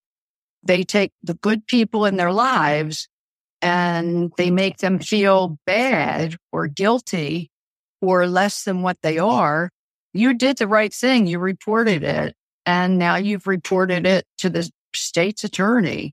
They 0.63 0.85
take 0.85 1.13
the 1.23 1.35
good 1.35 1.67
people 1.67 2.05
in 2.05 2.17
their 2.17 2.33
lives 2.33 3.09
and 3.61 4.33
they 4.37 4.51
make 4.51 4.79
them 4.79 4.99
feel 4.99 5.59
bad 5.67 6.37
or 6.53 6.69
guilty 6.69 7.51
or 8.01 8.27
less 8.27 8.65
than 8.65 8.83
what 8.83 8.99
they 9.03 9.19
are. 9.19 9.71
You 10.13 10.35
did 10.35 10.59
the 10.59 10.69
right 10.69 10.93
thing. 10.93 11.27
You 11.27 11.39
reported 11.39 12.03
it. 12.03 12.35
And 12.65 12.99
now 12.99 13.17
you've 13.17 13.47
reported 13.47 14.07
it 14.07 14.25
to 14.39 14.51
the 14.51 14.71
state's 14.95 15.45
attorney. 15.45 16.13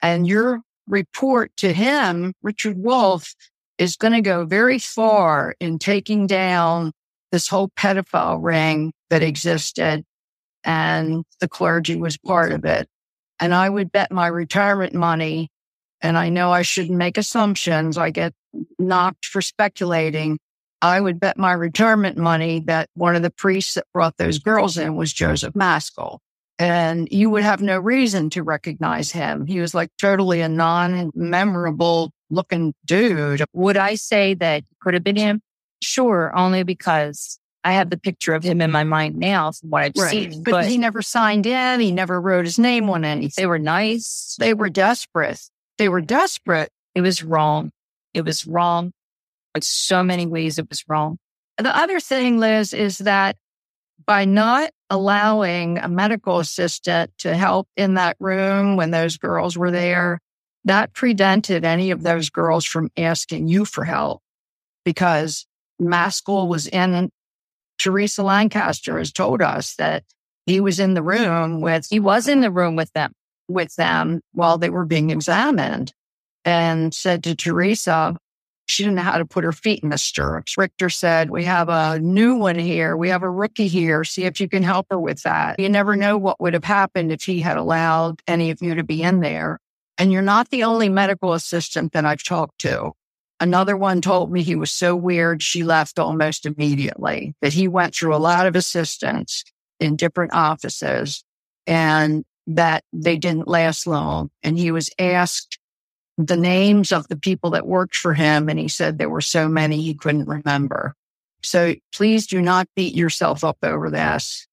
And 0.00 0.26
your 0.26 0.60
report 0.86 1.52
to 1.58 1.72
him, 1.72 2.32
Richard 2.42 2.78
Wolf, 2.78 3.34
is 3.78 3.96
going 3.96 4.12
to 4.12 4.22
go 4.22 4.44
very 4.44 4.78
far 4.78 5.54
in 5.60 5.78
taking 5.78 6.26
down 6.26 6.92
this 7.32 7.48
whole 7.48 7.68
pedophile 7.76 8.42
ring 8.42 8.92
that 9.10 9.22
existed. 9.22 10.04
And 10.64 11.24
the 11.40 11.48
clergy 11.48 11.96
was 11.96 12.16
part 12.16 12.52
of 12.52 12.64
it. 12.64 12.88
And 13.38 13.54
I 13.54 13.68
would 13.68 13.92
bet 13.92 14.10
my 14.10 14.26
retirement 14.26 14.94
money, 14.94 15.50
and 16.00 16.16
I 16.16 16.28
know 16.28 16.52
I 16.52 16.62
shouldn't 16.62 16.98
make 16.98 17.18
assumptions. 17.18 17.98
I 17.98 18.10
get 18.10 18.32
knocked 18.78 19.26
for 19.26 19.42
speculating. 19.42 20.38
I 20.82 21.00
would 21.00 21.20
bet 21.20 21.38
my 21.38 21.52
retirement 21.52 22.16
money 22.16 22.60
that 22.66 22.88
one 22.94 23.16
of 23.16 23.22
the 23.22 23.30
priests 23.30 23.74
that 23.74 23.84
brought 23.92 24.16
those 24.16 24.38
girls 24.38 24.76
in 24.76 24.96
was 24.96 25.12
Joseph 25.12 25.54
Maskell. 25.54 26.20
And 26.58 27.08
you 27.10 27.28
would 27.30 27.42
have 27.42 27.60
no 27.60 27.78
reason 27.78 28.30
to 28.30 28.42
recognize 28.42 29.10
him. 29.10 29.46
He 29.46 29.60
was 29.60 29.74
like 29.74 29.90
totally 29.98 30.40
a 30.40 30.48
non 30.48 31.10
memorable 31.14 32.12
looking 32.30 32.74
dude. 32.84 33.44
Would 33.52 33.76
I 33.76 33.94
say 33.94 34.34
that 34.34 34.64
could 34.80 34.94
have 34.94 35.04
been 35.04 35.16
him? 35.16 35.42
Sure, 35.82 36.32
only 36.34 36.62
because 36.62 37.38
I 37.66 37.72
have 37.72 37.90
the 37.90 37.98
picture 37.98 38.32
of 38.32 38.44
him 38.44 38.60
in 38.60 38.70
my 38.70 38.84
mind 38.84 39.16
now 39.16 39.50
from 39.50 39.70
what 39.70 39.82
I've 39.82 39.92
Right. 39.96 40.32
seen. 40.32 40.44
But, 40.44 40.66
he 40.66 40.78
never 40.78 41.02
signed 41.02 41.46
in. 41.46 41.80
He 41.80 41.90
never 41.90 42.20
wrote 42.20 42.44
his 42.44 42.60
name 42.60 42.88
on 42.90 43.04
anything. 43.04 43.32
they 43.42 43.46
were 43.46 43.58
nice. 43.58 44.36
They 44.38 44.54
were 44.54 44.70
desperate. 44.70 45.40
They 45.76 45.88
were 45.88 46.00
desperate. 46.00 46.70
It 46.94 47.00
was 47.00 47.24
wrong. 47.24 47.72
It 48.14 48.24
was 48.24 48.46
wrong. 48.46 48.92
In 49.56 49.62
so 49.62 50.04
many 50.04 50.26
ways, 50.26 50.60
it 50.60 50.68
was 50.68 50.84
wrong. 50.88 51.18
The 51.58 51.76
other 51.76 51.98
thing, 51.98 52.38
Liz, 52.38 52.72
is 52.72 52.98
that 52.98 53.36
by 54.06 54.24
not 54.26 54.70
allowing 54.88 55.78
a 55.78 55.88
medical 55.88 56.38
assistant 56.38 57.10
to 57.18 57.34
help 57.34 57.66
in 57.76 57.94
that 57.94 58.16
room 58.20 58.76
when 58.76 58.92
those 58.92 59.16
girls 59.16 59.58
were 59.58 59.72
there, 59.72 60.20
that 60.66 60.92
prevented 60.92 61.64
any 61.64 61.90
of 61.90 62.04
those 62.04 62.30
girls 62.30 62.64
from 62.64 62.90
asking 62.96 63.48
you 63.48 63.64
for 63.64 63.82
help 63.84 64.22
because 64.84 65.46
Maskell 65.80 66.46
was 66.48 66.68
in, 66.68 67.10
Teresa 67.78 68.22
Lancaster 68.22 68.98
has 68.98 69.12
told 69.12 69.42
us 69.42 69.74
that 69.76 70.04
he 70.46 70.60
was 70.60 70.78
in 70.80 70.94
the 70.94 71.02
room 71.02 71.60
with, 71.60 71.86
He 71.90 72.00
was 72.00 72.28
in 72.28 72.40
the 72.40 72.50
room 72.50 72.76
with 72.76 72.92
them. 72.92 73.12
with 73.48 73.74
them 73.76 74.20
while 74.32 74.58
they 74.58 74.70
were 74.70 74.84
being 74.84 75.10
examined 75.10 75.92
and 76.44 76.94
said 76.94 77.22
to 77.24 77.34
Teresa, 77.34 78.16
she 78.66 78.82
didn't 78.82 78.96
know 78.96 79.02
how 79.02 79.18
to 79.18 79.24
put 79.24 79.44
her 79.44 79.52
feet 79.52 79.82
in 79.84 79.90
the 79.90 79.98
stirrups. 79.98 80.58
Richter 80.58 80.90
said, 80.90 81.30
We 81.30 81.44
have 81.44 81.68
a 81.68 82.00
new 82.00 82.34
one 82.34 82.58
here. 82.58 82.96
We 82.96 83.08
have 83.10 83.22
a 83.22 83.30
rookie 83.30 83.68
here. 83.68 84.02
See 84.02 84.24
if 84.24 84.40
you 84.40 84.48
can 84.48 84.64
help 84.64 84.86
her 84.90 84.98
with 84.98 85.22
that. 85.22 85.60
You 85.60 85.68
never 85.68 85.94
know 85.94 86.18
what 86.18 86.40
would 86.40 86.54
have 86.54 86.64
happened 86.64 87.12
if 87.12 87.22
he 87.22 87.40
had 87.40 87.56
allowed 87.56 88.22
any 88.26 88.50
of 88.50 88.60
you 88.60 88.74
to 88.74 88.82
be 88.82 89.02
in 89.02 89.20
there. 89.20 89.60
And 89.98 90.12
you're 90.12 90.22
not 90.22 90.50
the 90.50 90.64
only 90.64 90.88
medical 90.88 91.32
assistant 91.32 91.92
that 91.92 92.04
I've 92.04 92.22
talked 92.24 92.58
to. 92.60 92.92
Another 93.38 93.76
one 93.76 94.00
told 94.00 94.32
me 94.32 94.42
he 94.42 94.54
was 94.54 94.70
so 94.70 94.96
weird, 94.96 95.42
she 95.42 95.62
left 95.62 95.98
almost 95.98 96.46
immediately, 96.46 97.34
that 97.42 97.52
he 97.52 97.68
went 97.68 97.94
through 97.94 98.14
a 98.14 98.18
lot 98.18 98.46
of 98.46 98.56
assistants 98.56 99.44
in 99.78 99.96
different 99.96 100.32
offices 100.32 101.22
and 101.66 102.24
that 102.46 102.82
they 102.92 103.16
didn't 103.16 103.48
last 103.48 103.86
long. 103.86 104.30
And 104.42 104.58
he 104.58 104.70
was 104.70 104.90
asked 104.98 105.58
the 106.16 106.36
names 106.36 106.92
of 106.92 107.08
the 107.08 107.16
people 107.16 107.50
that 107.50 107.66
worked 107.66 107.96
for 107.96 108.14
him. 108.14 108.48
And 108.48 108.58
he 108.58 108.68
said 108.68 108.96
there 108.96 109.10
were 109.10 109.20
so 109.20 109.48
many 109.48 109.82
he 109.82 109.94
couldn't 109.94 110.28
remember. 110.28 110.94
So 111.42 111.74
please 111.94 112.26
do 112.26 112.40
not 112.40 112.68
beat 112.74 112.94
yourself 112.94 113.44
up 113.44 113.58
over 113.62 113.90
this. 113.90 114.46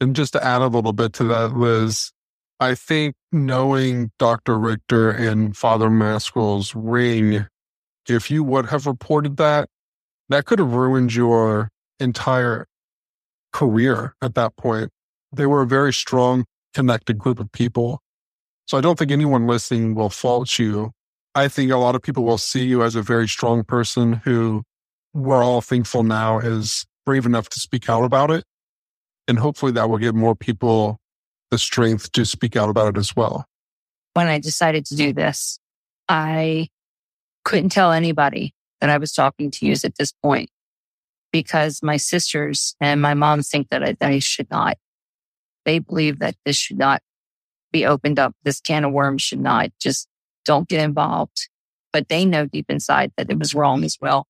And 0.00 0.16
just 0.16 0.32
to 0.32 0.44
add 0.44 0.62
a 0.62 0.66
little 0.66 0.92
bit 0.92 1.12
to 1.14 1.24
that, 1.24 1.56
Liz, 1.56 2.12
I 2.58 2.74
think 2.74 3.14
knowing 3.32 4.10
Dr. 4.18 4.58
Richter 4.58 5.10
and 5.10 5.56
Father 5.56 5.90
Maskell's 5.90 6.74
ring, 6.74 7.46
if 8.08 8.30
you 8.30 8.44
would 8.44 8.66
have 8.66 8.86
reported 8.86 9.36
that, 9.38 9.68
that 10.28 10.46
could 10.46 10.58
have 10.58 10.72
ruined 10.72 11.14
your 11.14 11.70
entire 12.00 12.66
career 13.52 14.14
at 14.20 14.34
that 14.34 14.56
point. 14.56 14.90
They 15.32 15.46
were 15.46 15.62
a 15.62 15.66
very 15.66 15.92
strong, 15.92 16.44
connected 16.72 17.18
group 17.18 17.38
of 17.38 17.50
people. 17.52 18.00
So 18.66 18.78
I 18.78 18.80
don't 18.80 18.98
think 18.98 19.10
anyone 19.10 19.46
listening 19.46 19.94
will 19.94 20.10
fault 20.10 20.58
you. 20.58 20.92
I 21.34 21.48
think 21.48 21.70
a 21.70 21.76
lot 21.76 21.94
of 21.94 22.02
people 22.02 22.24
will 22.24 22.38
see 22.38 22.64
you 22.64 22.82
as 22.82 22.94
a 22.94 23.02
very 23.02 23.28
strong 23.28 23.64
person 23.64 24.14
who 24.24 24.62
we're 25.12 25.42
all 25.44 25.60
thankful 25.60 26.02
now 26.02 26.38
is 26.38 26.84
brave 27.04 27.26
enough 27.26 27.48
to 27.50 27.60
speak 27.60 27.88
out 27.88 28.04
about 28.04 28.30
it. 28.30 28.44
And 29.28 29.38
hopefully 29.38 29.72
that 29.72 29.88
will 29.88 29.98
give 29.98 30.14
more 30.14 30.34
people 30.34 30.98
the 31.50 31.58
strength 31.58 32.12
to 32.12 32.24
speak 32.24 32.56
out 32.56 32.68
about 32.68 32.96
it 32.96 32.98
as 32.98 33.14
well. 33.14 33.46
When 34.14 34.26
I 34.26 34.38
decided 34.38 34.86
to 34.86 34.96
do 34.96 35.12
this, 35.12 35.58
I 36.08 36.68
couldn't 37.44 37.70
tell 37.70 37.92
anybody 37.92 38.54
that 38.80 38.90
I 38.90 38.98
was 38.98 39.12
talking 39.12 39.50
to 39.50 39.66
you 39.66 39.72
at 39.72 39.96
this 39.98 40.12
point 40.22 40.50
because 41.32 41.82
my 41.82 41.96
sisters 41.96 42.76
and 42.80 43.02
my 43.02 43.14
mom 43.14 43.42
think 43.42 43.68
that 43.70 43.82
I, 43.82 43.96
that 44.00 44.10
I 44.10 44.18
should 44.18 44.50
not. 44.50 44.78
They 45.64 45.78
believe 45.78 46.18
that 46.18 46.36
this 46.44 46.56
should 46.56 46.78
not 46.78 47.02
be 47.72 47.86
opened 47.86 48.18
up. 48.18 48.34
This 48.44 48.60
can 48.60 48.84
of 48.84 48.92
worms 48.92 49.22
should 49.22 49.40
not 49.40 49.70
just 49.80 50.06
don't 50.44 50.68
get 50.68 50.80
involved. 50.80 51.48
But 51.92 52.08
they 52.08 52.24
know 52.24 52.46
deep 52.46 52.66
inside 52.68 53.12
that 53.16 53.30
it 53.30 53.38
was 53.38 53.54
wrong 53.54 53.84
as 53.84 53.98
well. 54.00 54.26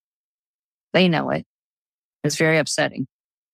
They 0.92 1.08
know 1.08 1.30
it. 1.30 1.44
It's 2.22 2.36
very 2.36 2.58
upsetting. 2.58 3.06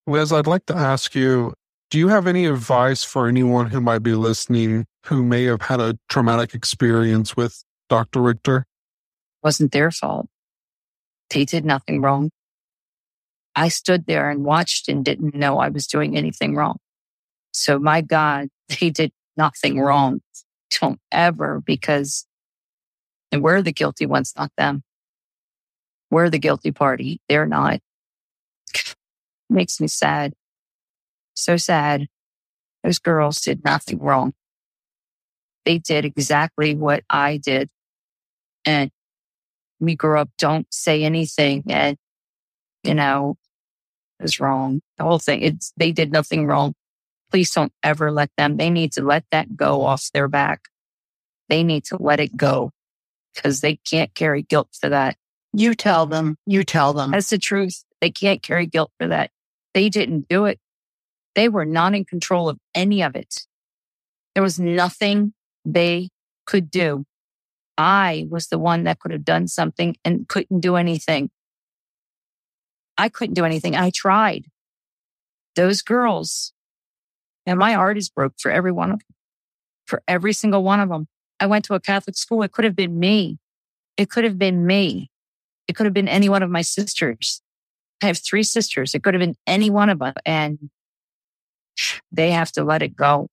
Liz, 0.06 0.32
I'd 0.32 0.46
like 0.46 0.66
to 0.66 0.76
ask 0.76 1.14
you 1.14 1.54
do 1.90 1.98
you 1.98 2.06
have 2.06 2.28
any 2.28 2.46
advice 2.46 3.02
for 3.02 3.26
anyone 3.26 3.66
who 3.66 3.80
might 3.80 4.04
be 4.04 4.14
listening 4.14 4.86
who 5.06 5.24
may 5.24 5.44
have 5.44 5.62
had 5.62 5.80
a 5.80 5.98
traumatic 6.08 6.54
experience 6.54 7.36
with 7.36 7.64
Dr. 7.88 8.22
Richter? 8.22 8.64
Wasn't 9.42 9.72
their 9.72 9.90
fault. 9.90 10.28
They 11.30 11.44
did 11.44 11.64
nothing 11.64 12.02
wrong. 12.02 12.30
I 13.54 13.68
stood 13.68 14.06
there 14.06 14.30
and 14.30 14.44
watched 14.44 14.88
and 14.88 15.04
didn't 15.04 15.34
know 15.34 15.58
I 15.58 15.68
was 15.68 15.86
doing 15.86 16.16
anything 16.16 16.54
wrong. 16.54 16.78
So 17.52 17.78
my 17.78 18.00
God, 18.00 18.48
they 18.80 18.90
did 18.90 19.12
nothing 19.36 19.80
wrong. 19.80 20.20
Don't 20.80 21.00
ever 21.10 21.60
because 21.64 22.26
and 23.32 23.42
we're 23.42 23.62
the 23.62 23.72
guilty 23.72 24.06
ones, 24.06 24.32
not 24.36 24.50
them. 24.56 24.82
We're 26.10 26.30
the 26.30 26.38
guilty 26.38 26.72
party. 26.72 27.20
They're 27.28 27.46
not. 27.46 27.80
Makes 29.50 29.80
me 29.80 29.86
sad. 29.86 30.32
So 31.34 31.56
sad. 31.56 32.08
Those 32.82 32.98
girls 32.98 33.40
did 33.40 33.64
nothing 33.64 33.98
wrong. 33.98 34.32
They 35.64 35.78
did 35.78 36.04
exactly 36.04 36.74
what 36.74 37.04
I 37.08 37.36
did. 37.36 37.68
And 38.64 38.90
we 39.80 39.96
grew 39.96 40.18
up, 40.18 40.30
don't 40.38 40.66
say 40.72 41.02
anything. 41.02 41.64
And, 41.68 41.96
you 42.84 42.94
know, 42.94 43.36
was 44.20 44.40
wrong. 44.40 44.80
The 44.98 45.04
whole 45.04 45.18
thing, 45.18 45.42
it's, 45.42 45.72
they 45.76 45.92
did 45.92 46.12
nothing 46.12 46.46
wrong. 46.46 46.74
Please 47.30 47.50
don't 47.50 47.72
ever 47.82 48.10
let 48.10 48.30
them, 48.36 48.56
they 48.56 48.70
need 48.70 48.92
to 48.92 49.02
let 49.02 49.24
that 49.30 49.56
go 49.56 49.82
off 49.82 50.10
their 50.12 50.28
back. 50.28 50.68
They 51.48 51.62
need 51.62 51.84
to 51.86 51.96
let 52.00 52.20
it 52.20 52.36
go 52.36 52.72
because 53.34 53.60
they 53.60 53.76
can't 53.76 54.14
carry 54.14 54.42
guilt 54.42 54.68
for 54.78 54.88
that. 54.88 55.16
You 55.52 55.74
tell 55.74 56.06
them, 56.06 56.36
you 56.46 56.62
tell 56.64 56.92
them. 56.92 57.10
That's 57.10 57.30
the 57.30 57.38
truth. 57.38 57.84
They 58.00 58.10
can't 58.10 58.42
carry 58.42 58.66
guilt 58.66 58.92
for 58.98 59.08
that. 59.08 59.30
They 59.74 59.88
didn't 59.88 60.28
do 60.28 60.44
it. 60.44 60.58
They 61.34 61.48
were 61.48 61.64
not 61.64 61.94
in 61.94 62.04
control 62.04 62.48
of 62.48 62.58
any 62.74 63.02
of 63.02 63.14
it. 63.16 63.46
There 64.34 64.42
was 64.42 64.58
nothing 64.60 65.32
they 65.64 66.10
could 66.46 66.70
do. 66.70 67.04
I 67.80 68.26
was 68.28 68.48
the 68.48 68.58
one 68.58 68.84
that 68.84 68.98
could 68.98 69.10
have 69.10 69.24
done 69.24 69.48
something 69.48 69.96
and 70.04 70.28
couldn't 70.28 70.60
do 70.60 70.76
anything. 70.76 71.30
I 72.98 73.08
couldn't 73.08 73.32
do 73.32 73.46
anything. 73.46 73.74
I 73.74 73.88
tried. 73.88 74.44
Those 75.56 75.80
girls, 75.80 76.52
and 77.46 77.58
my 77.58 77.72
heart 77.72 77.96
is 77.96 78.10
broke 78.10 78.34
for 78.38 78.50
every 78.50 78.70
one 78.70 78.90
of 78.90 78.98
them, 78.98 79.16
for 79.86 80.02
every 80.06 80.34
single 80.34 80.62
one 80.62 80.78
of 80.78 80.90
them. 80.90 81.08
I 81.40 81.46
went 81.46 81.64
to 81.64 81.74
a 81.74 81.80
Catholic 81.80 82.18
school. 82.18 82.42
It 82.42 82.52
could 82.52 82.66
have 82.66 82.76
been 82.76 83.00
me. 83.00 83.38
It 83.96 84.10
could 84.10 84.24
have 84.24 84.38
been 84.38 84.66
me. 84.66 85.10
It 85.66 85.74
could 85.74 85.86
have 85.86 85.94
been 85.94 86.06
any 86.06 86.28
one 86.28 86.42
of 86.42 86.50
my 86.50 86.60
sisters. 86.60 87.40
I 88.02 88.08
have 88.08 88.18
three 88.18 88.42
sisters. 88.42 88.94
It 88.94 89.02
could 89.02 89.14
have 89.14 89.22
been 89.22 89.36
any 89.46 89.70
one 89.70 89.88
of 89.88 90.00
them. 90.00 90.12
And 90.26 90.68
they 92.12 92.30
have 92.32 92.52
to 92.52 92.62
let 92.62 92.82
it 92.82 92.94
go 92.94 93.28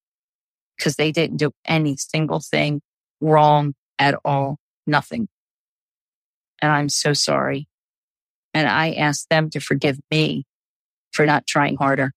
because 0.77 0.95
they 0.95 1.11
didn't 1.11 1.35
do 1.35 1.51
any 1.65 1.97
single 1.97 2.39
thing 2.39 2.81
wrong 3.19 3.75
at 3.99 4.15
all. 4.23 4.57
Nothing. 4.85 5.27
And 6.61 6.71
I'm 6.71 6.89
so 6.89 7.13
sorry. 7.13 7.67
And 8.53 8.67
I 8.67 8.93
ask 8.93 9.27
them 9.29 9.49
to 9.51 9.59
forgive 9.59 9.99
me 10.09 10.45
for 11.11 11.25
not 11.25 11.45
trying 11.45 11.77
harder. 11.77 12.13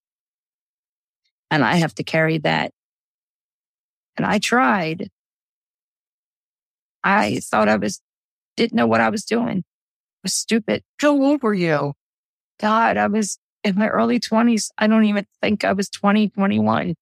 And 1.49 1.63
I 1.63 1.75
have 1.75 1.93
to 1.95 2.03
carry 2.03 2.37
that. 2.39 2.71
And 4.17 4.25
I 4.25 4.39
tried. 4.39 5.09
I 7.03 7.39
thought 7.43 7.69
I 7.69 7.77
was, 7.77 8.01
didn't 8.55 8.75
know 8.75 8.87
what 8.87 9.01
I 9.01 9.09
was 9.09 9.25
doing. 9.25 9.59
I 9.59 10.19
was 10.23 10.33
stupid. 10.33 10.83
How 10.99 11.09
old 11.09 11.43
were 11.43 11.53
you? 11.53 11.93
God, 12.59 12.97
I 12.97 13.07
was 13.07 13.37
in 13.63 13.75
my 13.75 13.87
early 13.87 14.19
20s. 14.19 14.69
I 14.77 14.87
don't 14.87 15.05
even 15.05 15.25
think 15.41 15.63
I 15.63 15.73
was 15.73 15.89
20, 15.89 16.29
21. 16.29 16.95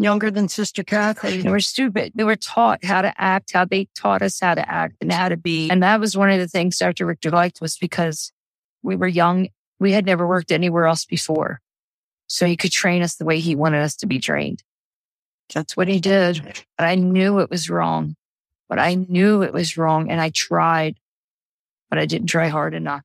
Younger 0.00 0.30
than 0.30 0.48
Sister 0.48 0.82
Cathy. 0.82 1.42
They 1.42 1.50
were 1.50 1.60
stupid. 1.60 2.12
They 2.14 2.24
were 2.24 2.34
taught 2.34 2.82
how 2.82 3.02
to 3.02 3.12
act, 3.20 3.52
how 3.52 3.66
they 3.66 3.86
taught 3.94 4.22
us 4.22 4.40
how 4.40 4.54
to 4.54 4.66
act 4.66 4.96
and 5.02 5.12
how 5.12 5.28
to 5.28 5.36
be. 5.36 5.68
And 5.68 5.82
that 5.82 6.00
was 6.00 6.16
one 6.16 6.30
of 6.30 6.38
the 6.38 6.48
things 6.48 6.78
Dr. 6.78 7.04
Richter 7.04 7.30
liked 7.30 7.60
was 7.60 7.76
because 7.76 8.32
we 8.82 8.96
were 8.96 9.06
young. 9.06 9.48
We 9.78 9.92
had 9.92 10.06
never 10.06 10.26
worked 10.26 10.52
anywhere 10.52 10.86
else 10.86 11.04
before. 11.04 11.60
So 12.28 12.46
he 12.46 12.56
could 12.56 12.72
train 12.72 13.02
us 13.02 13.16
the 13.16 13.26
way 13.26 13.40
he 13.40 13.54
wanted 13.54 13.82
us 13.82 13.94
to 13.96 14.06
be 14.06 14.18
trained. 14.18 14.62
That's 15.52 15.76
what 15.76 15.88
he 15.88 16.00
did. 16.00 16.64
But 16.78 16.86
I 16.86 16.94
knew 16.94 17.40
it 17.40 17.50
was 17.50 17.68
wrong. 17.68 18.16
But 18.70 18.78
I 18.78 18.94
knew 18.94 19.42
it 19.42 19.52
was 19.52 19.76
wrong 19.76 20.10
and 20.10 20.18
I 20.18 20.30
tried, 20.30 20.96
but 21.90 21.98
I 21.98 22.06
didn't 22.06 22.28
try 22.28 22.48
hard 22.48 22.72
enough. 22.72 23.04